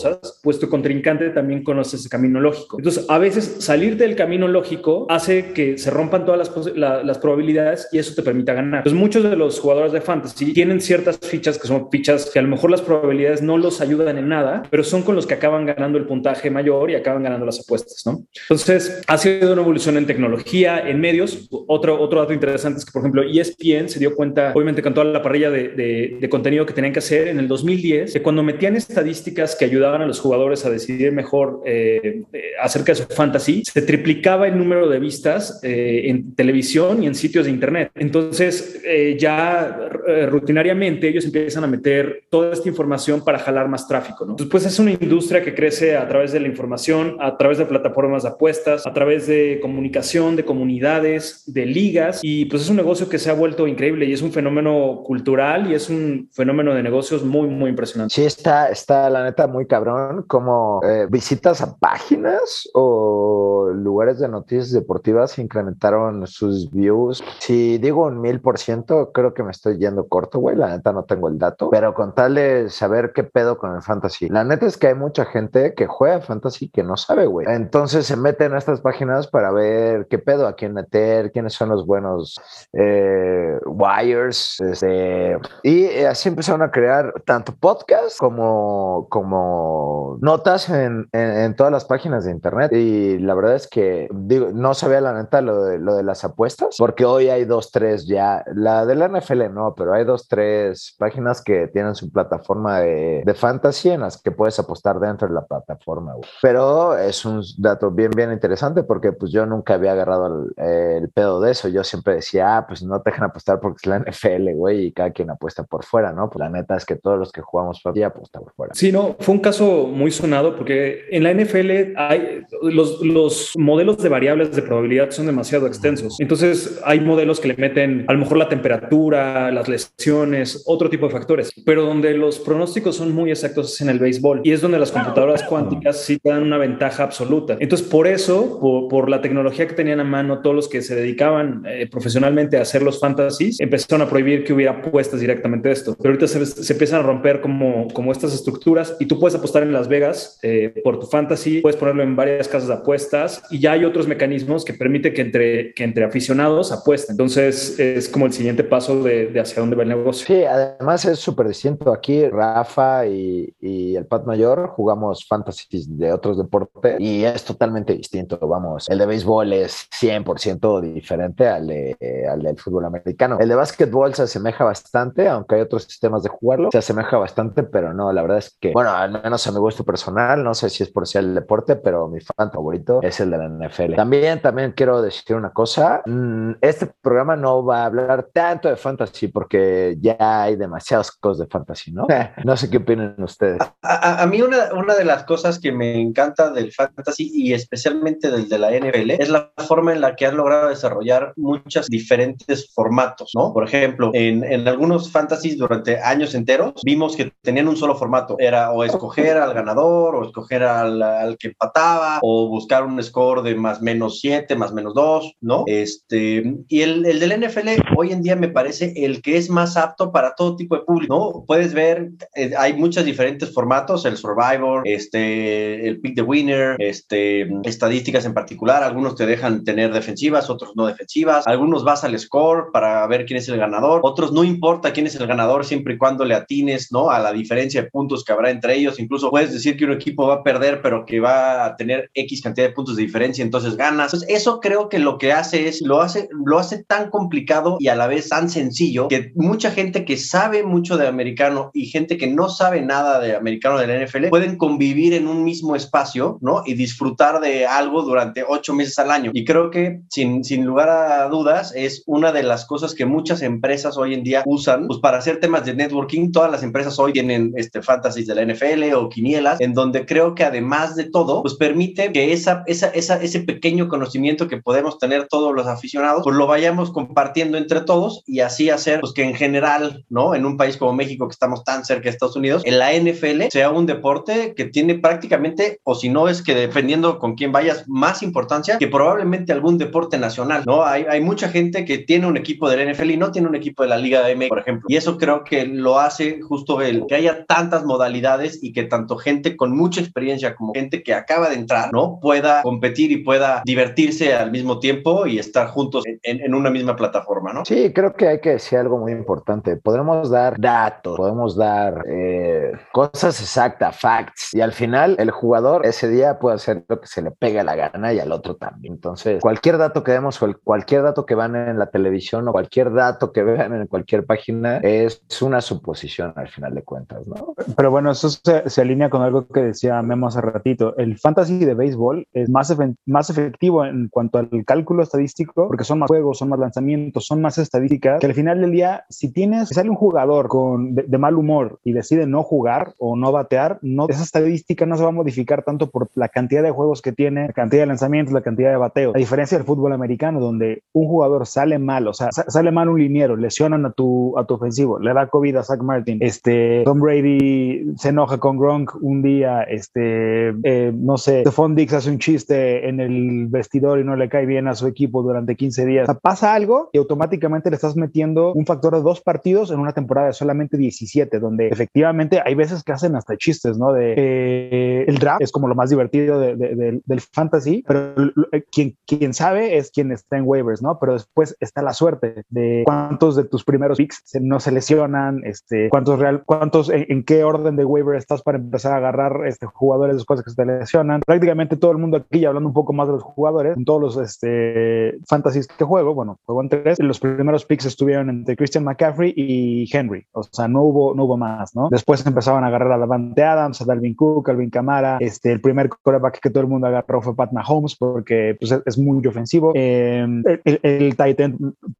pues 0.43 0.59
tu 0.59 0.69
contrincante 0.69 1.31
también 1.31 1.63
conoce 1.63 1.97
ese 1.97 2.09
camino 2.09 2.41
lógico. 2.41 2.79
Entonces, 2.79 3.07
a 3.09 3.19
veces 3.19 3.57
salir 3.59 3.97
del 3.97 4.17
camino 4.17 4.49
lógico 4.49 5.07
hace 5.09 5.53
que 5.53 5.79
se 5.79 5.91
rompan 5.91 6.25
todas 6.25 6.39
las, 6.39 6.77
la, 6.77 7.03
las 7.03 7.19
probabilidades 7.19 7.89
y 7.93 7.99
eso 7.99 8.15
te 8.15 8.23
permita 8.23 8.55
ganar. 8.55 8.81
Entonces, 8.81 8.99
muchos 8.99 9.23
de 9.23 9.37
los 9.37 9.61
jugadores 9.61 9.93
de 9.93 10.01
fantasy 10.01 10.53
tienen 10.53 10.81
ciertas 10.81 11.19
fichas 11.19 11.59
que 11.59 11.69
son 11.69 11.91
fichas 11.91 12.31
que 12.31 12.39
a 12.39 12.43
lo 12.43 12.49
mejor 12.49 12.71
las 12.71 12.83
probabilidades 12.83 13.43
no 13.43 13.59
los 13.59 13.81
ayudan 13.81 14.19
en 14.19 14.29
nada, 14.29 14.63
pero 14.71 14.85
son 14.85 15.03
con 15.03 15.15
los 15.15 15.27
que 15.27 15.35
acaban 15.35 15.67
ganando 15.67 15.99
el 15.99 16.07
puntaje 16.07 16.51
mayor 16.51 16.91
y 16.91 16.95
acaban 16.95 17.23
ganando 17.23 17.47
las 17.47 17.61
apuestas, 17.61 18.03
¿no? 18.07 18.27
Entonces, 18.43 19.03
ha 19.07 19.19
sido 19.19 19.53
una 19.53 19.63
evolución 19.63 19.97
en 19.97 20.07
tecnología, 20.07 20.89
en 20.89 21.01
medios. 21.01 21.49
Otro, 21.51 22.01
otro 22.01 22.21
dato 22.21 22.33
interesante 22.33 22.79
es 22.79 22.85
que, 22.85 22.93
por 22.93 23.03
ejemplo, 23.03 23.23
ESPN 23.23 23.89
se 23.89 23.99
dio 23.99 24.15
cuenta, 24.15 24.53
obviamente 24.55 24.83
con 24.83 24.95
toda 24.95 25.07
la 25.07 25.23
parrilla 25.23 25.51
de, 25.51 25.69
de, 25.69 26.19
de 26.21 26.29
contenido 26.29 26.67
que 26.67 26.73
tenían 26.73 26.93
que 26.93 26.99
hacer 26.99 27.29
en 27.29 27.39
el 27.39 27.49
2010, 27.49 28.13
que 28.13 28.23
cuando 28.23 28.43
metían 28.43 28.77
estadísticas 28.77 29.57
que 29.57 29.65
ayudaban 29.65 29.82
a 29.85 30.07
los 30.07 30.21
jugadores 30.21 30.65
a 30.65 30.71
decidir 30.71 31.13
mejor 31.13 31.63
eh, 31.67 32.23
eh, 32.33 32.43
acerca 32.61 32.93
de 32.93 32.97
su 32.97 33.05
fantasy, 33.05 33.63
se 33.65 33.83
triplicaba 33.83 34.47
el 34.47 34.57
número 34.57 34.89
de 34.89 34.99
vistas 34.99 35.61
eh, 35.63 36.03
en 36.05 36.35
televisión 36.35 37.03
y 37.03 37.07
en 37.07 37.15
sitios 37.15 37.45
de 37.47 37.51
internet. 37.51 37.91
Entonces, 37.95 38.81
eh, 38.85 39.17
ya 39.19 39.79
eh, 40.07 40.27
rutinariamente 40.27 41.09
ellos 41.09 41.25
empiezan 41.25 41.65
a 41.65 41.67
meter 41.67 42.25
toda 42.31 42.53
esta 42.53 42.69
información 42.69 43.25
para 43.25 43.39
jalar 43.39 43.69
más 43.69 43.87
tráfico, 43.89 44.25
¿no? 44.25 44.37
Pues 44.37 44.67
es 44.67 44.79
una 44.79 44.93
industria 44.93 45.43
que 45.43 45.55
crece 45.55 45.97
a 45.97 46.09
través 46.09 46.33
de 46.33 46.41
la 46.41 46.49
información, 46.49 47.17
a 47.21 47.37
través 47.37 47.59
de 47.59 47.67
plataformas 47.67 48.23
de 48.23 48.31
apuestas, 48.31 48.87
a 48.87 48.93
través 48.93 49.27
de 49.27 49.59
comunicación, 49.61 50.37
de 50.37 50.45
comunidades, 50.45 51.45
de 51.47 51.67
ligas, 51.67 52.21
y 52.23 52.45
pues 52.47 52.63
es 52.63 52.71
un 52.71 52.77
negocio 52.77 53.09
que 53.09 53.19
se 53.19 53.31
ha 53.31 53.35
vuelto 53.35 53.67
increíble 53.67 54.07
y 54.07 54.13
es 54.13 54.23
un 54.23 54.33
fenómeno 54.33 55.03
cultural 55.05 55.71
y 55.71 55.75
es 55.75 55.89
un 55.89 56.29
fenómeno 56.33 56.75
de 56.75 56.83
negocios 56.83 57.25
muy, 57.25 57.49
muy 57.49 57.71
impresionante. 57.71 58.15
Sí, 58.15 58.25
está, 58.25 58.69
está 58.69 59.09
la 59.11 59.25
neta 59.25 59.47
muy 59.47 59.67
cabrón, 59.73 60.25
como 60.29 60.83
eh, 60.85 61.07
visitas 61.09 61.63
a 61.63 61.75
páginas 61.79 62.69
o 62.75 63.52
lugares 63.71 64.19
de 64.19 64.29
noticias 64.29 64.73
deportivas 64.73 65.39
incrementaron 65.39 66.27
sus 66.27 66.71
views. 66.71 67.23
Si 67.39 67.79
digo 67.79 68.07
un 68.07 68.21
mil 68.21 68.41
por 68.41 68.59
ciento, 68.59 69.13
creo 69.13 69.35
que 69.35 69.43
me 69.43 69.51
estoy 69.51 69.79
yendo 69.79 70.09
corto, 70.09 70.39
güey. 70.39 70.57
La 70.57 70.69
neta 70.69 70.93
no 70.93 71.05
tengo 71.05 71.29
el 71.29 71.39
dato, 71.39 71.71
pero 71.71 71.95
con 71.95 72.15
tal 72.15 72.35
de 72.35 72.69
saber 72.71 73.13
qué 73.15 73.25
pedo 73.25 73.59
con 73.59 73.75
el 73.75 73.83
fantasy. 73.83 74.29
La 74.29 74.45
neta 74.45 74.67
es 74.67 74.77
que 74.77 74.89
hay 74.89 74.95
mucha 74.95 75.25
gente 75.25 75.75
que 75.75 75.87
juega 75.87 76.21
fantasy 76.21 76.69
que 76.69 76.83
no 76.83 76.97
sabe, 76.97 77.27
güey. 77.27 77.47
Entonces 77.49 78.07
se 78.07 78.17
meten 78.17 78.55
a 78.55 78.59
estas 78.59 78.81
páginas 78.81 79.27
para 79.29 79.51
ver 79.51 80.07
qué 80.09 80.19
pedo, 80.19 80.47
a 80.47 80.55
quién 80.55 80.73
meter, 80.73 81.33
quiénes 81.33 81.53
son 81.53 81.69
los 81.69 81.87
buenos 81.87 82.41
eh, 82.73 83.59
wires. 83.67 84.61
Este, 84.61 85.39
y 85.63 85.87
así 86.05 86.29
empezaron 86.29 86.63
a 86.63 86.71
crear 86.71 87.13
tanto 87.25 87.55
podcast 87.55 88.19
como, 88.19 89.07
como 89.11 90.19
notas 90.21 90.69
en, 90.71 91.09
en, 91.13 91.31
en 91.31 91.57
todas 91.57 91.73
las 91.73 91.85
páginas 91.85 92.25
de 92.25 92.31
internet. 92.31 92.73
Y 92.73 93.19
la 93.19 93.35
verdad 93.35 93.52
es 93.53 93.69
que 93.69 94.09
digo, 94.13 94.51
no 94.53 94.75
sabía 94.75 95.01
la 95.01 95.15
neta 95.15 95.41
lo 95.41 95.65
de, 95.65 95.79
lo 95.79 95.97
de 95.97 96.03
las 96.03 96.25
apuestas, 96.25 96.77
porque 96.79 97.05
hoy 97.05 97.29
hay 97.29 97.45
dos, 97.45 97.71
tres 97.71 98.07
ya, 98.07 98.45
la 98.55 98.87
de 98.87 98.95
la 98.95 99.09
NFL 99.09 99.53
no, 99.53 99.75
pero 99.77 99.95
hay 99.95 100.05
dos, 100.05 100.29
tres 100.29 100.95
páginas 100.99 101.43
que 101.43 101.69
tienen 101.69 101.95
su 101.95 102.11
plataforma 102.11 102.81
de, 102.81 103.23
de 103.25 103.35
fantasy 103.35 103.91
en 103.91 104.01
las 104.01 104.21
que 104.21 104.31
puedes 104.31 104.59
apostar 104.59 104.99
dentro 105.01 105.29
de 105.29 105.35
la 105.35 105.45
plataforma. 105.45 106.15
Pero 106.41 106.97
es 106.97 107.25
un 107.25 107.43
dato 107.59 107.91
bien, 107.91 108.11
bien 108.11 108.33
interesante 108.33 108.83
porque 108.83 109.13
pues 109.13 109.33
yo 109.33 109.47
nunca 109.47 109.75
había 109.75 109.93
agarrado 109.93 110.47
el, 110.57 111.09
pedo 111.11 111.41
de 111.41 111.53
eso. 111.53 111.69
Yo 111.69 111.85
siempre 111.85 112.15
decía, 112.15 112.57
ah, 112.57 112.67
pues 112.67 112.83
no 112.83 113.01
te 113.01 113.11
dejan 113.11 113.25
apostar 113.25 113.61
porque 113.61 113.79
es 113.83 113.87
la 113.87 113.99
NFL, 113.99 114.53
güey, 114.55 114.87
y 114.87 114.93
cada 114.93 115.11
quien 115.11 115.31
apuesta 115.31 115.65
por 115.65 115.85
fuera, 115.85 116.13
¿no? 116.13 116.29
Pues 116.31 116.41
la 116.41 116.49
neta 116.49 116.77
es 116.77 116.85
que 116.85 116.97
todos 116.97 117.19
los 117.19 117.33
que 117.33 117.41
jugamos 117.41 117.81
ya 117.95 118.09
apostan 118.09 118.43
por 118.43 118.53
fuera. 118.55 118.75
Sí, 118.75 118.93
no, 118.93 119.17
fue 119.21 119.35
un 119.35 119.41
caso 119.41 119.87
muy 119.87 120.11
sonado 120.11 120.57
porque 120.57 121.07
en 121.11 121.23
la 121.23 121.33
NFL 121.33 121.97
hay 121.97 122.47
los, 122.63 123.01
los 123.01 123.42
modelos 123.57 123.99
de 123.99 124.09
variables 124.09 124.55
de 124.55 124.63
probabilidad 124.63 125.11
son 125.11 125.27
demasiado 125.27 125.67
extensos. 125.67 126.19
Entonces 126.21 126.81
hay 126.85 127.01
modelos 127.01 127.41
que 127.41 127.49
le 127.49 127.57
meten 127.57 128.05
a 128.09 128.13
lo 128.13 128.19
mejor 128.19 128.39
la 128.39 128.49
temperatura, 128.49 129.51
las 129.51 129.69
lesiones, 129.69 130.63
otro 130.67 130.89
tipo 130.91 131.07
de 131.07 131.13
factores, 131.13 131.51
pero 131.65 131.85
donde 131.85 132.15
los 132.15 132.39
pronósticos 132.39 132.97
son 132.97 133.13
muy 133.13 133.31
exactos 133.31 133.75
es 133.75 133.81
en 133.81 133.89
el 133.89 133.99
béisbol 133.99 134.41
y 134.45 134.53
es 134.53 134.61
donde 134.61 134.79
las 134.79 134.93
computadoras 134.93 135.43
cuánticas 135.45 136.03
sí 136.03 136.19
dan 136.23 136.43
una 136.43 136.59
ventaja 136.59 137.03
absoluta. 137.03 137.57
Entonces 137.61 137.87
por 137.87 138.07
eso, 138.07 138.59
por, 138.61 138.89
por 138.89 139.09
la 139.09 139.21
tecnología 139.21 139.67
que 139.67 139.75
tenían 139.75 140.01
a 140.01 140.05
mano 140.05 140.41
todos 140.41 140.57
los 140.57 140.69
que 140.69 140.83
se 140.83 140.95
dedicaban 140.95 141.63
eh, 141.67 141.89
profesionalmente 141.91 142.57
a 142.57 142.63
hacer 142.63 142.83
los 142.83 143.01
fantasies, 143.01 143.61
empezaron 143.61 144.07
a 144.07 144.11
prohibir 144.11 144.45
que 144.45 144.53
hubiera 144.53 144.73
apuestas 144.73 145.21
directamente 145.21 145.69
de 145.69 145.75
esto. 145.75 145.97
Pero 145.99 146.11
ahorita 146.11 146.27
se, 146.27 146.45
se 146.47 146.73
empiezan 146.73 147.01
a 147.01 147.03
romper 147.03 147.41
como, 147.41 147.89
como 147.89 148.13
estas 148.13 148.35
estructuras 148.35 148.97
y 149.01 149.07
tú 149.07 149.19
puedes 149.19 149.35
apostar 149.35 149.63
en 149.63 149.73
Las 149.73 149.89
Vegas 149.89 150.39
eh, 150.43 150.81
por 150.83 150.99
tu 150.99 151.07
fantasy, 151.07 151.61
puedes 151.61 151.77
ponerlo 151.77 152.03
en 152.03 152.17
varias 152.17 152.49
casas 152.49 152.69
de 152.69 152.75
apuestas 152.75 153.32
y 153.51 153.61
ya 153.61 153.73
hay 153.73 153.85
otros 153.85 154.07
mecanismos 154.09 154.65
que 154.65 154.75
permite 154.75 155.13
que 155.13 155.23
entre, 155.23 155.75
que 155.75 155.85
entre 155.85 156.05
aficionados 156.05 156.73
apuesten. 156.73 157.15
Entonces 157.15 157.79
es 157.79 158.09
como 158.09 158.27
el 158.27 158.33
siguiente 158.33 158.65
paso 158.65 159.03
de, 159.03 159.27
de 159.27 159.41
hacia 159.41 159.61
dónde 159.61 159.77
va 159.77 159.83
el 159.83 159.89
negocio. 159.89 160.27
Sí, 160.27 160.45
además 160.45 161.05
es 161.05 161.19
súper 161.19 161.49
distinto. 161.49 161.93
Aquí 161.93 162.29
Rafa 162.29 163.07
y, 163.07 163.55
y, 163.61 163.97
el 163.97 164.07
Pat 164.07 164.25
Mayor 164.25 164.69
jugamos 164.69 165.27
fantasy 165.27 165.85
de 165.89 166.13
otros 166.13 166.39
deportes 166.39 166.97
y 166.99 167.25
es 167.25 167.45
totalmente 167.45 167.95
distinto. 167.95 168.39
Vamos, 168.39 168.89
el 168.89 168.99
de 168.99 169.07
béisbol 169.07 169.53
es 169.53 169.89
100% 170.01 170.81
diferente 170.81 171.47
al, 171.47 171.67
de, 171.67 171.97
al 172.31 172.43
del 172.43 172.59
fútbol 172.59 172.85
americano. 172.85 173.39
El 173.41 173.49
de 173.49 173.55
básquetbol 173.55 174.15
se 174.15 174.23
asemeja 174.23 174.65
bastante, 174.65 175.29
aunque 175.29 175.57
hay 175.57 175.61
otros 175.61 175.85
sistemas 175.85 176.23
de 176.23 176.29
jugarlo, 176.29 176.71
se 176.71 176.79
asemeja 176.79 177.17
bastante, 177.17 177.63
pero 177.63 177.93
no, 177.93 178.13
la 178.13 178.23
verdad 178.23 178.39
es 178.39 178.57
que, 178.61 178.73
bueno, 178.73 178.91
al 178.91 179.11
menos 179.11 179.47
a 179.47 179.53
mi 179.53 179.59
gusto 179.59 179.85
personal, 179.85 180.43
no 180.43 180.55
sé 180.55 180.71
si 180.71 180.83
es 180.83 180.91
por 180.91 181.07
ser 181.07 181.25
el 181.25 181.35
deporte, 181.35 181.77
pero 181.77 182.09
mi 182.09 182.21
fan 182.21 182.51
favorito 182.51 183.01
es 183.03 183.21
el 183.23 183.31
de 183.31 183.39
la 183.39 183.49
NFL. 183.49 183.95
También, 183.95 184.41
también 184.41 184.73
quiero 184.73 185.03
decir 185.03 185.37
una 185.37 185.51
cosa, 185.51 186.03
mm, 186.07 186.53
este 186.61 186.87
programa 187.01 187.37
no 187.37 187.65
va 187.65 187.83
a 187.83 187.87
hablar 187.87 188.29
tanto 188.33 188.69
de 188.69 188.77
fantasy 188.77 189.29
porque 189.29 189.97
ya 190.01 190.17
hay 190.19 190.57
demasiadas 190.57 191.11
cosas 191.13 191.47
de 191.47 191.47
fantasy, 191.47 191.93
¿no? 191.93 192.07
no 192.45 192.57
sé 192.57 192.71
qué 192.71 192.79
opinan 192.79 193.15
ustedes. 193.19 193.61
A, 193.61 193.75
a, 193.83 194.23
a, 194.23 194.27
mí 194.27 194.43
una, 194.43 194.73
una 194.75 194.95
de 194.95 195.05
las 195.05 195.25
cosas 195.25 195.59
que 195.59 195.73
me 195.73 196.01
encanta 196.01 196.51
del 196.51 196.73
fantasy 196.73 197.31
y 197.33 197.53
especialmente 197.53 198.31
del 198.31 198.49
de 198.49 198.59
la 198.59 198.71
NFL 198.71 199.11
es 199.13 199.29
la 199.29 199.51
forma 199.67 199.93
en 199.93 200.01
la 200.01 200.17
que 200.17 200.27
han 200.27 200.37
logrado 200.37 200.69
desarrollar 200.69 201.33
muchos 201.37 201.87
diferentes 201.87 202.73
formatos, 202.73 203.33
¿no? 203.35 203.53
Por 203.53 203.65
ejemplo, 203.65 204.11
en, 204.15 204.45
en 204.45 204.69
algunos 204.69 205.11
fantasies 205.11 205.59
durante 205.59 206.01
años 206.01 206.35
enteros 206.35 206.75
vimos 206.85 207.17
que 207.17 207.33
tenían 207.43 207.69
un 207.69 207.77
solo 207.77 207.97
formato, 207.97 208.37
era 208.39 208.73
o 208.73 208.85
escoger 208.85 209.37
al 209.37 209.55
ganador 209.55 210.15
o 210.15 210.25
escoger 210.25 210.63
al, 210.63 211.03
al 211.03 211.37
que 211.39 211.49
empataba 211.49 212.19
o 212.23 212.49
buscar 212.49 212.85
un, 212.85 212.99
score 213.13 213.43
de 213.43 213.55
más 213.55 213.83
menos 213.83 214.21
7, 214.21 214.57
más 214.57 214.73
menos 214.73 214.95
2, 214.95 215.37
¿no? 215.43 215.65
Este, 215.67 216.57
y 216.69 216.81
el, 216.81 217.05
el 217.05 217.21
del 217.21 217.41
NFL 217.41 217.69
hoy 217.97 218.13
en 218.13 218.23
día 218.23 218.37
me 218.37 218.49
parece 218.49 218.95
el 218.97 219.21
que 219.21 219.37
es 219.37 219.51
más 219.51 219.77
apto 219.77 220.11
para 220.11 220.35
todo 220.35 220.57
tipo 220.57 220.77
de 220.77 220.83
público, 220.83 221.15
¿no? 221.15 221.45
Puedes 221.47 221.75
ver, 221.75 222.11
eh, 222.35 222.53
hay 222.59 222.73
muchos 222.73 223.05
diferentes 223.05 223.53
formatos, 223.53 224.07
el 224.07 224.17
Survivor, 224.17 224.83
este, 224.87 225.87
el 225.87 226.01
Pick 226.01 226.17
the 226.17 226.23
Winner, 226.23 226.77
este, 226.79 227.49
estadísticas 227.65 228.25
en 228.25 228.33
particular, 228.33 228.83
algunos 228.83 229.15
te 229.15 229.27
dejan 229.27 229.65
tener 229.65 229.93
defensivas, 229.93 230.49
otros 230.49 230.73
no 230.75 230.87
defensivas, 230.87 231.47
algunos 231.47 231.85
vas 231.85 232.05
al 232.05 232.19
score 232.19 232.71
para 232.73 233.07
ver 233.07 233.27
quién 233.27 233.39
es 233.39 233.49
el 233.49 233.59
ganador, 233.59 234.01
otros 234.03 234.33
no 234.33 234.43
importa 234.43 234.93
quién 234.93 235.07
es 235.07 235.17
el 235.17 235.27
ganador 235.27 235.67
siempre 235.67 235.95
y 235.95 235.99
cuando 235.99 236.25
le 236.25 236.35
atines, 236.35 236.91
¿no? 236.91 237.11
A 237.11 237.19
la 237.19 237.33
diferencia 237.33 237.83
de 237.83 237.91
puntos 237.91 238.25
que 238.25 238.33
habrá 238.33 238.51
entre 238.51 238.77
ellos, 238.77 238.99
incluso 238.99 239.31
puedes 239.31 239.53
decir 239.53 239.77
que 239.77 239.85
un 239.85 239.93
equipo 239.93 240.27
va 240.27 240.35
a 240.35 240.43
perder, 240.43 240.81
pero 240.81 241.05
que 241.05 241.21
va 241.21 241.67
a 241.67 241.77
tener 241.77 242.11
X 242.15 242.43
cantidad 242.43 242.69
de 242.69 242.73
puntos 242.73 242.97
de 242.97 243.02
diferencia, 243.03 243.43
entonces 243.43 243.77
ganas. 243.77 244.13
Entonces, 244.13 244.29
eso 244.29 244.61
creo 244.61 244.89
que 244.89 244.99
lo 244.99 245.19
que 245.19 245.33
hace 245.33 245.69
es, 245.69 245.83
lo 245.83 246.01
hace, 246.01 246.29
lo 246.45 246.59
hace 246.59 246.83
tan 246.85 247.11
complicado 247.11 247.77
y 247.79 247.89
a 247.89 247.97
la 247.97 248.07
vez 248.07 248.29
tan 248.29 248.49
sencillo 248.49 249.09
que 249.09 249.33
mucha 249.35 249.71
gente 249.71 250.05
que 250.05 250.17
sabe 250.17 250.63
mucho 250.63 250.97
de 250.97 251.07
americano 251.07 251.71
y 251.75 251.87
gente 251.87 252.17
que 252.17 252.27
no 252.27 252.49
sabe 252.49 252.83
nada 252.83 253.21
de 253.21 253.37
americano 253.37 253.79
de 253.79 253.87
la 253.87 254.05
NFL 254.05 254.29
pueden 254.29 254.57
convivir 254.57 255.15
en 255.15 255.27
un 255.27 255.45
mismo 255.45 255.77
espacio, 255.77 256.39
¿no? 256.41 256.63
Y 256.65 256.75
disfrutar 256.75 257.41
de 257.41 257.67
algo 257.67 258.03
durante 258.03 258.45
ocho 258.47 258.75
meses 258.75 258.99
al 258.99 259.11
año. 259.11 259.31
Y 259.35 259.45
creo 259.45 259.71
que 259.71 260.01
sin, 260.09 260.45
sin 260.45 260.65
lugar 260.65 260.89
a 260.89 261.29
dudas 261.29 261.73
es 261.75 262.03
una 262.07 262.33
de 262.33 262.43
las 262.43 262.65
cosas 262.65 262.95
que 262.95 263.07
muchas 263.07 263.43
empresas 263.43 263.97
hoy 263.97 264.15
en 264.15 264.23
día 264.23 264.43
usan 264.47 264.87
pues 264.87 265.01
para 265.01 265.19
hacer 265.19 265.41
temas 265.41 265.65
de 265.65 265.75
networking. 265.75 266.33
Todas 266.33 266.51
las 266.51 266.63
empresas 266.63 266.99
hoy 266.99 267.13
tienen 267.13 267.53
este 267.57 267.83
fantasies 267.83 268.27
de 268.27 268.35
la 268.35 268.45
NFL 268.45 268.95
o 268.95 269.09
quinielas 269.09 269.61
en 269.61 269.75
donde 269.75 270.07
creo 270.07 270.35
que 270.35 270.45
además 270.45 270.97
de 270.97 271.11
todo 271.11 271.43
pues 271.43 271.55
permite 271.55 272.13
que 272.13 272.33
esa, 272.33 272.63
esa, 272.67 272.82
esa, 272.89 273.17
ese 273.23 273.41
pequeño 273.41 273.89
conocimiento 273.89 274.49
que 274.49 274.59
podemos 274.59 274.99
tener 274.99 275.29
todos 275.29 275.55
los 275.55 275.67
aficionados 275.67 276.23
pues 276.25 276.37
lo 276.37 276.47
vayamos 276.47 276.91
compartiendo 276.91 277.59
entre 277.59 277.81
todos 277.83 278.23
y 278.27 278.41
así 278.41 278.71
hacer 278.71 279.01
pues 279.01 279.13
que 279.13 279.25
en 279.25 279.35
general, 279.35 280.05
¿no? 280.09 280.35
En 280.35 280.45
un 280.47 280.57
país 280.57 280.77
como 280.77 280.93
México 280.93 281.29
que 281.29 281.33
estamos 281.33 281.65
tan 281.65 281.85
cerca 281.85 282.05
de 282.05 282.11
Estados 282.11 282.37
Unidos, 282.37 282.63
en 282.65 282.79
la 282.79 282.93
NFL 282.93 283.45
sea 283.51 283.71
un 283.71 283.87
deporte 283.87 284.55
que 284.57 284.67
tiene 284.67 284.99
prácticamente, 284.99 285.81
o 285.85 285.95
si 285.95 286.09
no 286.09 286.29
es 286.29 286.43
que 286.43 286.55
dependiendo 286.55 287.19
con 287.19 287.35
quién 287.35 287.53
vayas, 287.53 287.85
más 287.89 288.23
importancia 288.23 288.79
que 288.79 288.89
probablemente 288.89 289.53
algún 289.53 289.79
deporte 289.79 290.19
nacional, 290.19 290.63
¿no? 290.67 290.85
Hay, 290.85 291.05
hay 291.09 291.21
mucha 291.21 291.49
gente 291.49 291.85
que 291.85 291.99
tiene 291.99 292.27
un 292.27 292.37
equipo 292.37 292.69
del 292.69 292.93
NFL 292.93 293.11
y 293.11 293.17
no 293.17 293.33
tiene 293.33 293.49
un 293.49 293.55
equipo 293.55 293.83
de 293.83 293.89
la 293.89 293.97
Liga 293.97 294.23
de 294.23 294.35
México, 294.35 294.55
por 294.55 294.61
ejemplo. 294.61 294.87
Y 294.89 294.97
eso 294.97 295.19
creo 295.19 295.45
que 295.45 295.67
lo 295.67 295.99
hace 295.99 296.41
justo 296.41 296.81
el 296.81 297.05
que 297.07 297.15
haya 297.15 297.45
tantas 297.47 297.85
modalidades 297.85 298.63
y 298.63 298.73
que 298.73 298.85
tanto 298.85 299.17
gente 299.17 299.57
con 299.57 299.77
mucha 299.77 300.01
experiencia 300.01 300.55
como 300.55 300.73
gente 300.75 301.03
que 301.03 301.15
acaba 301.15 301.49
de 301.49 301.57
entrar, 301.57 301.93
¿no? 301.93 302.19
Pueda 302.21 302.63
competir 302.73 303.13
y 303.13 303.19
pueda 303.19 303.63
divertirse 303.67 304.35
al 304.35 304.51
mismo 304.51 304.79
tiempo 304.79 305.27
y 305.27 305.39
estar 305.39 305.69
juntos 305.69 306.07
en, 306.07 306.19
en, 306.23 306.41
en 306.41 306.55
una 306.55 306.71
misma 306.71 306.97
plataforma, 306.97 307.53
¿no? 307.53 307.65
Sí, 307.67 307.93
creo 307.93 308.15
que 308.15 308.29
hay 308.29 308.41
que 308.41 308.51
decir 308.53 308.79
algo 308.79 308.99
muy 308.99 309.13
importante. 309.13 309.77
Podemos 309.77 310.31
dar 310.31 310.59
datos, 310.59 311.17
podemos 311.17 311.55
dar 311.55 312.03
eh, 312.09 312.73
cosas 312.93 313.41
exactas, 313.41 313.99
facts, 313.99 314.55
y 314.55 314.63
al 314.63 314.73
final 314.73 315.17
el 315.19 315.31
jugador 315.31 315.85
ese 315.85 316.09
día 316.09 316.39
puede 316.39 316.57
hacer 316.57 316.85
lo 316.89 316.99
que 317.01 317.07
se 317.07 317.21
le 317.21 317.31
pegue 317.31 317.63
la 317.63 317.77
gana 317.77 318.13
y 318.15 318.21
al 318.21 318.33
otro 318.33 318.57
también. 318.57 318.95
Entonces, 318.95 319.41
cualquier 319.43 319.77
dato 319.77 320.03
que 320.03 320.13
demos 320.13 320.43
o 320.43 320.49
cualquier 320.65 321.03
dato 321.03 321.27
que 321.27 321.35
van 321.35 321.55
en 321.55 321.79
la 321.79 321.91
televisión 321.91 322.49
o 322.49 322.53
cualquier 322.53 322.93
dato 322.93 323.33
que 323.33 323.43
vean 323.43 323.75
en 323.75 323.87
cualquier 323.87 324.25
página 324.25 324.79
es 324.79 325.21
una 325.43 325.61
suposición 325.61 326.33
al 326.37 326.49
final 326.49 326.75
de 326.75 326.83
cuentas, 326.83 327.27
¿no? 327.27 327.55
Pero 327.77 327.91
bueno, 327.91 328.11
eso 328.11 328.31
se, 328.31 328.69
se 328.69 328.81
alinea 328.81 329.11
con 329.11 329.23
algo 329.23 329.47
que 329.47 329.61
decía 329.61 330.01
Memo 330.01 330.29
hace 330.29 330.41
ratito. 330.41 330.97
El 330.97 331.19
fantasy 331.19 331.65
de 331.65 331.75
béisbol 331.75 332.27
es 332.33 332.49
más, 332.49 332.62
más 333.07 333.31
efectivo 333.31 333.85
en 333.85 334.09
cuanto 334.09 334.39
al 334.39 334.49
cálculo 334.65 335.03
estadístico 335.03 335.69
porque 335.69 335.85
son 335.85 335.99
más 335.99 336.09
juegos, 336.09 336.39
son 336.39 336.49
más 336.49 336.59
lanzamientos, 336.59 337.27
son 337.27 337.41
más 337.41 337.59
estadísticas 337.59 338.21
que 338.21 338.27
al 338.27 338.35
final 338.35 338.61
del 338.61 338.73
día, 338.73 339.05
si 339.09 339.33
tienes, 339.33 339.69
si 339.69 339.75
sale 339.75 339.91
un 339.91 339.97
jugador 339.97 340.49
con, 340.49 340.95
de, 340.95 341.19
mal 341.19 341.37
humor 341.37 341.81
y 341.85 341.93
decide 341.93 342.27
no 342.27 342.43
jugar 342.43 342.95
o 342.99 343.17
no 343.17 343.33
batear, 343.33 343.79
no, 343.83 344.07
esa 344.09 344.23
estadística 344.23 344.87
no 344.87 344.97
se 344.97 345.03
va 345.03 345.11
a 345.11 345.13
modificar 345.13 345.63
tanto 345.63 345.91
por 345.91 346.11
la 346.15 346.29
cantidad 346.29 346.63
de 346.63 346.71
juegos 346.71 347.03
que 347.03 347.13
tiene, 347.13 347.47
la 347.47 347.53
cantidad 347.53 347.83
de 347.83 347.87
lanzamientos, 347.87 348.33
la 348.33 348.43
cantidad 348.43 348.71
de 348.71 348.77
bateo. 348.77 349.13
A 349.15 349.19
diferencia 349.19 349.59
del 349.59 349.67
fútbol 349.67 349.93
americano, 349.93 350.41
donde 350.41 350.83
un 350.93 351.07
jugador 351.07 351.47
sale 351.47 351.79
mal, 351.79 352.09
o 352.09 352.15
sea, 352.15 352.31
sale 352.33 352.71
mal 352.71 352.89
un 352.89 352.99
liniero, 352.99 353.37
lesionan 353.37 353.87
a 353.87 353.93
tu, 353.93 354.37
a 354.39 354.45
tu 354.45 354.55
ofensivo, 354.55 354.99
le 354.99 355.13
da 355.15 355.27
COVID 355.27 355.57
a 355.57 355.63
Zach 355.63 355.81
Martin, 355.81 356.19
este, 356.21 356.83
Tom 356.85 357.01
Brady 357.01 357.95
se 357.97 358.09
enoja 358.11 358.39
con 358.39 358.59
Gronk 358.59 358.95
un 359.01 359.23
día, 359.23 359.63
este, 359.63 360.49
eh, 360.65 360.93
no 360.95 361.17
sé, 361.19 361.41
Stephon 361.41 361.75
Dix 361.75 361.93
hace 361.93 362.11
un 362.11 362.19
chiste 362.19 362.52
en 362.53 363.01
el 363.01 363.47
vestidor 363.49 364.01
y 364.01 364.05
no 364.05 364.17
le 364.17 364.29
cae 364.29 364.47
bien 364.47 364.69
a 364.69 364.75
su 364.75 364.87
equipo 364.87 365.23
durante 365.23 365.57
15 365.57 365.87
días. 365.87 366.09
O 366.09 366.13
sea, 366.13 366.21
pasa 366.21 366.55
algo 366.55 366.91
y 366.93 366.99
automáticamente 366.99 367.71
le 367.71 367.77
estás 367.77 367.97
metiendo 367.97 368.53
un 368.53 368.67
factor 368.67 368.95
de 368.95 369.03
dos 369.03 369.21
partidos 369.21 369.71
en 369.71 369.79
una 369.79 369.93
temporada 369.93 370.29
de 370.29 370.33
solamente 370.33 370.77
17, 370.77 371.39
donde 371.39 371.69
efectivamente 371.69 372.41
hay 372.45 372.55
veces 372.55 372.83
que 372.83 372.93
hacen 372.93 373.17
hasta 373.17 373.37
chistes, 373.37 373.79
¿no? 373.79 373.93
De 373.93 374.15
eh, 374.17 375.05
el 375.07 375.19
draft 375.19 375.43
es 375.43 375.53
como 375.53 375.69
lo 375.69 375.75
más 375.75 375.91
divertido 375.91 376.39
de, 376.41 376.57
de, 376.57 376.75
de, 376.75 377.01
del 377.05 377.21
fantasy, 377.21 377.85
pero 377.87 378.15
eh, 378.53 378.65
quien, 378.71 378.97
quien 379.07 379.35
sabe 379.35 379.77
es 379.77 379.91
quien 379.91 380.13
está 380.13 380.37
en 380.37 380.45
waivers, 380.47 380.83
¿no? 380.83 380.99
Pero 380.99 381.15
después 381.15 381.57
está 381.61 381.83
la 381.83 381.93
suerte 381.93 382.45
de 382.49 382.83
cuántos 382.85 383.37
de 383.37 383.45
tus 383.45 383.65
primeros 383.65 383.99
picks 383.99 384.23
se, 384.25 384.41
no 384.41 384.61
se 384.61 384.73
lesionan, 384.73 385.43
este, 385.45 385.89
cuántos 385.91 386.19
real, 386.19 386.43
cuántos, 386.45 386.91
en, 386.91 387.07
en, 387.09 387.25
qué 387.25 387.45
orden 387.45 387.77
de 387.77 387.85
waiver 387.85 388.17
estás 388.17 388.43
para 388.43 388.59
empezar 388.59 388.93
a 388.93 388.97
agarrar 388.97 389.47
este, 389.47 389.67
jugadores 389.67 390.17
después 390.17 390.39
de 390.39 390.45
que 390.45 390.51
se 390.51 390.57
te 390.57 390.67
lesionan. 390.67 391.21
Prácticamente 391.25 391.77
todo 391.77 391.93
el 391.93 391.99
mundo 391.99 392.17
aquí, 392.19 392.42
hablando 392.45 392.69
un 392.69 392.75
poco 392.75 392.93
más 392.93 393.09
de 393.09 393.15
los 393.15 393.23
jugadores, 393.23 393.77
en 393.77 393.85
todos 393.85 394.01
los 394.01 394.17
este, 394.17 395.19
fantasies 395.29 395.67
que 395.67 395.85
juego, 395.85 396.15
bueno, 396.15 396.39
juego 396.45 396.63
en 396.63 396.69
tres, 396.69 396.99
los 397.01 397.21
primeros 397.21 397.65
picks 397.65 397.87
estuvieron 397.87 398.31
entre 398.31 398.57
Christian 398.57 398.85
McCaffrey 398.85 399.33
y 399.37 399.89
Henry, 399.93 400.27
o 400.33 400.43
sea, 400.43 400.69
no 400.69 400.83
hubo, 400.83 401.15
no 401.15 401.25
hubo 401.25 401.37
más, 401.37 401.75
¿no? 401.75 401.89
Después 401.91 402.25
empezaban 402.27 402.65
a 402.65 402.69
agarrar 402.69 402.93
a 402.93 402.99
Davante 402.99 403.43
Adams, 403.43 403.81
a 403.81 403.85
Dalvin 403.85 404.15
Cook, 404.15 404.51
Alvin 404.51 404.71
Kamara, 404.71 405.19
este, 405.21 405.53
el 405.53 405.61
primer 405.61 405.89
quarterback 405.89 406.41
que 406.41 406.51
todo 406.51 406.63
el 406.63 406.69
mundo 406.69 406.87
agarró 406.87 407.23
fue 407.23 407.37
Pat 407.37 407.53
Mahomes 407.53 407.97
porque 407.97 408.57
pues, 408.59 408.73
es 408.85 408.99
muy 408.99 409.25
ofensivo. 409.27 409.73
Eh, 409.75 410.27
el, 410.65 410.81
el 410.83 411.17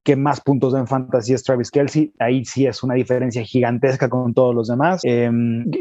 que 0.03 0.17
más 0.17 0.41
puntos 0.41 0.75
en 0.75 0.87
fantasy 0.87 1.35
es 1.35 1.43
Travis 1.43 1.71
Kelsey, 1.71 2.13
ahí 2.19 2.45
sí 2.45 2.67
es 2.67 2.83
una 2.83 2.95
diferencia 2.95 3.43
gigantesca 3.43 4.09
con 4.09 4.35
todos 4.35 4.55
los 4.55 4.69
demás. 4.69 5.01
Eh, 5.05 5.31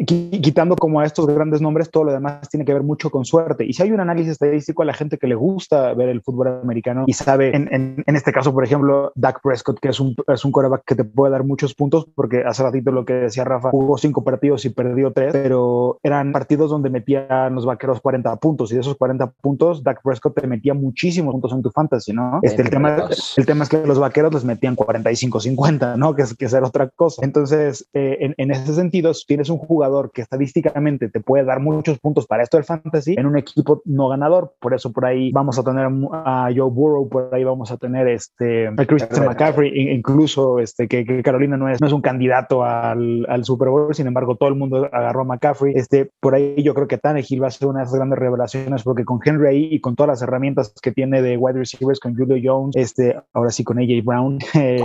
quitando 0.05 0.75
como 0.75 0.99
a 0.99 1.05
estos 1.05 1.27
grandes 1.27 1.61
nombres, 1.61 1.89
todo 1.89 2.05
lo 2.05 2.13
demás 2.13 2.49
tiene 2.49 2.65
que 2.65 2.73
ver 2.73 2.83
mucho 2.83 3.09
con 3.09 3.25
suerte. 3.25 3.65
Y 3.65 3.73
si 3.73 3.83
hay 3.83 3.91
un 3.91 3.99
análisis 3.99 4.33
estadístico 4.33 4.50
a 4.81 4.85
la 4.85 4.93
gente 4.93 5.17
que 5.17 5.27
le 5.27 5.35
gusta 5.35 5.93
ver 5.93 6.09
el 6.09 6.21
fútbol 6.21 6.47
americano 6.47 7.03
y 7.07 7.13
sabe, 7.13 7.55
en, 7.55 7.67
en, 7.71 8.03
en 8.05 8.15
este 8.15 8.31
caso, 8.31 8.53
por 8.53 8.63
ejemplo, 8.63 9.11
Dak 9.15 9.41
Prescott, 9.41 9.79
que 9.79 9.89
es 9.89 9.99
un, 9.99 10.15
es 10.27 10.45
un 10.45 10.51
quarterback 10.51 10.83
que 10.85 10.95
te 10.95 11.03
puede 11.03 11.31
dar 11.31 11.43
muchos 11.43 11.73
puntos, 11.73 12.07
porque 12.15 12.43
hace 12.45 12.63
ratito 12.63 12.91
lo 12.91 13.05
que 13.05 13.13
decía 13.13 13.43
Rafa, 13.43 13.69
jugó 13.69 13.97
cinco 13.97 14.23
partidos 14.23 14.65
y 14.65 14.69
perdió 14.69 15.11
tres, 15.11 15.33
pero 15.33 15.99
eran 16.03 16.31
partidos 16.31 16.69
donde 16.69 16.89
metían 16.89 17.53
los 17.55 17.65
vaqueros 17.65 18.01
40 18.01 18.35
puntos 18.37 18.71
y 18.71 18.75
de 18.75 18.81
esos 18.81 18.95
40 18.97 19.31
puntos, 19.41 19.83
Dak 19.83 20.01
Prescott 20.03 20.39
te 20.39 20.47
metía 20.47 20.73
muchísimos 20.73 21.33
puntos 21.33 21.51
en 21.53 21.61
tu 21.61 21.71
fantasy, 21.71 22.13
¿no? 22.13 22.39
Este, 22.41 22.61
el, 22.61 22.69
tema, 22.69 23.09
el 23.37 23.45
tema 23.45 23.63
es 23.63 23.69
que 23.69 23.85
los 23.85 23.99
vaqueros 23.99 24.33
les 24.33 24.45
metían 24.45 24.75
45-50, 24.75 25.97
¿no? 25.97 26.15
Que 26.15 26.23
es 26.23 26.35
que 26.35 26.49
ser 26.49 26.63
otra 26.63 26.89
cosa. 26.89 27.23
Entonces, 27.23 27.87
eh, 27.93 28.17
en, 28.21 28.35
en, 28.37 28.51
ese 28.51 28.73
sentido, 28.73 29.13
si 29.13 29.25
tienes 29.25 29.49
un 29.49 29.57
jugador 29.57 30.11
que 30.11 30.21
estadísticamente 30.21 31.09
te 31.09 31.19
puede 31.19 31.43
dar 31.43 31.59
muchos 31.59 31.99
puntos 31.99 32.27
para 32.27 32.43
esto 32.43 32.57
del 32.57 32.65
fantasy, 32.65 33.15
en 33.17 33.25
un 33.25 33.37
equipo 33.37 33.81
no 33.85 34.09
ganador, 34.09 34.40
por 34.59 34.73
eso 34.73 34.91
por 34.91 35.05
ahí 35.05 35.31
vamos 35.31 35.57
a 35.59 35.63
tener 35.63 35.87
a 36.11 36.49
Joe 36.55 36.69
Burrow, 36.69 37.07
por 37.09 37.33
ahí 37.33 37.43
vamos 37.43 37.71
a 37.71 37.77
tener 37.77 38.07
este, 38.07 38.67
a 38.67 38.85
Christian 38.85 39.25
McCaffrey, 39.25 39.91
incluso 39.91 40.59
este, 40.59 40.87
que, 40.87 41.05
que, 41.05 41.23
Carolina 41.23 41.57
no 41.57 41.69
es, 41.69 41.81
no 41.81 41.87
es 41.87 41.93
un 41.93 42.01
candidato 42.01 42.63
al, 42.63 43.25
al, 43.29 43.43
Super 43.45 43.69
Bowl, 43.69 43.93
sin 43.93 44.07
embargo, 44.07 44.35
todo 44.35 44.49
el 44.49 44.55
mundo 44.55 44.89
agarró 44.91 45.21
a 45.21 45.25
McCaffrey. 45.25 45.73
Este, 45.75 46.11
por 46.19 46.35
ahí 46.35 46.61
yo 46.63 46.73
creo 46.73 46.87
que 46.87 46.97
Tannehill 46.97 47.43
va 47.43 47.47
a 47.47 47.51
ser 47.51 47.67
una 47.67 47.79
de 47.79 47.85
esas 47.85 47.95
grandes 47.95 48.19
revelaciones, 48.19 48.83
porque 48.83 49.05
con 49.05 49.19
Henry 49.23 49.47
ahí 49.47 49.69
y 49.71 49.79
con 49.79 49.95
todas 49.95 50.09
las 50.09 50.21
herramientas 50.21 50.73
que 50.81 50.91
tiene 50.91 51.21
de 51.21 51.37
wide 51.37 51.59
receivers, 51.59 51.99
con 51.99 52.15
Julio 52.15 52.37
Jones, 52.43 52.75
este, 52.75 53.19
ahora 53.33 53.51
sí 53.51 53.63
con 53.63 53.79
AJ 53.79 54.03
Brown, 54.03 54.39
eh, 54.53 54.83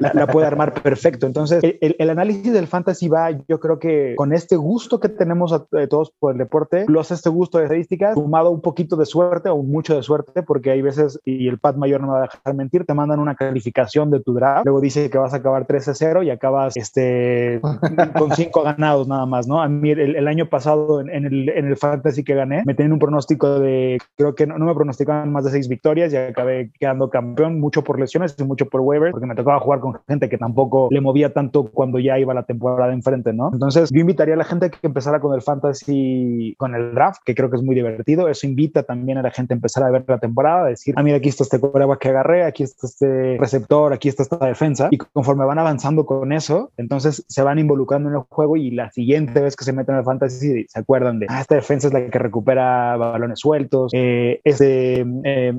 la, 0.00 0.12
la, 0.14 0.26
puede 0.26 0.46
armar 0.46 0.74
perfecto. 0.74 1.26
Entonces, 1.26 1.62
el, 1.62 1.96
el, 1.98 2.10
análisis 2.10 2.52
del 2.52 2.66
fantasy 2.66 3.08
va, 3.08 3.30
yo 3.30 3.60
creo 3.60 3.78
que 3.78 4.14
con 4.16 4.32
este 4.32 4.56
gusto 4.56 5.00
que 5.00 5.08
tenemos 5.08 5.52
a, 5.52 5.66
a 5.76 5.86
todos 5.86 6.12
por 6.18 6.32
el 6.32 6.38
deporte, 6.38 6.84
plus 6.84 7.10
este 7.10 7.30
gusto 7.30 7.58
de 7.58 7.64
estadísticas, 7.64 8.14
sumado 8.14 8.50
un 8.50 8.60
poquito 8.60 8.91
de 8.96 9.06
suerte 9.06 9.48
o 9.48 9.62
mucho 9.62 9.96
de 9.96 10.02
suerte, 10.02 10.42
porque 10.42 10.70
hay 10.70 10.82
veces, 10.82 11.20
y 11.24 11.48
el 11.48 11.58
Pat 11.58 11.76
Mayor 11.76 12.00
no 12.00 12.08
me 12.08 12.12
va 12.14 12.18
a 12.20 12.22
dejar 12.22 12.54
mentir, 12.54 12.84
te 12.84 12.94
mandan 12.94 13.20
una 13.20 13.34
calificación 13.34 14.10
de 14.10 14.20
tu 14.20 14.34
draft, 14.34 14.64
luego 14.64 14.80
dice 14.80 15.10
que 15.10 15.18
vas 15.18 15.34
a 15.34 15.38
acabar 15.38 15.66
13-0 15.66 16.24
y 16.24 16.30
acabas 16.30 16.76
este, 16.76 17.60
con 18.18 18.30
5 18.30 18.62
ganados 18.62 19.08
nada 19.08 19.26
más, 19.26 19.46
¿no? 19.46 19.62
A 19.62 19.68
mí 19.68 19.90
el, 19.90 20.16
el 20.16 20.28
año 20.28 20.48
pasado 20.48 21.00
en, 21.00 21.10
en, 21.10 21.26
el, 21.26 21.48
en 21.48 21.66
el 21.66 21.76
fantasy 21.76 22.24
que 22.24 22.34
gané, 22.34 22.62
me 22.64 22.74
tenían 22.74 22.92
un 22.92 22.98
pronóstico 22.98 23.60
de, 23.60 23.98
creo 24.16 24.34
que 24.34 24.46
no, 24.46 24.58
no 24.58 24.66
me 24.66 24.74
pronosticaban 24.74 25.32
más 25.32 25.44
de 25.44 25.50
6 25.50 25.68
victorias 25.68 26.12
y 26.12 26.16
acabé 26.16 26.70
quedando 26.78 27.10
campeón, 27.10 27.60
mucho 27.60 27.82
por 27.82 27.98
lesiones 27.98 28.34
y 28.38 28.44
mucho 28.44 28.66
por 28.66 28.80
waivers, 28.80 29.12
porque 29.12 29.26
me 29.26 29.34
tocaba 29.34 29.60
jugar 29.60 29.80
con 29.80 29.98
gente 30.08 30.28
que 30.28 30.38
tampoco 30.38 30.88
le 30.90 31.00
movía 31.00 31.32
tanto 31.32 31.64
cuando 31.64 31.98
ya 31.98 32.18
iba 32.18 32.34
la 32.34 32.44
temporada 32.44 32.92
enfrente, 32.92 33.32
¿no? 33.32 33.50
Entonces 33.52 33.90
yo 33.90 34.00
invitaría 34.00 34.34
a 34.34 34.38
la 34.38 34.44
gente 34.44 34.70
que 34.70 34.86
empezara 34.86 35.20
con 35.20 35.34
el 35.34 35.42
fantasy, 35.42 36.54
con 36.58 36.74
el 36.74 36.94
draft, 36.94 37.20
que 37.24 37.34
creo 37.34 37.50
que 37.50 37.56
es 37.56 37.62
muy 37.62 37.74
divertido, 37.74 38.28
eso 38.28 38.46
invita 38.46 38.71
también 38.72 39.18
a 39.18 39.22
la 39.22 39.30
gente 39.30 39.54
empezar 39.54 39.84
a 39.84 39.90
ver 39.90 40.04
la 40.06 40.18
temporada, 40.18 40.66
decir, 40.66 40.94
ah, 40.96 41.02
mira, 41.02 41.18
aquí 41.18 41.28
está 41.28 41.44
este 41.44 41.60
coreback 41.60 41.98
que 41.98 42.08
agarré, 42.08 42.44
aquí 42.44 42.62
está 42.62 42.86
este 42.86 43.36
receptor, 43.38 43.92
aquí 43.92 44.08
está 44.08 44.22
esta 44.22 44.38
defensa. 44.46 44.88
Y 44.90 44.98
conforme 44.98 45.44
van 45.44 45.58
avanzando 45.58 46.06
con 46.06 46.32
eso, 46.32 46.70
entonces 46.76 47.24
se 47.28 47.42
van 47.42 47.58
involucrando 47.58 48.08
en 48.08 48.16
el 48.16 48.22
juego 48.28 48.56
y 48.56 48.70
la 48.70 48.90
siguiente 48.90 49.40
vez 49.40 49.56
que 49.56 49.64
se 49.64 49.72
meten 49.72 49.94
al 49.94 50.04
fantasy 50.04 50.64
se 50.66 50.78
acuerdan 50.78 51.18
de, 51.18 51.26
ah, 51.28 51.40
esta 51.40 51.54
defensa 51.54 51.88
es 51.88 51.92
la 51.92 52.06
que 52.06 52.18
recupera 52.18 52.96
balones 52.96 53.38
sueltos. 53.38 53.92
Eh, 53.94 54.40
este, 54.44 55.04
eh, 55.24 55.54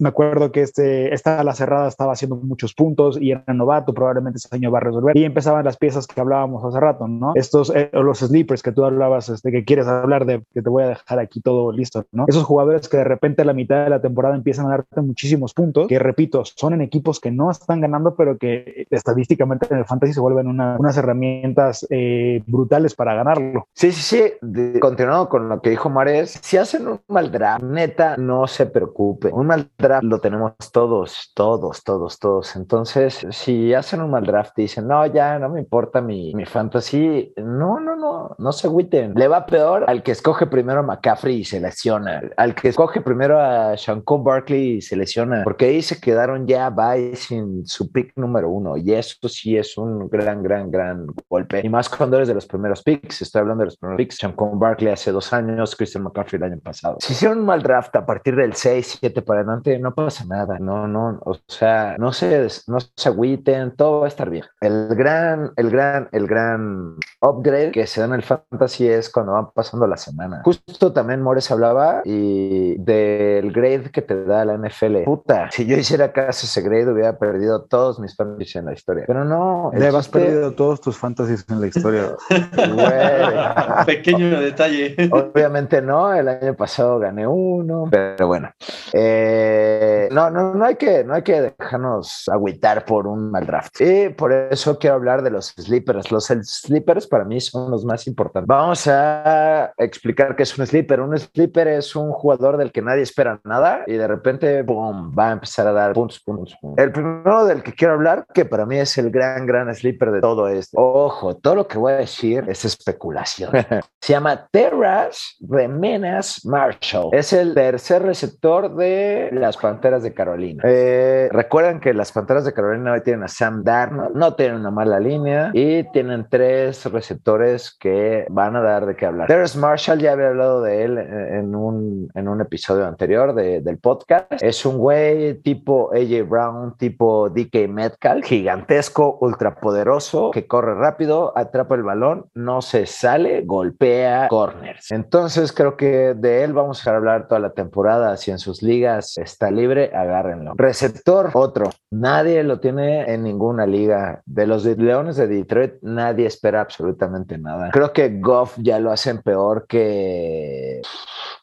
me 0.00 0.08
acuerdo 0.08 0.52
que 0.52 0.62
este, 0.62 1.12
esta 1.12 1.42
la 1.44 1.54
cerrada 1.54 1.88
estaba 1.88 2.12
haciendo 2.12 2.36
muchos 2.36 2.74
puntos 2.74 3.18
y 3.20 3.32
era 3.32 3.44
novato, 3.52 3.92
probablemente 3.92 4.38
ese 4.38 4.48
año 4.52 4.70
va 4.70 4.78
a 4.78 4.82
resolver. 4.82 5.16
Y 5.16 5.24
empezaban 5.24 5.64
las 5.64 5.76
piezas 5.76 6.06
que 6.06 6.20
hablábamos 6.20 6.64
hace 6.64 6.80
rato, 6.80 7.08
¿no? 7.08 7.32
Estos, 7.34 7.72
eh, 7.74 7.90
los 7.92 8.18
sleepers 8.18 8.62
que 8.62 8.72
tú 8.72 8.84
hablabas, 8.84 9.28
este, 9.28 9.50
que 9.50 9.64
quieres 9.64 9.86
hablar 9.86 10.26
de, 10.26 10.42
que 10.52 10.62
te 10.62 10.68
voy 10.68 10.84
a 10.84 10.88
dejar 10.88 11.18
aquí 11.18 11.40
todo 11.40 11.72
listo, 11.72 12.04
¿no? 12.12 12.24
Esos 12.28 12.44
jugadores 12.54 12.88
que 12.88 12.98
de 12.98 13.04
repente 13.04 13.42
a 13.42 13.44
la 13.44 13.52
mitad 13.52 13.82
de 13.82 13.90
la 13.90 14.00
temporada 14.00 14.36
empiezan 14.36 14.66
a 14.66 14.70
darte 14.70 15.00
muchísimos 15.00 15.52
puntos, 15.54 15.88
que 15.88 15.98
repito, 15.98 16.44
son 16.44 16.72
en 16.74 16.82
equipos 16.82 17.18
que 17.18 17.32
no 17.32 17.50
están 17.50 17.80
ganando, 17.80 18.14
pero 18.14 18.38
que 18.38 18.86
estadísticamente 18.90 19.66
en 19.70 19.78
el 19.78 19.84
fantasy 19.84 20.12
se 20.12 20.20
vuelven 20.20 20.46
unas 20.46 20.96
herramientas 20.96 21.84
eh, 21.90 22.44
brutales 22.46 22.94
para 22.94 23.14
ganarlo. 23.14 23.66
Sí, 23.72 23.90
sí, 23.90 24.32
sí. 24.40 24.78
continuando 24.78 25.28
con 25.28 25.48
lo 25.48 25.60
que 25.60 25.70
dijo 25.70 25.90
Mares, 25.90 26.38
si 26.42 26.56
hacen 26.56 26.86
un 26.86 27.00
mal 27.08 27.32
draft, 27.32 27.64
neta, 27.64 28.16
no 28.18 28.46
se 28.46 28.66
preocupe. 28.66 29.32
Un 29.32 29.48
mal 29.48 29.68
draft 29.76 30.04
lo 30.04 30.20
tenemos 30.20 30.52
todos, 30.72 31.32
todos, 31.34 31.82
todos, 31.82 32.20
todos. 32.20 32.54
Entonces, 32.54 33.26
si 33.30 33.74
hacen 33.74 34.00
un 34.00 34.12
mal 34.12 34.24
draft 34.24 34.56
y 34.60 34.62
dicen, 34.62 34.86
no, 34.86 35.04
ya 35.06 35.40
no 35.40 35.48
me 35.48 35.58
importa 35.58 36.00
mi, 36.00 36.32
mi 36.34 36.46
fantasy, 36.46 37.32
no, 37.36 37.80
no, 37.80 37.96
no, 37.96 38.36
no 38.38 38.52
se 38.52 38.68
agüiten. 38.68 39.14
Le 39.16 39.26
va 39.26 39.44
peor 39.44 39.86
al 39.88 40.04
que 40.04 40.12
escoge 40.12 40.46
primero 40.46 40.78
a 40.78 40.82
McCaffrey 40.84 41.40
y 41.40 41.44
se 41.44 41.58
lesiona, 41.60 42.22
al 42.44 42.54
que 42.54 42.68
escoge 42.68 43.00
primero 43.00 43.40
a 43.40 43.74
Shankon 43.74 44.22
Barkley 44.22 44.76
y 44.76 44.80
se 44.82 44.96
lesiona, 44.96 45.42
porque 45.44 45.64
ahí 45.64 45.80
se 45.80 45.98
quedaron 45.98 46.46
ya 46.46 46.68
bye 46.68 47.16
sin 47.16 47.66
su 47.66 47.90
pick 47.90 48.12
número 48.16 48.50
uno. 48.50 48.76
Y 48.76 48.92
eso 48.92 49.28
sí 49.28 49.56
es 49.56 49.78
un 49.78 50.08
gran, 50.10 50.42
gran, 50.42 50.70
gran 50.70 51.06
golpe. 51.28 51.62
Y 51.64 51.68
más 51.70 51.88
cuando 51.88 52.16
eres 52.16 52.28
de 52.28 52.34
los 52.34 52.46
primeros 52.46 52.82
picks. 52.82 53.22
Estoy 53.22 53.40
hablando 53.40 53.62
de 53.62 53.66
los 53.66 53.76
primeros 53.78 53.96
picks. 53.96 54.18
Shankon 54.18 54.58
Barkley 54.58 54.92
hace 54.92 55.10
dos 55.10 55.32
años, 55.32 55.74
Christian 55.74 56.04
McCaffrey 56.04 56.38
el 56.38 56.52
año 56.52 56.60
pasado. 56.62 56.98
Si 57.00 57.14
hicieron 57.14 57.38
un 57.38 57.46
mal 57.46 57.62
draft 57.62 57.96
a 57.96 58.04
partir 58.04 58.36
del 58.36 58.52
6, 58.52 58.98
7 59.00 59.22
para 59.22 59.40
adelante, 59.40 59.78
no 59.78 59.94
pasa 59.94 60.24
nada. 60.26 60.58
No, 60.58 60.86
no, 60.86 61.20
o 61.24 61.38
sea, 61.48 61.96
no 61.98 62.12
se, 62.12 62.46
no 62.66 62.78
se 62.80 63.08
agüiten, 63.08 63.74
todo 63.74 64.00
va 64.00 64.06
a 64.06 64.08
estar 64.08 64.28
bien. 64.28 64.44
El 64.60 64.88
gran, 64.94 65.52
el 65.56 65.70
gran, 65.70 66.08
el 66.12 66.26
gran 66.26 66.96
upgrade 67.22 67.72
que 67.72 67.86
se 67.86 68.00
da 68.00 68.06
en 68.06 68.14
el 68.14 68.22
fantasy 68.22 68.86
es 68.86 69.08
cuando 69.08 69.32
van 69.32 69.50
pasando 69.54 69.86
la 69.86 69.96
semana. 69.96 70.42
Justo 70.44 70.92
también 70.92 71.22
Mores 71.22 71.50
hablaba 71.50 72.02
y 72.04 72.33
del 72.78 73.52
grade 73.52 73.90
que 73.90 74.02
te 74.02 74.24
da 74.24 74.44
la 74.44 74.56
NFL. 74.56 75.04
Puta, 75.04 75.50
si 75.50 75.66
yo 75.66 75.76
hiciera 75.76 76.12
caso 76.12 76.46
ese 76.46 76.62
grade 76.62 76.92
hubiera 76.92 77.18
perdido 77.18 77.62
todos 77.62 77.98
mis 77.98 78.16
fantasy 78.16 78.58
en 78.58 78.66
la 78.66 78.72
historia. 78.72 79.04
Pero 79.06 79.24
no. 79.24 79.70
Le 79.74 79.88
has 79.88 80.08
perdido 80.08 80.52
todos 80.52 80.80
tus 80.80 80.96
fantasies 80.96 81.44
en 81.48 81.60
la 81.60 81.66
historia. 81.66 82.16
Pequeño 83.86 84.40
detalle. 84.40 84.96
Obviamente 85.10 85.80
no, 85.82 86.12
el 86.12 86.28
año 86.28 86.54
pasado 86.54 86.98
gané 86.98 87.26
uno, 87.26 87.88
pero 87.90 88.26
bueno. 88.26 88.50
Eh, 88.92 90.03
no, 90.10 90.30
no, 90.30 90.54
no 90.54 90.64
hay 90.64 90.76
que, 90.76 91.04
no 91.04 91.14
hay 91.14 91.22
que 91.22 91.40
dejarnos 91.58 92.28
agüitar 92.28 92.84
por 92.84 93.06
un 93.06 93.30
mal 93.30 93.46
draft. 93.46 93.80
Y 93.80 94.08
por 94.10 94.32
eso 94.32 94.78
quiero 94.78 94.96
hablar 94.96 95.22
de 95.22 95.30
los 95.30 95.48
sleepers. 95.48 96.10
Los 96.10 96.26
sleepers 96.26 97.06
para 97.06 97.24
mí 97.24 97.40
son 97.40 97.70
los 97.70 97.84
más 97.84 98.06
importantes. 98.06 98.46
Vamos 98.46 98.86
a 98.86 99.72
explicar 99.76 100.36
qué 100.36 100.42
es 100.42 100.58
un 100.58 100.66
sleeper. 100.66 101.00
Un 101.00 101.16
sleeper 101.18 101.68
es 101.68 101.94
un 101.96 102.12
jugador 102.12 102.56
del 102.56 102.72
que 102.72 102.82
nadie 102.82 103.02
espera 103.02 103.40
nada 103.44 103.84
y 103.86 103.94
de 103.94 104.06
repente, 104.06 104.62
boom, 104.62 105.14
va 105.16 105.28
a 105.28 105.32
empezar 105.32 105.66
a 105.66 105.72
dar 105.72 105.92
puntos, 105.92 106.20
puntos, 106.20 106.56
puntos. 106.60 106.84
El 106.84 106.92
primero 106.92 107.44
del 107.44 107.62
que 107.62 107.72
quiero 107.72 107.94
hablar, 107.94 108.26
que 108.32 108.44
para 108.44 108.66
mí 108.66 108.78
es 108.78 108.96
el 108.98 109.10
gran, 109.10 109.46
gran 109.46 109.72
sleeper 109.74 110.10
de 110.10 110.20
todo 110.20 110.48
esto. 110.48 110.78
Ojo, 110.78 111.36
todo 111.36 111.54
lo 111.54 111.68
que 111.68 111.78
voy 111.78 111.92
a 111.92 111.96
decir 111.96 112.44
es 112.48 112.64
especulación. 112.64 113.52
Se 114.00 114.12
llama 114.12 114.48
Terras 114.50 115.36
Remenas 115.40 116.44
Marshall. 116.44 117.10
Es 117.12 117.32
el 117.32 117.54
tercer 117.54 118.02
receptor 118.02 118.74
de 118.74 119.30
las 119.32 119.56
Panteras 119.56 119.93
de 120.02 120.14
Carolina. 120.14 120.62
Eh, 120.66 121.28
recuerden 121.30 121.80
que 121.80 121.94
las 121.94 122.12
Panteras 122.12 122.44
de 122.44 122.52
Carolina 122.52 122.92
hoy 122.92 123.02
tienen 123.02 123.24
a 123.24 123.28
Sam 123.28 123.62
Darnold, 123.62 124.16
no 124.16 124.34
tienen 124.34 124.56
una 124.56 124.70
mala 124.70 125.00
línea 125.00 125.50
y 125.52 125.84
tienen 125.92 126.26
tres 126.28 126.84
receptores 126.86 127.76
que 127.78 128.26
van 128.30 128.56
a 128.56 128.60
dar 128.60 128.86
de 128.86 128.96
qué 128.96 129.06
hablar. 129.06 129.28
Terrace 129.28 129.58
Marshall 129.58 129.98
ya 129.98 130.12
había 130.12 130.28
hablado 130.28 130.62
de 130.62 130.84
él 130.84 130.98
en 130.98 131.54
un, 131.54 132.08
en 132.14 132.28
un 132.28 132.40
episodio 132.40 132.86
anterior 132.86 133.34
del 133.34 133.78
podcast. 133.78 134.42
Es 134.42 134.64
un 134.66 134.78
güey 134.78 135.34
tipo 135.42 135.90
AJ 135.92 136.28
Brown, 136.28 136.76
tipo 136.76 137.30
DK 137.30 137.68
Metcalf, 137.68 138.24
gigantesco, 138.24 139.18
ultrapoderoso, 139.20 140.30
que 140.30 140.46
corre 140.46 140.74
rápido, 140.74 141.32
atrapa 141.36 141.74
el 141.74 141.82
balón, 141.82 142.26
no 142.34 142.62
se 142.62 142.86
sale, 142.86 143.42
golpea 143.44 144.28
corners. 144.28 144.90
Entonces 144.90 145.52
creo 145.52 145.76
que 145.76 146.14
de 146.14 146.44
él 146.44 146.52
vamos 146.52 146.86
a 146.86 146.96
hablar 146.96 147.28
toda 147.28 147.40
la 147.40 147.50
temporada. 147.50 148.16
Si 148.16 148.30
en 148.30 148.38
sus 148.38 148.62
ligas 148.62 149.18
está 149.18 149.50
libre, 149.50 149.83
agárrenlo. 149.92 150.54
Receptor, 150.56 151.30
otro. 151.34 151.70
Nadie 151.90 152.42
lo 152.44 152.60
tiene 152.60 153.12
en 153.12 153.22
ninguna 153.22 153.66
liga. 153.66 154.22
De 154.26 154.46
los 154.46 154.64
Leones 154.64 155.16
de 155.16 155.26
Detroit, 155.26 155.74
nadie 155.82 156.26
espera 156.26 156.60
absolutamente 156.60 157.38
nada. 157.38 157.70
Creo 157.70 157.92
que 157.92 158.20
Goff 158.20 158.56
ya 158.58 158.78
lo 158.78 158.90
hacen 158.90 159.22
peor 159.22 159.66
que 159.66 160.80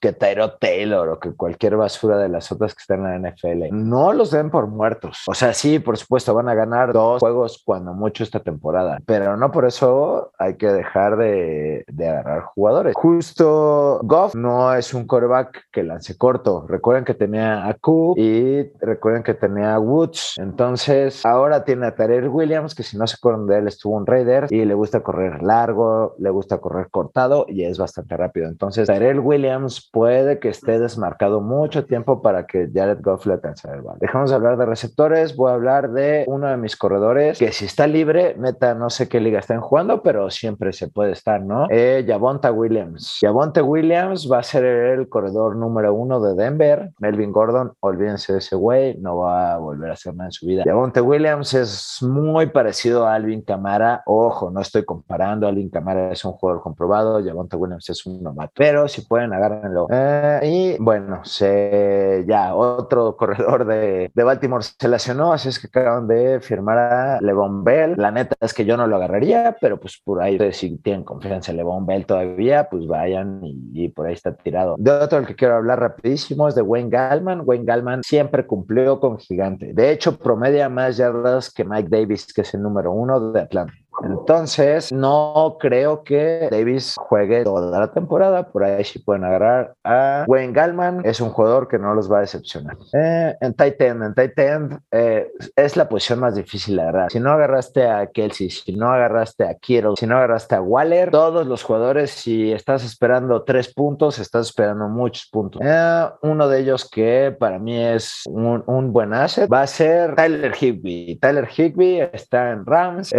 que 0.02 0.14
Tyro 0.14 0.54
Taylor 0.54 1.08
o 1.10 1.20
que 1.20 1.32
cualquier 1.32 1.78
basura 1.78 2.18
de 2.18 2.28
las 2.28 2.52
otras 2.52 2.74
que 2.74 2.82
están 2.82 3.06
en 3.06 3.22
la 3.22 3.30
NFL. 3.30 3.68
No 3.72 4.12
los 4.14 4.32
den 4.32 4.50
por 4.50 4.68
muertos. 4.68 5.24
O 5.28 5.34
sea, 5.34 5.54
sí, 5.54 5.80
por 5.80 5.98
supuesto, 5.98 6.34
van 6.34 6.50
a 6.50 6.56
ganar 6.56 6.92
dos 6.92 7.20
juegos 7.20 7.62
cuando 7.64 7.94
mucho 7.94 8.24
esta 8.24 8.40
temporada, 8.40 9.00
pero 9.06 9.38
no 9.38 9.52
por 9.52 9.66
eso 9.66 10.32
hay 10.40 10.56
que 10.56 10.68
dejar 10.68 11.18
de, 11.18 11.86
de 11.88 12.10
agarrar 12.10 12.42
jugadores. 12.44 12.96
Justo 12.96 14.00
Goff 14.04 14.36
no 14.36 14.74
es 14.74 14.94
un 14.94 15.06
quarterback 15.06 15.66
que 15.72 15.84
lance 15.84 16.18
corto. 16.18 16.66
Recuerden 16.68 17.06
que 17.06 17.14
tenía 17.14 17.68
a 17.68 17.74
Cook 17.76 18.18
y 18.18 18.64
recuerden 18.80 19.24
que 19.24 19.36
tenía 19.36 19.76
a 19.76 19.80
Woods. 19.80 20.36
Entonces, 20.38 21.26
ahora 21.26 21.64
tiene 21.64 21.88
a 21.88 21.96
Tarek 21.96 22.34
Williams, 22.34 22.74
que 22.74 22.84
si 22.84 22.98
no 22.98 23.06
se 23.06 23.16
acuerdan 23.16 23.46
de 23.46 23.60
él, 23.60 23.68
estuvo 23.68 23.96
un 23.96 24.06
Raider 24.06 24.48
y 24.50 24.66
le 24.66 24.74
gusta 24.74 25.02
correr 25.02 25.44
largo, 25.44 26.16
le 26.18 26.30
gusta 26.32 26.58
correr 26.58 26.90
cortado 26.90 27.46
y 27.48 27.64
es 27.64 27.78
bastante 27.78 28.18
rápido. 28.18 28.48
Entonces, 28.48 28.88
Tarek 28.88 29.24
Williams 29.24 29.91
puede 29.92 30.40
que 30.40 30.50
esté 30.50 30.80
desmarcado 30.80 31.42
mucho 31.42 31.86
tiempo 31.86 32.22
para 32.22 32.46
que 32.46 32.70
Jared 32.74 33.00
Goff 33.02 33.26
le 33.26 33.34
alcance 33.34 33.68
el 33.70 33.82
balón. 33.82 34.00
Dejamos 34.00 34.30
de 34.30 34.36
hablar 34.36 34.58
de 34.58 34.66
receptores, 34.66 35.36
voy 35.36 35.52
a 35.52 35.56
hablar 35.56 35.92
de 35.92 36.24
uno 36.28 36.48
de 36.48 36.58
mis 36.58 36.76
corredores 36.76 37.38
que 37.38 37.52
si 37.52 37.66
está 37.66 37.88
libre, 37.88 38.36
meta, 38.38 38.74
no 38.74 38.90
sé 38.90 39.08
qué 39.08 39.20
liga 39.20 39.40
están 39.40 39.62
jugando, 39.62 40.02
pero 40.02 40.30
siempre 40.30 40.74
se 40.74 40.88
puede 40.88 41.12
estar, 41.12 41.42
¿no? 41.42 41.68
Eh, 41.70 42.06
Williams. 42.54 43.20
Yavonta 43.22 43.64
Williams 43.64 44.30
va 44.32 44.40
a 44.40 44.44
ser 44.44 44.64
el 44.66 45.10
corredor 45.10 45.56
número 45.56 45.94
uno 45.94 46.20
de 46.22 46.36
Denver. 46.36 46.92
Melvin 47.00 47.32
Gordon, 47.32 47.74
olvídense 47.80 48.34
de 48.34 48.40
ese 48.40 48.56
güey, 48.56 48.98
no 48.98 49.18
va 49.18 49.54
a 49.54 49.58
volver 49.58 49.90
a 49.92 49.94
hacer 49.94 50.16
nada 50.16 50.28
en 50.28 50.32
su 50.32 50.46
vida. 50.46 50.64
Yavonta 50.66 51.02
Williams 51.02 51.54
es 51.54 51.98
muy 52.02 52.48
parecido 52.48 53.06
a 53.08 53.16
Alvin 53.16 53.42
Camara. 53.42 54.04
Ojo, 54.06 54.52
no 54.52 54.62
estoy 54.62 54.86
comparando. 54.86 55.48
Alvin 55.48 55.70
Camara 55.70 56.12
es 56.12 56.24
un 56.24 56.34
jugador 56.34 56.62
comprobado. 56.62 57.20
Yavonta 57.20 57.58
Williams 57.58 57.90
es 57.90 58.06
un 58.06 58.22
novato. 58.22 58.54
Pero 58.56 58.88
si 58.88 59.02
pueden, 59.02 59.34
agárrenlo 59.34 59.81
eh, 59.90 60.40
y 60.44 60.84
bueno, 60.84 61.24
se, 61.24 62.24
ya 62.28 62.56
otro 62.56 63.16
corredor 63.18 63.66
de, 63.66 64.12
de, 64.14 64.24
Baltimore 64.24 64.64
se 64.64 64.88
lesionó, 64.88 65.34
así 65.34 65.50
es 65.50 65.60
que 65.60 65.68
acaban 65.68 66.08
de 66.08 66.40
firmar 66.40 66.78
a 66.78 67.22
Levon 67.22 67.64
Bell. 67.64 67.96
La 67.98 68.12
neta 68.12 68.36
es 68.40 68.54
que 68.54 68.66
yo 68.66 68.78
no 68.78 68.88
lo 68.88 68.96
agarraría, 68.98 69.56
pero 69.60 69.80
pues 69.80 70.02
por 70.04 70.22
ahí, 70.22 70.38
si 70.54 70.78
tienen 70.78 71.04
confianza 71.04 71.52
en 71.52 71.58
Levon 71.58 71.86
Bell 71.86 72.06
todavía, 72.06 72.68
pues 72.70 72.88
vayan 72.88 73.42
y, 73.44 73.90
por 73.90 74.08
ahí 74.08 74.14
está 74.14 74.36
tirado. 74.36 74.76
De 74.78 74.92
otro 74.92 75.20
el 75.20 75.28
que 75.28 75.36
quiero 75.36 75.56
hablar 75.56 75.80
rapidísimo 75.80 76.48
es 76.48 76.56
de 76.56 76.62
Wayne 76.62 76.90
Gallman. 76.90 77.42
Wayne 77.46 77.66
Gallman 77.66 78.04
siempre 78.04 78.46
cumplió 78.46 79.00
con 79.00 79.18
Gigante. 79.18 79.74
De 79.74 79.92
hecho, 79.92 80.18
promedia 80.18 80.70
más 80.70 80.98
yardas 80.98 81.52
que 81.52 81.64
Mike 81.64 81.90
Davis, 81.90 82.34
que 82.34 82.42
es 82.42 82.54
el 82.54 82.62
número 82.62 82.92
uno 82.92 83.32
de 83.32 83.42
Atlanta. 83.42 83.74
Entonces, 84.04 84.92
no 84.92 85.58
creo 85.60 86.04
que 86.04 86.48
Davis 86.52 86.96
juegue 86.98 87.44
toda 87.44 87.80
la 87.80 87.92
temporada. 87.92 88.50
Por 88.50 88.64
ahí 88.64 88.84
sí 88.84 89.00
pueden 89.00 89.24
agarrar 89.24 89.74
a 89.84 90.26
Wayne 90.28 90.54
Gallman. 90.54 91.02
Es 91.04 91.22
un 91.22 91.30
jugador 91.30 91.68
que 91.68 91.80
no 91.80 91.94
los 91.94 92.12
va 92.12 92.18
a 92.18 92.22
decepcionar. 92.22 92.78
Eh, 92.94 93.36
en 93.42 93.54
tight 93.54 93.82
end, 93.82 94.04
en 94.04 94.14
tight 94.14 94.38
end 94.40 94.80
eh, 94.92 95.32
es 95.56 95.78
la 95.78 95.88
posición 95.88 96.20
más 96.20 96.36
difícil 96.36 96.76
de 96.76 96.82
agarrar. 96.82 97.12
Si 97.12 97.20
no 97.20 97.32
agarraste 97.32 97.88
a 97.88 98.08
Kelsey, 98.08 98.50
si 98.50 98.74
no 98.74 98.92
agarraste 98.92 99.46
a 99.46 99.56
Kittle, 99.56 99.96
si 99.98 100.08
no 100.08 100.18
agarraste 100.18 100.56
a 100.56 100.62
Waller, 100.62 101.12
todos 101.12 101.46
los 101.48 101.64
jugadores, 101.64 102.12
si 102.12 102.52
estás 102.52 102.84
esperando 102.84 103.44
tres 103.44 103.74
puntos, 103.74 104.20
estás 104.20 104.48
esperando 104.48 104.88
muchos 104.88 105.28
puntos. 105.32 105.62
Eh, 105.64 106.10
uno 106.22 106.48
de 106.48 106.60
ellos 106.60 106.90
que 106.90 107.36
para 107.38 107.60
mí 107.60 107.82
es 107.82 108.24
un, 108.26 108.92
buen 108.92 109.14
asset 109.14 109.52
va 109.52 109.62
a 109.62 109.68
ser 109.68 110.16
Tyler 110.16 110.54
Higby. 110.60 111.18
Tyler 111.22 111.48
Higby 111.48 112.02
está 112.14 112.52
en 112.52 112.66
Rams 112.66 113.12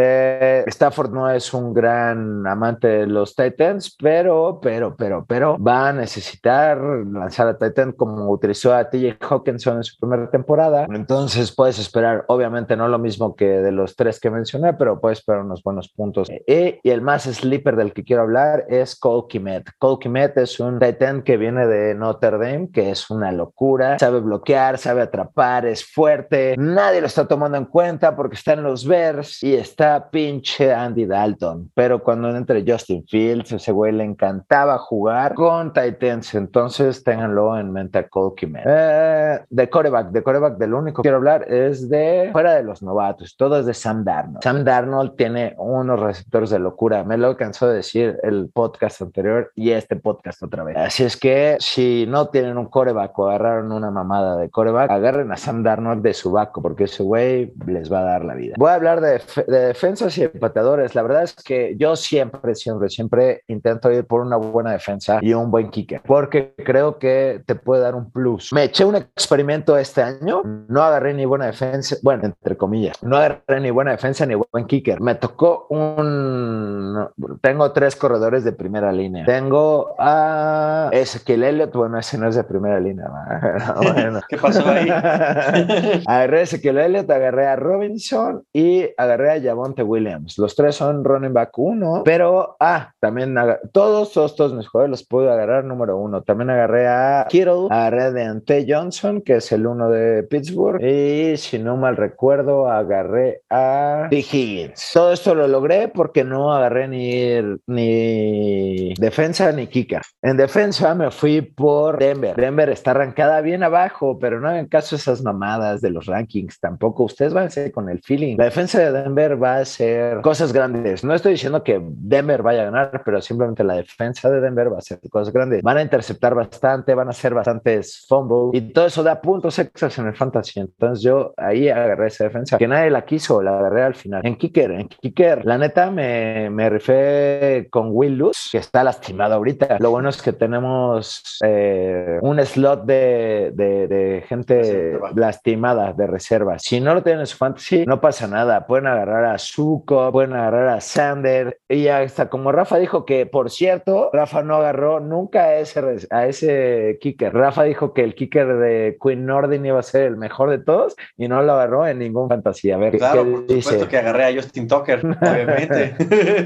Stafford 0.72 1.12
no 1.12 1.30
es 1.30 1.52
un 1.52 1.74
gran 1.74 2.46
amante 2.46 2.88
de 2.88 3.06
los 3.06 3.34
Titans, 3.34 3.94
pero, 4.00 4.58
pero, 4.60 4.96
pero, 4.96 5.24
pero 5.26 5.58
va 5.62 5.90
a 5.90 5.92
necesitar 5.92 6.78
lanzar 6.78 7.48
a 7.48 7.58
Titan 7.58 7.92
como 7.92 8.30
utilizó 8.30 8.74
a 8.74 8.88
TJ 8.88 9.18
Hawkinson 9.20 9.76
en 9.76 9.84
su 9.84 9.96
primera 9.98 10.30
temporada. 10.30 10.86
Entonces 10.90 11.54
puedes 11.54 11.78
esperar, 11.78 12.24
obviamente 12.28 12.76
no 12.76 12.88
lo 12.88 12.98
mismo 12.98 13.36
que 13.36 13.46
de 13.46 13.70
los 13.70 13.94
tres 13.96 14.18
que 14.18 14.30
mencioné, 14.30 14.72
pero 14.72 15.00
puedes 15.00 15.18
esperar 15.18 15.42
unos 15.42 15.62
buenos 15.62 15.88
puntos. 15.88 16.30
Y, 16.30 16.80
y 16.82 16.90
el 16.90 17.02
más 17.02 17.24
sleeper 17.24 17.76
del 17.76 17.92
que 17.92 18.02
quiero 18.02 18.22
hablar 18.22 18.64
es 18.68 18.96
Cole 18.96 19.26
Kimet. 19.28 19.70
Cole 19.78 19.98
Kimet 20.00 20.38
es 20.38 20.58
un 20.58 20.78
Titan 20.78 21.22
que 21.22 21.36
viene 21.36 21.66
de 21.66 21.94
Notre 21.94 22.38
Dame, 22.38 22.70
que 22.72 22.90
es 22.90 23.10
una 23.10 23.30
locura, 23.30 23.98
sabe 23.98 24.20
bloquear, 24.20 24.78
sabe 24.78 25.02
atrapar, 25.02 25.66
es 25.66 25.84
fuerte, 25.84 26.54
nadie 26.58 27.00
lo 27.00 27.06
está 27.06 27.28
tomando 27.28 27.58
en 27.58 27.66
cuenta 27.66 28.16
porque 28.16 28.36
está 28.36 28.54
en 28.54 28.62
los 28.62 28.86
Bears 28.86 29.42
y 29.42 29.54
está 29.54 30.10
pinche 30.10 30.51
Andy 30.60 31.06
Dalton, 31.06 31.70
pero 31.74 32.02
cuando 32.02 32.34
entre 32.36 32.64
Justin 32.66 33.04
Fields, 33.06 33.52
ese 33.52 33.72
güey 33.72 33.92
le 33.92 34.04
encantaba 34.04 34.78
jugar 34.78 35.34
con 35.34 35.72
Titans, 35.72 36.34
entonces 36.34 37.02
ténganlo 37.02 37.58
en 37.58 37.72
mente 37.72 37.98
a 37.98 38.08
Cole 38.08 38.34
eh, 38.64 39.40
de 39.48 39.70
coreback, 39.70 40.10
de 40.10 40.22
coreback, 40.22 40.58
del 40.58 40.74
único 40.74 41.02
que 41.02 41.06
quiero 41.06 41.18
hablar 41.18 41.44
es 41.52 41.88
de 41.88 42.30
fuera 42.32 42.54
de 42.54 42.62
los 42.62 42.82
novatos, 42.82 43.36
todo 43.36 43.58
es 43.58 43.66
de 43.66 43.74
Sam 43.74 44.04
Darnold. 44.04 44.42
Sam 44.42 44.64
Darnold 44.64 45.16
tiene 45.16 45.54
unos 45.58 46.00
receptores 46.00 46.50
de 46.50 46.58
locura, 46.58 47.04
me 47.04 47.16
lo 47.16 47.36
cansó 47.36 47.68
de 47.68 47.76
decir 47.76 48.18
el 48.22 48.50
podcast 48.52 49.02
anterior 49.02 49.52
y 49.54 49.70
este 49.70 49.96
podcast 49.96 50.42
otra 50.42 50.64
vez. 50.64 50.76
Así 50.76 51.04
es 51.04 51.16
que 51.16 51.56
si 51.60 52.06
no 52.08 52.28
tienen 52.28 52.58
un 52.58 52.66
coreback 52.66 53.18
o 53.18 53.28
agarraron 53.28 53.72
una 53.72 53.90
mamada 53.90 54.36
de 54.36 54.50
coreback, 54.50 54.90
agarren 54.90 55.32
a 55.32 55.36
Sam 55.36 55.62
Darnold 55.62 56.02
de 56.02 56.14
su 56.14 56.32
vaco, 56.32 56.62
porque 56.62 56.84
ese 56.84 57.02
güey 57.02 57.52
les 57.66 57.92
va 57.92 58.00
a 58.00 58.04
dar 58.04 58.24
la 58.24 58.34
vida. 58.34 58.54
Voy 58.58 58.70
a 58.70 58.74
hablar 58.74 59.00
de, 59.00 59.20
de 59.46 59.58
defensas 59.58 60.16
y 60.18 60.24
empateadores. 60.42 60.94
La 60.94 61.02
verdad 61.02 61.22
es 61.22 61.34
que 61.34 61.76
yo 61.78 61.94
siempre, 61.94 62.54
siempre, 62.54 62.88
siempre 62.88 63.42
intento 63.46 63.92
ir 63.92 64.04
por 64.04 64.20
una 64.22 64.36
buena 64.36 64.72
defensa 64.72 65.18
y 65.22 65.34
un 65.34 65.50
buen 65.50 65.70
kicker, 65.70 66.02
porque 66.04 66.54
creo 66.56 66.98
que 66.98 67.42
te 67.46 67.54
puede 67.54 67.82
dar 67.82 67.94
un 67.94 68.10
plus. 68.10 68.52
Me 68.52 68.64
eché 68.64 68.84
un 68.84 68.96
experimento 68.96 69.76
este 69.76 70.02
año, 70.02 70.42
no 70.68 70.82
agarré 70.82 71.14
ni 71.14 71.24
buena 71.24 71.46
defensa, 71.46 71.96
bueno, 72.02 72.24
entre 72.24 72.56
comillas, 72.56 73.00
no 73.02 73.16
agarré 73.16 73.60
ni 73.60 73.70
buena 73.70 73.92
defensa 73.92 74.26
ni 74.26 74.34
buen 74.34 74.66
kicker. 74.66 75.00
Me 75.00 75.14
tocó 75.14 75.66
un... 75.70 77.08
Tengo 77.40 77.72
tres 77.72 77.94
corredores 77.94 78.42
de 78.44 78.52
primera 78.52 78.92
línea. 78.92 79.24
Tengo 79.24 79.94
a 79.98 80.90
Ezequiel 80.92 81.44
Elliott, 81.44 81.72
bueno, 81.74 81.98
ese 81.98 82.18
no 82.18 82.28
es 82.28 82.34
de 82.34 82.44
primera 82.44 82.80
línea. 82.80 83.06
¿Qué 84.28 84.36
pasó 84.38 84.68
ahí? 84.68 84.88
agarré 86.06 86.40
a 86.40 86.42
Ezequiel 86.42 86.78
Elliott, 86.78 87.10
agarré 87.10 87.46
a 87.46 87.56
Robinson 87.56 88.44
y 88.52 88.88
agarré 88.96 89.30
a 89.30 89.40
Javonte 89.40 89.82
Williams. 89.82 90.31
Los 90.38 90.54
tres 90.54 90.76
son 90.76 91.04
running 91.04 91.32
back 91.32 91.56
uno, 91.58 92.02
pero, 92.04 92.56
ah, 92.60 92.92
también 93.00 93.36
todos, 93.72 94.12
todos, 94.12 94.36
todos 94.36 94.54
mis 94.54 94.68
jugadores 94.68 94.90
los 94.90 95.04
pude 95.04 95.30
agarrar 95.30 95.64
número 95.64 95.96
uno. 95.96 96.22
También 96.22 96.50
agarré 96.50 96.88
a 96.88 97.26
Kittle, 97.28 97.66
agarré 97.70 98.12
de 98.12 98.24
Ante 98.24 98.66
Johnson, 98.68 99.22
que 99.22 99.36
es 99.36 99.52
el 99.52 99.66
uno 99.66 99.88
de 99.90 100.22
Pittsburgh, 100.24 100.82
y 100.82 101.36
si 101.36 101.58
no 101.58 101.76
mal 101.76 101.96
recuerdo, 101.96 102.68
agarré 102.68 103.42
a 103.50 104.06
T. 104.10 104.16
Higgins. 104.16 104.90
Todo 104.92 105.12
esto 105.12 105.34
lo 105.34 105.46
logré 105.48 105.88
porque 105.88 106.24
no 106.24 106.52
agarré 106.52 106.88
ni, 106.88 107.58
ni 107.66 108.94
defensa 108.94 109.52
ni 109.52 109.66
kicker. 109.66 110.02
En 110.22 110.36
defensa 110.36 110.94
me 110.94 111.10
fui 111.10 111.42
por 111.42 111.98
Denver. 111.98 112.36
Denver 112.36 112.68
está 112.70 112.92
arrancada 112.92 113.40
bien 113.40 113.62
abajo, 113.62 114.18
pero 114.18 114.40
no 114.40 114.48
hagan 114.48 114.66
caso 114.66 114.96
a 114.96 114.98
esas 114.98 115.22
mamadas 115.22 115.80
de 115.80 115.90
los 115.90 116.06
rankings 116.06 116.60
tampoco. 116.60 117.04
Ustedes 117.04 117.32
van 117.32 117.46
a 117.46 117.50
ser 117.50 117.72
con 117.72 117.88
el 117.88 118.00
feeling. 118.02 118.36
La 118.36 118.44
defensa 118.44 118.78
de 118.78 118.92
Denver 118.92 119.42
va 119.42 119.56
a 119.56 119.64
ser 119.64 120.20
cosas 120.22 120.52
grandes. 120.52 121.04
No 121.04 121.14
estoy 121.14 121.32
diciendo 121.32 121.62
que 121.62 121.80
Denver 121.82 122.42
vaya 122.42 122.62
a 122.62 122.64
ganar, 122.66 123.02
pero 123.04 123.20
simplemente 123.20 123.64
la 123.64 123.74
defensa 123.74 124.30
de 124.30 124.40
Denver 124.40 124.72
va 124.72 124.78
a 124.78 124.80
ser 124.80 124.98
cosas 125.10 125.32
grandes. 125.32 125.62
Van 125.62 125.76
a 125.76 125.82
interceptar 125.82 126.34
bastante, 126.34 126.94
van 126.94 127.08
a 127.08 127.10
hacer 127.10 127.34
bastantes 127.34 128.06
fumbles 128.08 128.22
y 128.52 128.72
todo 128.72 128.86
eso 128.86 129.02
da 129.02 129.20
puntos 129.20 129.58
extras 129.58 129.98
en 129.98 130.06
el 130.06 130.14
fantasy. 130.14 130.60
Entonces 130.60 131.02
yo 131.02 131.34
ahí 131.36 131.68
agarré 131.68 132.06
esa 132.06 132.24
defensa 132.24 132.58
que 132.58 132.68
nadie 132.68 132.90
la 132.90 133.04
quiso, 133.04 133.42
la 133.42 133.58
agarré 133.58 133.82
al 133.82 133.94
final. 133.94 134.20
En 134.24 134.36
kicker, 134.36 134.70
en 134.70 134.88
kicker, 134.88 135.44
la 135.44 135.58
neta 135.58 135.90
me, 135.90 136.48
me 136.50 136.70
rifé 136.70 137.68
con 137.70 137.88
Will 137.90 138.16
Luz, 138.16 138.48
que 138.52 138.58
está 138.58 138.84
lastimado 138.84 139.34
ahorita. 139.34 139.78
Lo 139.80 139.90
bueno 139.90 140.08
es 140.08 140.22
que 140.22 140.32
tenemos 140.32 141.40
eh, 141.44 142.18
un 142.22 142.38
slot 142.44 142.84
de, 142.84 143.52
de, 143.54 143.88
de 143.88 144.24
gente 144.28 144.98
lastimada 145.14 145.92
de 145.92 146.06
reserva. 146.06 146.58
Si 146.58 146.80
no 146.80 146.94
lo 146.94 147.02
tienen 147.02 147.20
en 147.20 147.26
su 147.26 147.36
fantasy, 147.36 147.84
no 147.86 148.00
pasa 148.00 148.26
nada. 148.26 148.66
Pueden 148.66 148.86
agarrar 148.86 149.24
a 149.24 149.38
Zuko, 149.38 150.11
pueden 150.12 150.34
agarrar 150.34 150.68
a 150.68 150.80
Sander. 150.80 151.60
Y 151.68 151.88
hasta 151.88 152.28
como 152.28 152.52
Rafa 152.52 152.78
dijo 152.78 153.04
que, 153.04 153.26
por 153.26 153.50
cierto, 153.50 154.10
Rafa 154.12 154.42
no 154.42 154.56
agarró 154.56 155.00
nunca 155.00 155.44
a 155.44 155.56
ese, 155.56 156.06
a 156.10 156.26
ese 156.26 156.98
kicker. 157.00 157.34
Rafa 157.34 157.64
dijo 157.64 157.94
que 157.94 158.04
el 158.04 158.14
kicker 158.14 158.56
de 158.58 158.98
Queen 159.02 159.26
Nordin 159.26 159.64
iba 159.66 159.80
a 159.80 159.82
ser 159.82 160.02
el 160.02 160.16
mejor 160.16 160.50
de 160.50 160.58
todos 160.58 160.96
y 161.16 161.28
no 161.28 161.42
lo 161.42 161.52
agarró 161.54 161.86
en 161.86 161.98
ningún 161.98 162.28
fantasy. 162.28 162.70
A 162.70 162.76
ver, 162.76 162.96
claro, 162.98 163.24
por 163.24 163.46
dice? 163.46 163.62
supuesto 163.62 163.88
que 163.88 163.98
agarré 163.98 164.26
a 164.26 164.34
Justin 164.34 164.68
Tucker, 164.68 165.04
obviamente. 165.20 165.96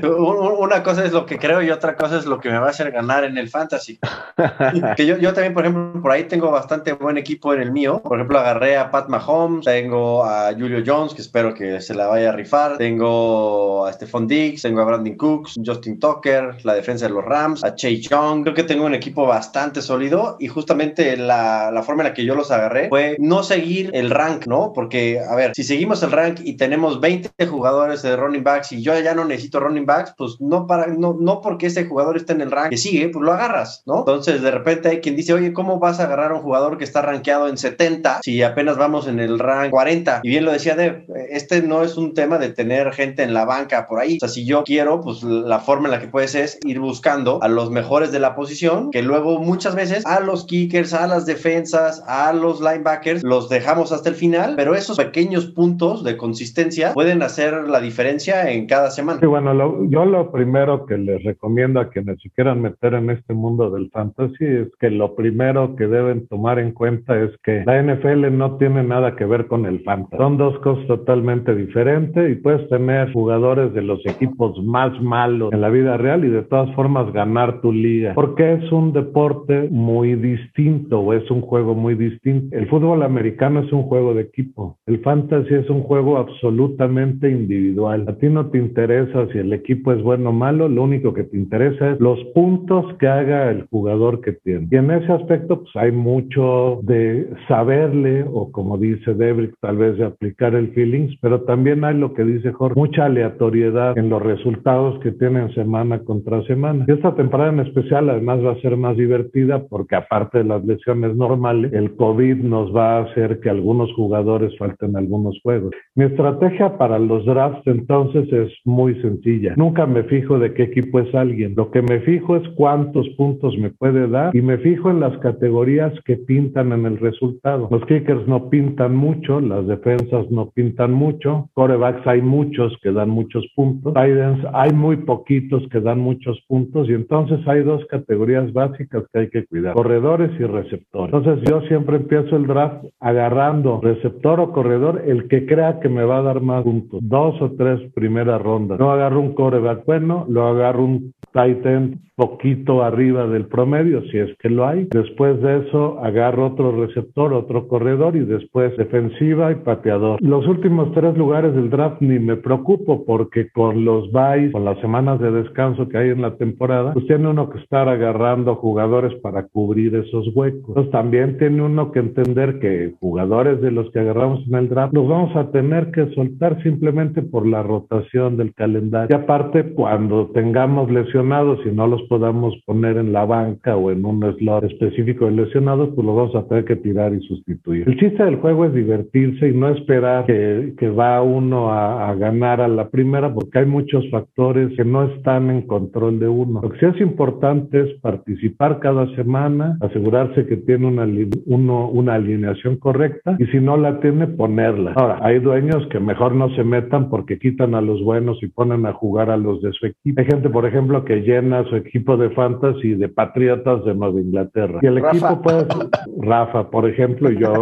Una 0.07 0.83
cosa 0.83 1.05
es 1.05 1.13
lo 1.13 1.27
que 1.27 1.39
creo 1.39 1.63
y 1.63 1.71
otra 1.71 1.97
cosa 1.97 2.19
es 2.19 2.27
lo 2.27 2.41
que 2.41 2.51
me 2.51 2.59
va 2.59 2.69
a 2.69 2.71
hacer 2.71 2.91
ganar 2.93 3.25
en 3.25 3.37
el 3.39 3.49
fantasy. 3.49 3.99
que 4.97 5.07
yo, 5.07 5.17
yo 5.19 5.33
también, 5.33 5.55
por 5.55 5.65
ejemplo, 5.65 6.01
por 6.01 6.13
ahí 6.13 6.25
tengo 6.25 6.51
bastante 6.51 6.93
buen 6.93 7.19
equipo 7.19 7.53
en 7.53 7.61
el 7.61 7.73
mío. 7.73 8.01
Por 8.03 8.19
ejemplo, 8.19 8.39
agarré 8.39 8.77
a 8.77 8.91
Pat 8.91 9.09
Mahomes, 9.09 9.65
tengo 9.65 10.25
a 10.25 10.53
Julio 10.53 10.83
Jones, 10.87 11.15
que 11.15 11.23
espero 11.23 11.55
que 11.55 11.81
se 11.81 11.95
la 11.95 12.07
vaya 12.07 12.31
a 12.31 12.33
rifar, 12.33 12.79
tengo 12.79 13.56
a 13.87 13.93
Stephon 13.93 14.27
Diggs, 14.27 14.63
tengo 14.63 14.81
a 14.81 14.85
Brandon 14.85 15.17
Cooks, 15.17 15.55
Justin 15.65 15.99
Tucker, 15.99 16.57
la 16.65 16.75
defensa 16.75 17.07
de 17.07 17.15
los 17.15 17.25
Rams, 17.25 17.65
a 17.65 17.75
Chase 17.75 18.01
Young. 18.01 18.43
Creo 18.43 18.55
que 18.55 18.63
tengo 18.63 18.85
un 18.85 18.95
equipo 18.95 19.27
bastante 19.27 19.83
sólido 19.83 20.37
y 20.39 20.49
justamente 20.49 21.17
la, 21.17 21.71
la 21.71 21.83
forma 21.83 22.03
en 22.03 22.09
la 22.09 22.15
que 22.15 22.25
yo 22.25 22.35
los 22.35 22.51
agarré 22.51 22.89
fue 22.89 23.17
no 23.19 23.43
seguir 23.43 23.91
el 23.95 24.11
rank, 24.11 24.47
¿no? 24.47 24.73
Porque, 24.73 25.21
a 25.21 25.35
ver, 25.35 25.53
si 25.55 25.63
seguimos 25.65 26.03
el 26.03 26.13
rank 26.13 26.41
y 26.43 26.57
tenemos 26.57 27.01
20 27.01 27.47
jugadores 27.47 28.03
de 28.03 28.17
running 28.17 28.45
backs 28.45 28.73
y 28.73 28.83
yo 28.83 28.99
ya 28.99 29.15
no 29.15 29.25
necesito 29.25 29.61
running 29.61 29.87
backs, 29.87 30.15
pues 30.17 30.37
no, 30.41 30.67
para, 30.67 30.87
no, 30.87 31.17
no 31.19 31.41
porque 31.41 31.67
ese 31.67 31.87
jugador 31.87 32.17
esté 32.17 32.33
en 32.33 32.41
el 32.41 32.51
rank 32.51 32.71
que 32.71 32.77
sigue, 32.77 33.09
pues 33.09 33.25
lo 33.25 33.33
agarras, 33.33 33.83
¿no? 33.87 34.01
Entonces, 34.01 34.43
de 34.43 34.51
repente 34.51 34.89
hay 34.89 35.01
quien 35.01 35.17
dice, 35.17 35.33
oye, 35.33 35.53
¿cómo 35.53 35.79
vas 35.79 36.01
a 36.01 36.05
agarrar 36.05 36.33
a 36.33 36.35
un 36.35 36.43
jugador 36.43 36.79
que 36.79 36.85
está 36.85 37.03
rankeado 37.03 37.49
en 37.49 37.57
70 37.57 38.21
si 38.23 38.43
apenas 38.43 38.77
vamos 38.77 39.09
en 39.09 39.21
el 39.21 39.39
rank 39.39 39.71
40? 39.71 40.21
Y 40.23 40.29
bien 40.29 40.45
lo 40.45 40.53
decía 40.53 40.77
Dev, 40.77 41.07
este 41.31 41.63
no 41.63 41.83
es 41.83 41.97
un 41.97 42.15
tema 42.15 42.39
de 42.39 42.51
tener 42.51 42.93
gente 42.93 43.23
en 43.23 43.35
la 43.35 43.45
banca 43.47 43.87
por 43.87 44.01
ahí. 44.01 44.17
O 44.17 44.21
sea, 44.21 44.29
si 44.29 44.45
yo 44.45 44.63
quiero, 44.65 45.01
pues 45.01 45.23
la 45.23 45.61
forma 45.61 45.87
en 45.87 45.93
la 45.93 46.01
que 46.01 46.09
puedes 46.09 46.35
es 46.35 46.59
ir 46.65 46.81
buscando 46.81 47.43
a 47.43 47.49
los 47.49 47.71
mejores 47.71 48.13
de 48.13 48.21
la 48.21 48.35
posición, 48.35 48.91
que 48.91 49.03
luego 49.03 49.39
muchas 49.39 49.75
veces 49.75 50.05
a 50.05 50.21
los 50.21 50.45
kickers, 50.45 50.93
a 50.93 51.07
las 51.07 51.27
defensas, 51.27 52.03
a 52.07 52.33
los 52.33 52.61
linebackers, 52.61 53.23
los 53.23 53.49
dejamos 53.49 53.93
hasta 53.93 54.09
el 54.09 54.15
final, 54.15 54.55
pero 54.57 54.75
esos 54.75 54.97
pequeños 54.97 55.47
puntos 55.47 56.05
de 56.05 56.17
consistencia 56.17 56.93
pueden 56.93 57.23
hacer 57.23 57.69
la 57.69 57.81
diferencia 57.81 58.51
en 58.51 58.67
cada 58.67 58.91
semana. 58.91 59.21
Sí, 59.21 59.27
bueno, 59.27 59.89
yo 59.89 60.05
lo 60.05 60.31
primero 60.31 60.87
que 60.87 60.99
les 60.99 61.23
recomiendo 61.25 61.81
a 61.81 61.89
quienes 61.89 62.21
se 62.21 62.31
quieran 62.31 62.63
meter 62.63 62.95
en 62.95 63.11
este 63.11 63.35
mundo 63.35 63.71
del 63.71 63.91
fantasy 63.91 64.45
es 64.45 64.69
que 64.81 64.91
lo 64.91 65.15
primero 65.15 65.77
que 65.77 65.87
deben 65.87 66.27
tomar 66.29 66.59
en 66.59 66.73
cuenta 66.73 67.21
es 67.21 67.31
que 67.43 67.63
la 67.65 67.83
NFL 67.83 68.37
no 68.37 68.57
tiene 68.57 68.83
nada 68.83 69.17
que 69.17 69.25
ver 69.25 69.47
con 69.47 69.67
el 69.67 69.83
fantasy. 69.83 70.17
Son 70.17 70.37
dos 70.37 70.59
cosas 70.61 70.87
totalmente 70.87 71.55
diferentes 71.55 72.31
y 72.31 72.35
puedes 72.37 72.69
tener 72.69 73.13
jugadores 73.13 73.36
de 73.37 73.83
los 73.83 74.01
equipos 74.07 74.63
más 74.65 74.99
malos 75.03 75.53
en 75.53 75.61
la 75.61 75.69
vida 75.69 75.97
real 75.99 76.25
y 76.25 76.29
de 76.29 76.43
todas 76.43 76.75
formas 76.75 77.13
ganar 77.13 77.61
tu 77.61 77.71
liga. 77.71 78.15
Porque 78.15 78.55
es 78.55 78.73
un 78.73 78.93
deporte 78.93 79.69
muy 79.71 80.15
distinto 80.15 81.01
o 81.01 81.13
es 81.13 81.31
un 81.31 81.43
juego 81.43 81.75
muy 81.75 81.95
distinto. 81.95 82.57
El 82.57 82.67
fútbol 82.69 83.03
americano 83.03 83.61
es 83.61 83.73
un 83.73 83.83
juego 83.83 84.15
de 84.15 84.23
equipo. 84.23 84.79
El 84.87 85.01
fantasy 85.01 85.55
es 85.55 85.69
un 85.69 85.83
juego 85.83 86.17
absolutamente 86.17 87.31
individual. 87.31 88.07
A 88.09 88.15
ti 88.15 88.29
no 88.29 88.47
te 88.47 88.59
interesa 88.59 89.27
si 89.33 89.39
el 89.39 89.53
equipo 89.53 89.93
es 89.93 90.03
bueno 90.03 90.31
o 90.31 90.33
malo, 90.33 90.69
lo 90.69 90.83
único 90.83 91.13
que 91.13 91.25
te 91.25 91.37
interesa 91.37 91.93
es 91.93 92.01
los 92.01 92.19
puntos 92.35 92.95
que 92.99 93.07
haga 93.07 93.51
el 93.51 93.67
jugador 93.71 94.23
que 94.23 94.33
tiene. 94.33 94.67
Y 94.71 94.77
en 94.77 94.91
ese 94.91 95.13
aspecto, 95.13 95.61
pues 95.61 95.77
hay 95.77 95.93
mucho 95.93 96.81
de 96.83 97.29
saberle, 97.49 98.25
o 98.33 98.51
como 98.51 98.79
dice 98.79 99.13
Debrick, 99.13 99.55
tal 99.61 99.77
vez 99.77 99.99
de 99.99 100.07
aplicar 100.07 100.55
el 100.55 100.69
feelings, 100.73 101.15
pero 101.21 101.43
también 101.43 101.85
hay 101.85 101.97
lo 101.99 102.15
que 102.15 102.25
dice 102.25 102.53
Jorge, 102.53 102.79
mucha 102.79 103.05
aleatoriedad 103.17 103.97
en 103.97 104.11
los 104.11 104.23
resultados 104.23 105.01
que 105.01 105.13
tienen 105.13 105.53
semana 105.55 106.01
contra 106.01 106.43
semana. 106.45 106.85
Y 106.87 106.93
esta 106.93 107.15
temporada 107.15 107.51
en 107.51 107.61
especial, 107.61 108.11
además, 108.11 108.45
va 108.45 108.53
a 108.53 108.61
ser 108.61 108.77
más 108.77 108.97
divertida 108.97 109.65
porque, 109.69 109.97
aparte 109.97 110.39
de 110.39 110.45
las 110.45 110.65
lesiones 110.65 111.17
normales, 111.17 111.73
el 111.73 111.97
COVID 111.97 112.37
nos 112.37 112.75
va 112.75 112.99
a 112.99 113.03
hacer 113.05 113.41
que 113.41 113.51
algunos 113.51 113.93
jugadores 113.95 114.57
falten 114.59 114.97
algunos 114.97 115.39
juegos. 115.43 115.73
Mi 115.95 116.05
estrategia 116.05 116.77
para 116.77 116.99
los 116.99 117.25
drafts 117.25 117.67
entonces 117.67 118.31
es 118.33 118.53
muy 118.65 119.01
sencilla. 119.01 119.55
Nunca 119.57 119.87
me 119.87 120.03
fijo 120.05 120.39
de 120.39 120.53
qué 120.53 120.65
equipo 120.65 121.01
es 121.01 121.15
alguien. 121.15 121.55
Lo 121.57 121.71
que 121.71 121.83
me 121.83 122.01
fijo 122.01 122.37
es 122.37 122.47
cuántos 122.51 123.09
puntos 123.17 123.57
me 123.59 123.71
puede 123.71 124.09
dar 124.09 124.35
y 124.35 124.43
me 124.43 124.59
fijo 124.59 124.91
en 124.91 125.01
las 125.01 125.17
categorías 125.19 125.93
que 126.05 126.17
pintan 126.17 126.73
en 126.73 126.87
el 126.87 126.99
resultado. 126.99 127.69
Los 127.71 127.85
kickers 127.87 128.27
no 128.29 128.51
pintan 128.51 128.95
mucho, 128.95 129.41
las 129.41 129.67
defensas 129.67 130.31
no 130.31 130.51
pintan 130.51 130.93
mucho, 130.93 131.49
corebacks 131.55 132.07
hay 132.07 132.23
muchos 132.23 132.77
que 132.83 132.93
dan 132.93 133.06
muchos 133.09 133.47
puntos. 133.55 133.95
Titans 133.95 134.45
hay 134.53 134.73
muy 134.73 134.97
poquitos 134.99 135.63
que 135.71 135.81
dan 135.81 136.01
muchos 136.01 136.41
puntos 136.49 136.89
y 136.89 136.93
entonces 136.93 137.41
hay 137.47 137.63
dos 137.63 137.85
categorías 137.87 138.53
básicas 138.53 139.05
que 139.13 139.21
hay 139.21 139.31
que 139.31 139.47
cuidar, 139.47 139.75
corredores 139.75 140.31
y 140.39 140.45
receptores. 140.45 141.15
Entonces 141.15 141.49
yo 141.49 141.61
siempre 141.63 141.97
empiezo 141.97 142.37
el 142.37 142.47
draft 142.47 142.85
agarrando 143.01 143.81
receptor 143.83 144.41
o 144.41 144.53
corredor 144.53 145.03
el 145.07 145.29
que 145.29 145.47
crea 145.47 145.81
que 145.81 145.89
me 145.89 146.05
va 146.05 146.19
a 146.19 146.23
dar 146.23 146.41
más 146.41 146.65
puntos, 146.65 147.01
dos 147.03 147.41
o 147.41 147.53
tres 147.53 147.81
primeras 147.95 148.41
rondas. 148.43 148.79
No 148.79 148.91
agarro 148.91 149.21
un 149.21 149.35
coreback 149.35 149.85
bueno, 149.85 150.27
lo 150.29 150.47
agarro 150.47 150.85
un 150.85 151.13
tight 151.33 151.65
end 151.67 152.07
poquito 152.17 152.83
arriba 152.83 153.27
del 153.27 153.47
promedio, 153.47 154.03
si 154.11 154.19
es 154.19 154.31
que 154.39 154.49
lo 154.49 154.67
hay. 154.67 154.89
Después 154.91 155.41
de 155.43 155.59
eso, 155.59 155.99
agarro 156.03 156.47
otro 156.47 156.73
receptor, 156.73 157.35
otro 157.35 157.69
corredor 157.69 158.17
y 158.17 158.21
después 158.21 158.75
defensiva 158.79 159.53
y 159.53 159.57
pateador. 159.57 160.21
Los 160.23 160.47
últimos 160.47 160.93
tres 160.93 161.17
lugares 161.17 161.55
del 161.55 161.69
draft 161.69 162.01
ni 162.01 162.19
me 162.19 162.37
preocupo 162.37 162.96
porque 163.05 163.51
con 163.51 163.85
los 163.85 164.11
buys, 164.13 164.53
con 164.53 164.65
las 164.65 164.79
semanas 164.81 165.21
de 165.21 165.31
descanso 165.31 165.89
que 165.89 165.99
hay 165.99 166.11
en 166.11 166.23
la 166.23 166.37
temporada, 166.37 166.93
pues 166.93 167.07
tiene 167.07 167.29
uno 167.29 167.51
que 167.51 167.59
estar 167.59 167.89
agarrando 167.89 168.57
jugadores 168.57 169.15
para 169.21 169.47
cubrir 169.47 169.95
esos 169.95 170.29
huecos. 170.35 170.69
Entonces 170.69 170.93
también 170.93 171.39
tiene 171.39 171.63
uno 171.63 171.93
que 171.93 172.01
entender 172.01 172.59
que 172.59 172.95
jugadores 173.01 173.61
de 173.61 173.71
los 173.71 173.91
que 173.91 174.01
agarramos 174.01 174.47
en 174.47 174.55
el 174.55 174.69
draft 174.69 174.95
los 174.95 175.09
vamos 175.09 175.35
a 175.37 175.51
tener 175.51 175.91
que 175.91 176.13
soltar 176.15 176.63
simplemente 176.63 177.23
por 177.23 177.47
la 177.47 177.63
rotación 177.63 178.37
del 178.37 178.55
calendario. 178.55 179.09
Y 179.11 179.21
aparte, 179.21 179.75
cuando 179.75 180.29
tengamos 180.29 180.91
lesionados 180.91 181.59
y 181.65 181.71
no 181.71 181.87
los 181.87 182.03
podamos 182.05 182.55
poner 182.65 182.97
en 182.97 183.13
la 183.13 183.25
banca 183.25 183.77
o 183.77 183.91
en 183.91 184.05
un 184.05 184.23
slot 184.39 184.65
específico 184.65 185.27
de 185.27 185.33
lesionados, 185.33 185.91
pues 185.95 186.07
lo 186.07 186.15
vamos 186.15 186.35
a 186.35 186.47
tener 186.47 186.65
que 186.65 186.77
tirar 186.77 187.15
y 187.15 187.21
sustituir. 187.21 187.89
El 187.89 187.99
chiste 187.99 188.25
del 188.25 188.37
juego 188.37 188.65
es 188.65 188.75
divertirse 188.75 189.49
y 189.49 189.53
no 189.53 189.69
esperar 189.71 190.27
que, 190.27 190.75
que 190.79 190.89
va 190.89 191.23
uno 191.23 191.73
a, 191.73 192.15
ganar 192.15 192.61
a 192.61 192.69
la 192.69 192.86
primera, 192.89 193.33
porque 193.33 193.61
hay 193.61 193.67
muchos 193.67 194.09
factores 194.11 194.75
que 194.77 194.85
no 194.85 195.05
están 195.05 195.51
en 195.51 195.63
control 195.63 196.19
de 196.19 196.29
uno. 196.29 196.61
Lo 196.63 196.71
que 196.71 196.79
sí 196.79 196.87
es 196.87 197.01
importante 197.01 197.81
es 197.81 198.01
participar 198.01 198.81
cada 198.81 199.07
semana, 199.15 199.77
asegurarse 199.81 200.47
que 200.47 200.57
tiene 200.57 200.87
una, 200.87 201.07
uno, 201.47 201.89
una 201.89 202.15
alineación 202.15 202.77
correcta 202.77 203.37
y 203.39 203.47
si 203.47 203.61
no 203.61 203.77
la 203.77 204.01
tiene, 204.01 204.27
ponerla. 204.27 204.93
Ahora, 204.97 205.19
hay 205.23 205.39
dueños 205.39 205.87
que 205.91 206.01
mejor 206.01 206.35
no 206.35 206.55
se 206.57 206.65
metan 206.65 207.09
porque 207.09 207.39
quitan 207.39 207.75
a 207.75 207.81
los 207.81 208.03
buenos 208.03 208.43
y 208.43 208.49
ponen 208.49 208.87
a 208.87 208.93
jugar 208.93 209.31
a 209.31 209.37
los 209.37 209.61
de 209.63 209.73
su 209.73 209.87
equipo. 209.87 210.21
Hay 210.21 210.27
gente, 210.27 210.49
por 210.51 210.67
ejemplo, 210.67 211.05
que 211.05 211.23
llena 211.23 211.65
su 211.65 211.77
equipo 211.77 212.17
de 212.17 212.31
fantasy 212.31 212.95
de 212.95 213.09
Patriotas 213.09 213.85
de 213.85 213.95
Nueva 213.95 214.21
Inglaterra. 214.21 214.81
Y 214.83 214.87
el 214.87 215.01
Rafa. 215.01 215.17
equipo 215.17 215.43
puede 215.43 215.61
ser 215.61 215.87
Rafa, 216.23 216.71
por 216.71 216.89
ejemplo, 216.89 217.31
yo 217.31 217.53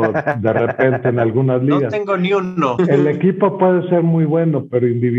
de 0.40 0.52
repente 0.52 1.08
en 1.08 1.18
algunas 1.18 1.62
ligas. 1.62 1.82
No 1.82 1.88
tengo 1.88 2.16
ni 2.16 2.32
uno. 2.32 2.76
El 2.88 3.06
equipo 3.06 3.58
puede 3.58 3.88
ser 3.88 4.02
muy 4.02 4.24
bueno, 4.24 4.66
pero 4.70 4.86
individualmente 4.86 5.13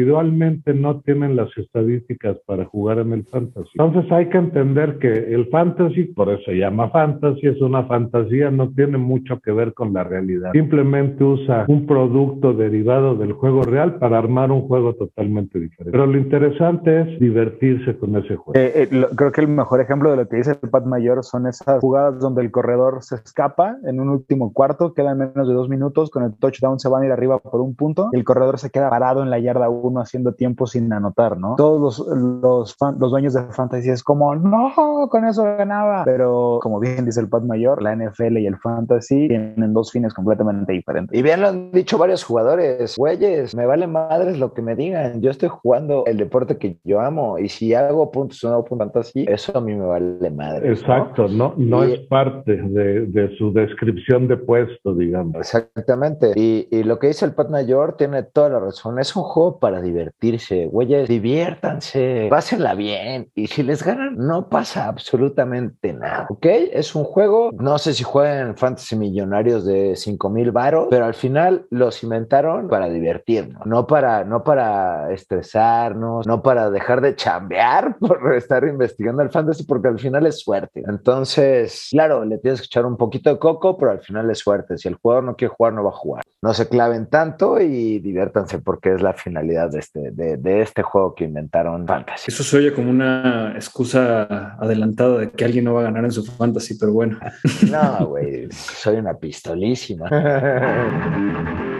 no 0.73 1.01
tienen 1.01 1.35
las 1.35 1.49
estadísticas 1.57 2.37
para 2.45 2.65
jugar 2.65 2.99
en 2.99 3.13
el 3.13 3.25
fantasy. 3.25 3.69
Entonces 3.77 4.11
hay 4.11 4.29
que 4.29 4.37
entender 4.37 4.97
que 4.99 5.33
el 5.33 5.47
fantasy, 5.47 6.05
por 6.05 6.29
eso 6.29 6.43
se 6.45 6.57
llama 6.57 6.89
fantasy, 6.89 7.47
es 7.47 7.61
una 7.61 7.83
fantasía, 7.85 8.51
no 8.51 8.69
tiene 8.69 8.97
mucho 8.97 9.39
que 9.39 9.51
ver 9.51 9.73
con 9.73 9.93
la 9.93 10.03
realidad. 10.03 10.51
Simplemente 10.53 11.23
usa 11.23 11.65
un 11.67 11.85
producto 11.85 12.53
derivado 12.53 13.15
del 13.15 13.33
juego 13.33 13.63
real 13.63 13.95
para 13.95 14.17
armar 14.17 14.51
un 14.51 14.67
juego 14.67 14.93
totalmente 14.93 15.59
diferente. 15.59 15.91
Pero 15.91 16.05
lo 16.05 16.17
interesante 16.17 17.01
es 17.01 17.19
divertirse 17.19 17.97
con 17.97 18.15
ese 18.15 18.35
juego. 18.35 18.59
Eh, 18.59 18.83
eh, 18.83 18.87
lo, 18.91 19.09
creo 19.09 19.31
que 19.31 19.41
el 19.41 19.47
mejor 19.47 19.81
ejemplo 19.81 20.11
de 20.11 20.17
lo 20.17 20.27
que 20.27 20.37
dice 20.37 20.57
el 20.61 20.69
Pat 20.69 20.85
Mayor 20.85 21.23
son 21.23 21.47
esas 21.47 21.79
jugadas 21.79 22.19
donde 22.19 22.41
el 22.41 22.51
corredor 22.51 23.03
se 23.03 23.15
escapa 23.15 23.77
en 23.83 23.99
un 23.99 24.09
último 24.09 24.53
cuarto, 24.53 24.93
quedan 24.93 25.17
menos 25.17 25.47
de 25.47 25.53
dos 25.53 25.69
minutos, 25.69 26.09
con 26.09 26.23
el 26.23 26.33
touchdown 26.35 26.79
se 26.79 26.89
van 26.89 27.03
a 27.03 27.05
ir 27.05 27.11
arriba 27.11 27.39
por 27.39 27.61
un 27.61 27.75
punto, 27.75 28.09
el 28.11 28.23
corredor 28.23 28.59
se 28.59 28.69
queda 28.69 28.89
parado 28.89 29.23
en 29.23 29.29
la 29.29 29.39
yarda 29.39 29.69
uno 29.87 30.01
haciendo 30.01 30.33
tiempo 30.33 30.67
sin 30.67 30.91
anotar, 30.93 31.37
¿no? 31.37 31.55
Todos 31.55 31.99
los, 31.99 32.17
los, 32.41 32.75
fan, 32.75 32.95
los 32.99 33.11
dueños 33.11 33.33
de 33.33 33.43
fantasy 33.51 33.89
es 33.89 34.03
como, 34.03 34.35
no, 34.35 34.71
con 35.09 35.25
eso 35.25 35.43
ganaba. 35.43 36.03
Pero 36.05 36.59
como 36.61 36.79
bien 36.79 37.05
dice 37.05 37.19
el 37.21 37.29
Pat 37.29 37.43
Mayor, 37.43 37.81
la 37.81 37.95
NFL 37.95 38.37
y 38.37 38.47
el 38.47 38.57
fantasy 38.57 39.27
tienen 39.27 39.73
dos 39.73 39.91
fines 39.91 40.13
completamente 40.13 40.73
diferentes. 40.73 41.17
Y 41.17 41.21
bien 41.21 41.41
lo 41.41 41.47
han 41.49 41.71
dicho 41.71 41.97
varios 41.97 42.23
jugadores, 42.23 42.95
güeyes, 42.97 43.55
me 43.55 43.65
vale 43.65 43.87
madres 43.87 44.37
lo 44.39 44.53
que 44.53 44.61
me 44.61 44.75
digan, 44.75 45.21
yo 45.21 45.31
estoy 45.31 45.49
jugando 45.49 46.03
el 46.05 46.17
deporte 46.17 46.57
que 46.57 46.77
yo 46.83 46.99
amo 47.01 47.37
y 47.39 47.49
si 47.49 47.73
hago 47.73 48.11
puntos 48.11 48.43
o 48.43 48.47
no 48.49 48.53
hago 48.55 48.65
puntos 48.65 48.75
así, 48.95 49.25
eso 49.27 49.57
a 49.57 49.61
mí 49.61 49.73
me 49.75 49.85
vale 49.85 50.29
madre. 50.31 50.69
Exacto, 50.71 51.27
no, 51.27 51.53
no, 51.57 51.65
no 51.81 51.85
Y- 51.87 51.93
es 51.93 51.99
parte 52.07 52.55
de, 52.55 53.05
de 53.07 53.35
su 53.37 53.51
descripción 53.53 54.27
de 54.27 54.37
puesto, 54.37 54.93
digamos. 54.93 55.35
Exactamente. 55.35 56.31
Y, 56.35 56.67
y 56.71 56.83
lo 56.83 56.99
que 56.99 57.07
dice 57.07 57.25
el 57.25 57.33
Pat 57.33 57.49
Mayor 57.49 57.95
tiene 57.97 58.23
toda 58.23 58.49
la 58.49 58.59
razón. 58.59 58.99
Es 58.99 59.15
un 59.15 59.23
juego 59.23 59.59
para 59.59 59.74
divertirse, 59.81 60.65
güeyes. 60.65 61.07
Diviértanse, 61.07 62.27
pásenla 62.29 62.75
bien. 62.75 63.29
Y 63.35 63.47
si 63.47 63.63
les 63.63 63.83
ganan, 63.83 64.15
no 64.17 64.49
pasa 64.49 64.87
absolutamente 64.87 65.93
nada. 65.93 66.27
¿Ok? 66.29 66.45
Es 66.45 66.95
un 66.95 67.03
juego. 67.03 67.51
No 67.53 67.77
sé 67.77 67.93
si 67.93 68.03
juegan 68.03 68.57
Fantasy 68.57 68.95
Millonarios 68.95 69.65
de 69.65 69.95
5 69.95 70.29
mil 70.29 70.51
varos, 70.51 70.87
pero 70.89 71.05
al 71.05 71.13
final 71.13 71.65
los 71.69 72.03
inventaron 72.03 72.67
para 72.67 72.89
divertirnos, 72.89 73.65
no 73.65 73.87
para, 73.87 74.23
no 74.23 74.43
para 74.43 75.11
estresarnos, 75.11 76.27
no 76.27 76.41
para 76.41 76.69
dejar 76.69 77.01
de 77.01 77.15
chambear 77.15 77.97
por 77.99 78.33
estar 78.35 78.63
investigando 78.65 79.21
el 79.21 79.29
fantasy, 79.29 79.63
porque 79.63 79.87
al 79.87 79.99
final 79.99 80.25
es 80.25 80.39
suerte. 80.39 80.83
Entonces, 80.87 81.87
claro, 81.91 82.25
le 82.25 82.37
tienes 82.37 82.61
que 82.61 82.65
echar 82.65 82.85
un 82.85 82.97
poquito 82.97 83.29
de 83.29 83.39
coco, 83.39 83.77
pero 83.77 83.91
al 83.91 83.99
final 83.99 84.29
es 84.29 84.39
suerte. 84.39 84.77
Si 84.77 84.87
el 84.87 84.95
jugador 84.95 85.23
no 85.23 85.35
quiere 85.35 85.53
jugar, 85.55 85.73
no 85.73 85.83
va 85.83 85.89
a 85.89 85.93
jugar. 85.93 86.23
No 86.41 86.53
se 86.53 86.67
claven 86.67 87.07
tanto 87.07 87.59
y 87.59 87.99
diviértanse 87.99 88.59
porque 88.59 88.93
es 88.93 89.01
la 89.01 89.13
finalidad 89.13 89.64
de 89.71 89.79
este, 89.79 90.11
de, 90.11 90.37
de 90.37 90.61
este 90.61 90.81
juego 90.83 91.13
que 91.15 91.25
inventaron 91.25 91.85
fantasy. 91.87 92.25
Eso 92.27 92.43
se 92.43 92.57
oye 92.57 92.73
como 92.73 92.89
una 92.89 93.53
excusa 93.55 94.55
adelantada 94.59 95.19
de 95.19 95.31
que 95.31 95.45
alguien 95.45 95.65
no 95.65 95.73
va 95.73 95.81
a 95.81 95.85
ganar 95.85 96.05
en 96.05 96.11
su 96.11 96.23
fantasy, 96.23 96.75
pero 96.79 96.93
bueno. 96.93 97.19
No, 97.69 98.07
güey, 98.07 98.47
soy 98.51 98.97
una 98.97 99.15
pistolísima. 99.15 100.07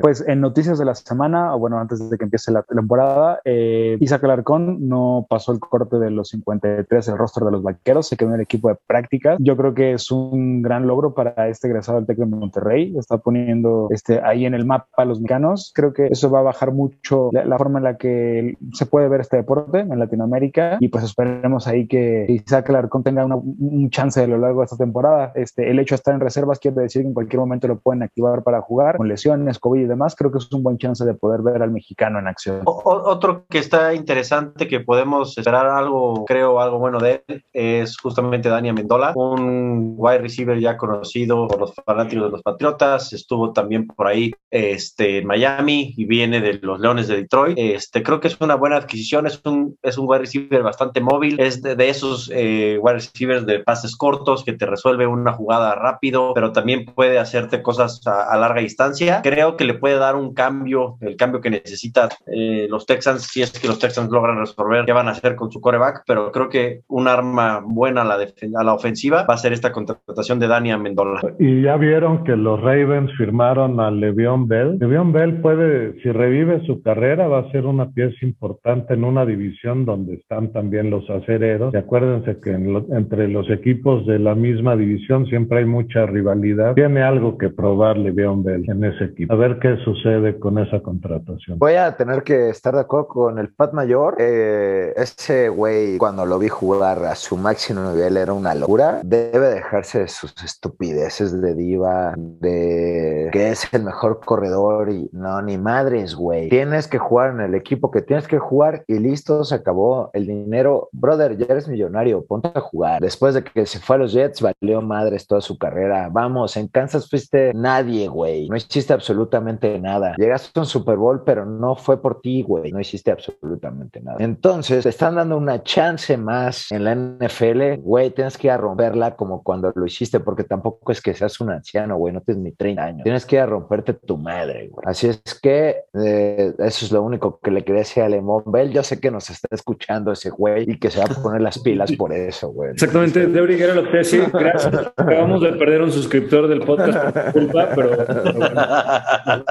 Pues 0.00 0.24
en 0.26 0.40
noticias 0.40 0.78
de 0.78 0.84
la 0.84 0.94
semana, 0.94 1.54
o 1.54 1.58
bueno, 1.58 1.78
antes 1.78 2.08
de 2.08 2.16
que 2.16 2.24
empiece 2.24 2.52
la 2.52 2.62
temporada, 2.62 3.40
eh, 3.44 3.96
Isaac 4.00 4.24
Alarcón 4.24 4.88
no 4.88 5.26
pasó 5.28 5.52
el 5.52 5.58
corte 5.58 5.98
de 5.98 6.10
los 6.10 6.28
53 6.28 7.06
del 7.06 7.18
rostro 7.18 7.46
de 7.46 7.52
los 7.52 7.62
vaqueros, 7.62 8.06
se 8.06 8.16
quedó 8.16 8.28
en 8.30 8.36
el 8.36 8.40
equipo 8.42 8.68
de 8.68 8.76
prácticas. 8.86 9.38
Yo 9.40 9.56
creo 9.56 9.74
que 9.74 9.92
es 9.92 10.10
un 10.10 10.62
gran 10.62 10.86
logro 10.86 11.14
para 11.14 11.48
este 11.48 11.66
egresado 11.68 11.98
del 11.98 12.06
Tec 12.06 12.18
de 12.18 12.26
Monterrey. 12.26 12.94
Está 12.96 13.18
poniendo 13.18 13.88
este, 13.90 14.20
ahí 14.22 14.46
en 14.46 14.54
el 14.54 14.64
mapa 14.64 14.86
a 14.96 15.04
los 15.04 15.20
mexicanos. 15.20 15.72
Creo 15.74 15.92
que 15.92 16.06
eso 16.06 16.30
va 16.30 16.40
a 16.40 16.42
bajar 16.42 16.72
mucho 16.72 17.30
la, 17.32 17.58
forma 17.58 17.78
en 17.78 17.84
la 17.84 17.96
que 17.96 18.56
se 18.72 18.86
puede 18.86 19.08
ver 19.08 19.20
este 19.20 19.36
deporte 19.36 19.80
en 19.80 19.98
Latinoamérica. 19.98 20.78
Y 20.80 20.88
pues 20.88 21.04
esperemos 21.04 21.66
ahí 21.66 21.86
que 21.86 22.26
Isaac 22.28 22.70
Alarcón 22.70 23.02
tenga 23.02 23.24
una, 23.24 23.36
un 23.36 23.90
chance 23.90 24.22
a 24.22 24.26
lo 24.26 24.38
largo 24.38 24.60
de 24.60 24.66
esta 24.66 24.76
temporada. 24.76 25.32
Este, 25.34 25.70
el 25.70 25.78
hecho 25.78 25.94
de 25.94 25.96
estar 25.96 26.14
en 26.14 26.20
reservas 26.20 26.58
quiere 26.58 26.80
decir 26.80 27.02
que 27.02 27.08
en 27.08 27.14
cualquier 27.14 27.40
momento 27.40 27.68
lo 27.68 27.78
pueden 27.78 28.02
activar 28.02 28.42
para 28.42 28.60
jugar 28.60 28.96
con 28.96 29.08
lesiones, 29.08 29.58
COVID 29.58 29.87
demás, 29.88 30.14
creo 30.16 30.30
que 30.30 30.38
es 30.38 30.52
un 30.52 30.62
buen 30.62 30.78
chance 30.78 31.04
de 31.04 31.14
poder 31.14 31.42
ver 31.42 31.62
al 31.62 31.70
mexicano 31.70 32.18
en 32.18 32.28
acción. 32.28 32.62
Otro 32.64 33.46
que 33.48 33.58
está 33.58 33.94
interesante 33.94 34.68
que 34.68 34.80
podemos 34.80 35.36
esperar 35.36 35.66
algo, 35.66 36.24
creo, 36.24 36.60
algo 36.60 36.78
bueno 36.78 36.98
de 36.98 37.24
él, 37.26 37.44
es 37.52 37.98
justamente 37.98 38.48
Dani 38.48 38.68
Amendola, 38.68 39.12
un 39.14 39.94
wide 39.96 40.18
receiver 40.18 40.58
ya 40.58 40.76
conocido 40.76 41.48
por 41.48 41.58
los 41.58 41.74
fanáticos 41.74 42.24
de 42.24 42.30
los 42.30 42.42
Patriotas, 42.42 43.12
estuvo 43.12 43.52
también 43.52 43.86
por 43.86 44.06
ahí 44.06 44.32
este, 44.50 45.18
en 45.18 45.26
Miami 45.26 45.94
y 45.96 46.04
viene 46.04 46.40
de 46.40 46.54
los 46.54 46.80
Leones 46.80 47.08
de 47.08 47.16
Detroit. 47.16 47.58
Este, 47.58 48.02
creo 48.02 48.20
que 48.20 48.28
es 48.28 48.40
una 48.40 48.54
buena 48.54 48.76
adquisición, 48.76 49.26
es 49.26 49.40
un, 49.44 49.76
es 49.82 49.98
un 49.98 50.08
wide 50.08 50.20
receiver 50.20 50.62
bastante 50.62 51.00
móvil, 51.00 51.38
es 51.40 51.62
de, 51.62 51.76
de 51.76 51.88
esos 51.88 52.30
eh, 52.34 52.78
wide 52.80 52.94
receivers 52.94 53.46
de 53.46 53.60
pases 53.60 53.96
cortos 53.96 54.44
que 54.44 54.52
te 54.52 54.66
resuelve 54.66 55.06
una 55.06 55.32
jugada 55.32 55.74
rápido, 55.74 56.32
pero 56.34 56.52
también 56.52 56.84
puede 56.84 57.18
hacerte 57.18 57.62
cosas 57.62 58.06
a, 58.06 58.30
a 58.30 58.36
larga 58.36 58.60
distancia. 58.60 59.20
Creo 59.22 59.56
que 59.56 59.64
le 59.64 59.74
puede 59.78 59.96
dar 59.98 60.16
un 60.16 60.34
cambio, 60.34 60.96
el 61.00 61.16
cambio 61.16 61.40
que 61.40 61.50
necesita 61.50 62.08
eh, 62.26 62.66
los 62.68 62.86
Texans, 62.86 63.22
si 63.22 63.42
es 63.42 63.52
que 63.58 63.66
los 63.68 63.78
Texans 63.78 64.10
logran 64.10 64.38
resolver 64.38 64.84
qué 64.84 64.92
van 64.92 65.08
a 65.08 65.12
hacer 65.12 65.34
con 65.36 65.50
su 65.50 65.60
coreback, 65.60 66.02
pero 66.06 66.30
creo 66.32 66.48
que 66.48 66.80
un 66.88 67.08
arma 67.08 67.60
buena 67.64 68.02
a 68.02 68.04
la, 68.04 68.14
a 68.16 68.64
la 68.64 68.74
ofensiva 68.74 69.24
va 69.28 69.34
a 69.34 69.38
ser 69.38 69.52
esta 69.52 69.72
contratación 69.72 70.38
de 70.38 70.48
Dani 70.48 70.72
Amendola. 70.72 71.20
Y 71.38 71.62
ya 71.62 71.76
vieron 71.76 72.24
que 72.24 72.36
los 72.36 72.60
Ravens 72.60 73.10
firmaron 73.16 73.80
a 73.80 73.90
Le'Veon 73.90 74.48
Bell. 74.48 74.78
Le'Veon 74.78 75.12
Bell 75.12 75.40
puede, 75.40 76.00
si 76.02 76.10
revive 76.10 76.64
su 76.66 76.82
carrera, 76.82 77.28
va 77.28 77.40
a 77.40 77.50
ser 77.50 77.66
una 77.66 77.90
pieza 77.90 78.16
importante 78.24 78.94
en 78.94 79.04
una 79.04 79.24
división 79.24 79.84
donde 79.84 80.14
están 80.14 80.52
también 80.52 80.90
los 80.90 81.08
acereros. 81.10 81.74
Acuérdense 81.74 82.40
que 82.40 82.50
en 82.50 82.72
lo- 82.72 82.86
entre 82.90 83.28
los 83.28 83.48
equipos 83.50 84.06
de 84.06 84.18
la 84.18 84.34
misma 84.34 84.76
división 84.76 85.26
siempre 85.26 85.58
hay 85.60 85.64
mucha 85.64 86.06
rivalidad. 86.06 86.74
Tiene 86.74 87.02
algo 87.02 87.38
que 87.38 87.48
probar 87.50 87.96
Le'Veon 87.98 88.42
Bell 88.42 88.64
en 88.68 88.84
ese 88.84 89.04
equipo. 89.04 89.32
A 89.32 89.36
ver 89.36 89.58
qué 89.60 89.67
sucede 89.84 90.38
con 90.38 90.58
esa 90.58 90.80
contratación. 90.80 91.58
Voy 91.58 91.74
a 91.74 91.96
tener 91.96 92.22
que 92.22 92.50
estar 92.50 92.74
de 92.74 92.80
acuerdo 92.80 93.08
con 93.08 93.38
el 93.38 93.52
Pat 93.52 93.72
Mayor. 93.72 94.16
Eh, 94.18 94.92
ese 94.96 95.48
güey, 95.48 95.98
cuando 95.98 96.26
lo 96.26 96.38
vi 96.38 96.48
jugar 96.48 97.04
a 97.04 97.14
su 97.14 97.36
máximo 97.36 97.92
nivel, 97.92 98.16
era 98.16 98.32
una 98.32 98.54
locura. 98.54 99.00
Debe 99.04 99.48
dejarse 99.48 100.00
de 100.00 100.08
sus 100.08 100.34
estupideces 100.42 101.40
de 101.40 101.54
diva, 101.54 102.14
de 102.16 103.28
que 103.32 103.50
es 103.50 103.72
el 103.72 103.82
mejor 103.82 104.20
corredor 104.24 104.90
y 104.90 105.08
no, 105.12 105.40
ni 105.42 105.58
madres, 105.58 106.14
güey. 106.14 106.48
Tienes 106.48 106.86
que 106.88 106.98
jugar 106.98 107.30
en 107.30 107.40
el 107.40 107.54
equipo 107.54 107.90
que 107.90 108.02
tienes 108.02 108.26
que 108.28 108.38
jugar 108.38 108.84
y 108.86 108.98
listo, 108.98 109.44
se 109.44 109.54
acabó 109.54 110.10
el 110.12 110.26
dinero. 110.26 110.88
Brother, 110.92 111.36
ya 111.36 111.46
eres 111.46 111.68
millonario, 111.68 112.24
ponte 112.24 112.50
a 112.54 112.60
jugar. 112.60 113.00
Después 113.00 113.34
de 113.34 113.44
que 113.44 113.66
se 113.66 113.78
fue 113.80 113.96
a 113.96 113.98
los 113.98 114.12
Jets, 114.12 114.40
valió 114.40 114.80
madres 114.82 115.26
toda 115.26 115.40
su 115.40 115.58
carrera. 115.58 116.08
Vamos, 116.10 116.56
en 116.56 116.68
Kansas 116.68 117.08
fuiste 117.08 117.52
nadie, 117.54 118.08
güey. 118.08 118.48
No 118.48 118.56
hiciste 118.56 118.92
absolutamente 118.92 119.57
nada. 119.80 120.14
Llegaste 120.16 120.58
a 120.58 120.62
un 120.62 120.66
Super 120.66 120.96
Bowl, 120.96 121.22
pero 121.24 121.44
no 121.44 121.76
fue 121.76 122.00
por 122.00 122.20
ti, 122.20 122.42
güey. 122.42 122.72
No 122.72 122.80
hiciste 122.80 123.10
absolutamente 123.10 124.00
nada. 124.00 124.18
Entonces, 124.20 124.84
te 124.84 124.90
están 124.90 125.16
dando 125.16 125.36
una 125.36 125.62
chance 125.62 126.16
más 126.16 126.70
en 126.70 126.84
la 126.84 126.94
NFL, 126.94 127.80
güey. 127.80 128.10
Tienes 128.10 128.38
que 128.38 128.48
ir 128.48 128.52
a 128.52 128.56
romperla 128.56 129.16
como 129.16 129.42
cuando 129.42 129.72
lo 129.74 129.86
hiciste, 129.86 130.20
porque 130.20 130.44
tampoco 130.44 130.92
es 130.92 131.02
que 131.02 131.14
seas 131.14 131.40
un 131.40 131.50
anciano, 131.50 131.96
güey. 131.96 132.12
No 132.12 132.20
tienes 132.20 132.42
ni 132.42 132.52
30 132.52 132.82
años. 132.82 133.04
Tienes 133.04 133.26
que 133.26 133.36
ir 133.36 133.42
a 133.42 133.46
romperte 133.46 133.94
tu 133.94 134.16
madre, 134.16 134.68
güey. 134.68 134.84
Así 134.86 135.08
es 135.08 135.22
que 135.40 135.84
eh, 135.94 136.54
eso 136.58 136.84
es 136.84 136.92
lo 136.92 137.02
único 137.02 137.40
que 137.40 137.50
le 137.50 137.64
quería 137.64 137.80
decir 137.80 138.02
a 138.02 138.08
Lemon 138.08 138.44
Bell. 138.46 138.70
Yo 138.70 138.82
sé 138.82 139.00
que 139.00 139.10
nos 139.10 139.30
está 139.30 139.48
escuchando 139.50 140.12
ese 140.12 140.30
güey 140.30 140.70
y 140.70 140.78
que 140.78 140.90
se 140.90 140.98
va 140.98 141.06
a 141.06 141.22
poner 141.22 141.40
las 141.40 141.58
pilas 141.58 141.92
por 141.92 142.12
eso, 142.12 142.48
güey. 142.48 142.70
Exactamente, 142.72 143.26
Debri, 143.26 143.60
era 143.60 143.74
lo 143.74 143.84
que 143.84 143.90
te 143.90 143.96
decía. 143.98 144.30
Gracias. 144.32 144.74
Acabamos 144.96 145.42
de 145.42 145.52
perder 145.52 145.82
un 145.82 145.92
suscriptor 145.92 146.48
del 146.48 146.60
podcast 146.60 147.14
por 147.14 147.32
culpa, 147.32 147.68
pero, 147.74 147.90
pero 148.06 148.32
bueno, 148.34 148.60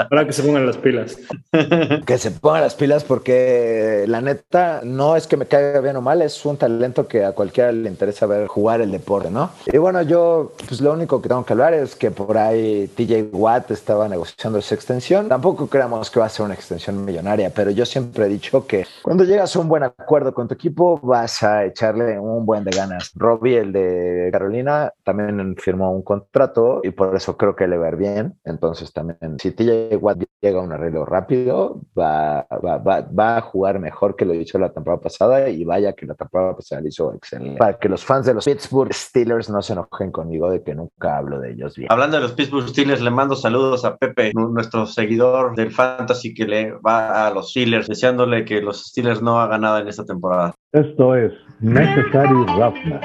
para 0.10 0.26
que 0.26 0.34
se 0.34 0.44
pongan 0.44 0.66
las 0.66 0.78
pilas. 0.78 1.18
Que 2.06 2.18
se 2.18 2.32
pongan 2.32 2.62
las 2.62 2.76
pilas 2.76 3.04
porque 3.04 4.06
la 4.08 4.22
neta 4.22 4.82
no 4.84 5.16
es 5.16 5.28
que 5.28 5.38
me 5.38 5.46
caiga 5.46 5.82
bien 5.82 5.96
o 5.96 6.02
mal, 6.02 6.22
es 6.22 6.46
un 6.46 6.58
talento 6.58 7.08
que 7.08 7.26
a 7.26 7.32
cualquiera 7.32 7.72
le 7.72 7.90
interesa 7.90 8.26
ver 8.26 8.48
jugar 8.48 8.82
el 8.82 8.92
deporte, 8.92 9.30
¿no? 9.30 9.52
Y 9.66 9.78
bueno, 9.78 10.02
yo, 10.02 10.54
pues 10.68 10.82
lo 10.82 10.94
único 10.94 11.22
que 11.22 11.30
tengo 11.30 11.46
que 11.46 11.54
hablar 11.54 11.74
es 11.74 11.96
que 11.96 12.12
por 12.12 12.38
ahí 12.38 12.88
TJ 12.96 13.30
Watt 13.32 13.72
estaba 13.72 14.08
negociando 14.08 14.60
esa 14.60 14.76
extensión. 14.76 15.28
Tampoco 15.30 15.68
creamos 15.68 16.12
que 16.12 16.20
va 16.20 16.28
a 16.28 16.30
ser 16.30 16.46
una 16.46 16.54
extensión 16.54 17.04
millonaria, 17.04 17.52
pero 17.54 17.72
yo 17.72 17.86
siempre 17.86 18.26
he 18.26 18.30
dicho 18.30 18.66
que 18.68 18.86
cuando 19.02 19.24
llegas 19.24 19.56
a 19.56 19.60
un 19.60 19.68
buen 19.68 19.84
acuerdo 19.84 20.34
con 20.34 20.48
tu 20.48 20.54
equipo, 20.54 21.00
vas 21.02 21.44
a 21.44 21.66
echarle 21.66 22.20
un 22.20 22.46
buen 22.46 22.64
de 22.64 22.72
ganas. 22.72 23.12
Robbie, 23.16 23.58
el 23.58 23.72
de 23.72 24.30
Carolina, 24.32 24.94
también 25.04 25.56
firmó 25.58 25.92
un 25.92 26.04
contrato 26.04 26.82
y 26.84 26.92
por 26.92 27.16
eso 27.16 27.38
creo 27.38 27.56
que 27.56 27.68
le 27.68 27.78
va 27.78 27.88
a 27.88 27.90
ir 27.90 27.96
bien. 27.96 28.38
Entonces 28.44 28.94
también, 28.94 29.38
si 29.40 29.52
TJ 29.52 29.87
Watt 29.96 30.24
llega 30.42 30.60
a 30.60 30.64
un 30.64 30.72
arreglo 30.72 31.06
rápido, 31.06 31.82
va, 31.98 32.46
va, 32.64 32.78
va, 32.78 33.02
va 33.02 33.38
a 33.38 33.42
jugar 33.42 33.80
mejor 33.80 34.16
que 34.16 34.26
lo 34.26 34.34
hizo 34.34 34.60
la 34.60 34.72
temporada 34.72 35.02
pasada 35.02 35.50
y 35.50 35.64
vaya 35.64 35.94
que 35.94 36.06
la 36.06 36.14
temporada 36.14 36.56
pasada 36.56 36.82
lo 36.82 36.88
hizo 36.88 37.14
excelente. 37.14 37.58
Para 37.58 37.78
que 37.78 37.90
los 37.90 38.04
fans 38.04 38.26
de 38.26 38.34
los 38.34 38.46
Pittsburgh 38.46 38.94
Steelers 38.94 39.50
no 39.50 39.62
se 39.62 39.74
enojen 39.74 40.12
conmigo 40.12 40.50
de 40.50 40.64
que 40.64 40.76
nunca 40.76 41.18
hablo 41.18 41.40
de 41.40 41.52
ellos 41.52 41.76
bien. 41.76 41.92
Hablando 41.92 42.18
de 42.18 42.24
los 42.24 42.34
Pittsburgh 42.34 42.68
Steelers, 42.68 43.02
le 43.02 43.10
mando 43.10 43.36
saludos 43.36 43.86
a 43.86 43.98
Pepe, 43.98 44.32
nuestro 44.34 44.86
seguidor 44.86 45.56
del 45.56 45.72
Fantasy 45.72 46.34
que 46.34 46.46
le 46.46 46.72
va 46.74 47.28
a 47.28 47.32
los 47.32 47.52
Steelers, 47.52 47.88
deseándole 47.88 48.46
que 48.46 48.62
los 48.62 48.88
Steelers 48.88 49.22
no 49.22 49.40
hagan 49.40 49.62
nada 49.62 49.80
en 49.80 49.88
esta 49.88 50.06
temporada. 50.06 50.54
Esto 50.72 51.16
es 51.16 51.34
Necessary 51.60 52.46
Roughness. 52.58 53.02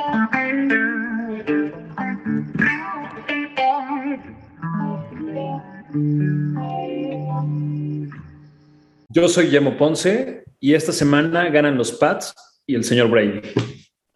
Yo 9.09 9.29
soy 9.29 9.47
Guillermo 9.47 9.77
Ponce 9.77 10.45
y 10.59 10.75
esta 10.75 10.93
semana 10.93 11.51
ganan 11.51 11.77
los 11.77 11.93
Pats 11.93 12.35
y 12.67 12.75
el 12.75 12.85
señor 12.85 13.11
Brady. 13.11 13.43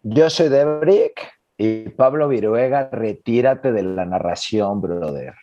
Yo 0.01 0.29
soy 0.29 0.49
Debrick 0.49 1.29
y 1.57 1.89
Pablo 1.89 2.27
Viruega, 2.27 2.89
retírate 2.91 3.71
de 3.71 3.83
la 3.83 4.05
narración, 4.05 4.81
brother. 4.81 5.35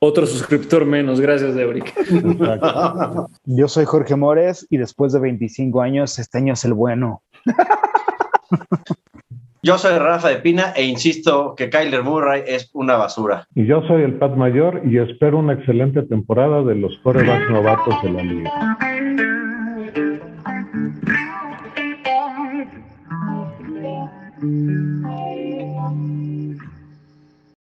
Otro 0.00 0.26
suscriptor 0.26 0.86
menos, 0.86 1.20
gracias, 1.20 1.54
Debrick. 1.54 1.94
Yo 3.44 3.68
soy 3.68 3.84
Jorge 3.84 4.16
Mores 4.16 4.66
y 4.70 4.78
después 4.78 5.12
de 5.12 5.20
25 5.20 5.82
años, 5.82 6.18
este 6.18 6.38
año 6.38 6.54
es 6.54 6.64
el 6.64 6.74
bueno. 6.74 7.22
Yo 9.62 9.76
soy 9.76 9.98
Rafa 9.98 10.28
de 10.28 10.36
Pina 10.36 10.72
e 10.74 10.84
insisto 10.84 11.54
que 11.54 11.68
Kyler 11.68 12.02
Murray 12.02 12.44
es 12.46 12.70
una 12.72 12.96
basura. 12.96 13.46
Y 13.54 13.66
yo 13.66 13.82
soy 13.82 14.02
el 14.02 14.14
Pat 14.14 14.34
Mayor 14.34 14.80
y 14.86 14.96
espero 14.96 15.38
una 15.38 15.52
excelente 15.52 16.00
temporada 16.02 16.62
de 16.62 16.76
los 16.76 16.96
corebacks 17.02 17.50
novatos 17.50 17.94
de 18.02 18.10
la 18.10 18.22
liga. 18.22 18.50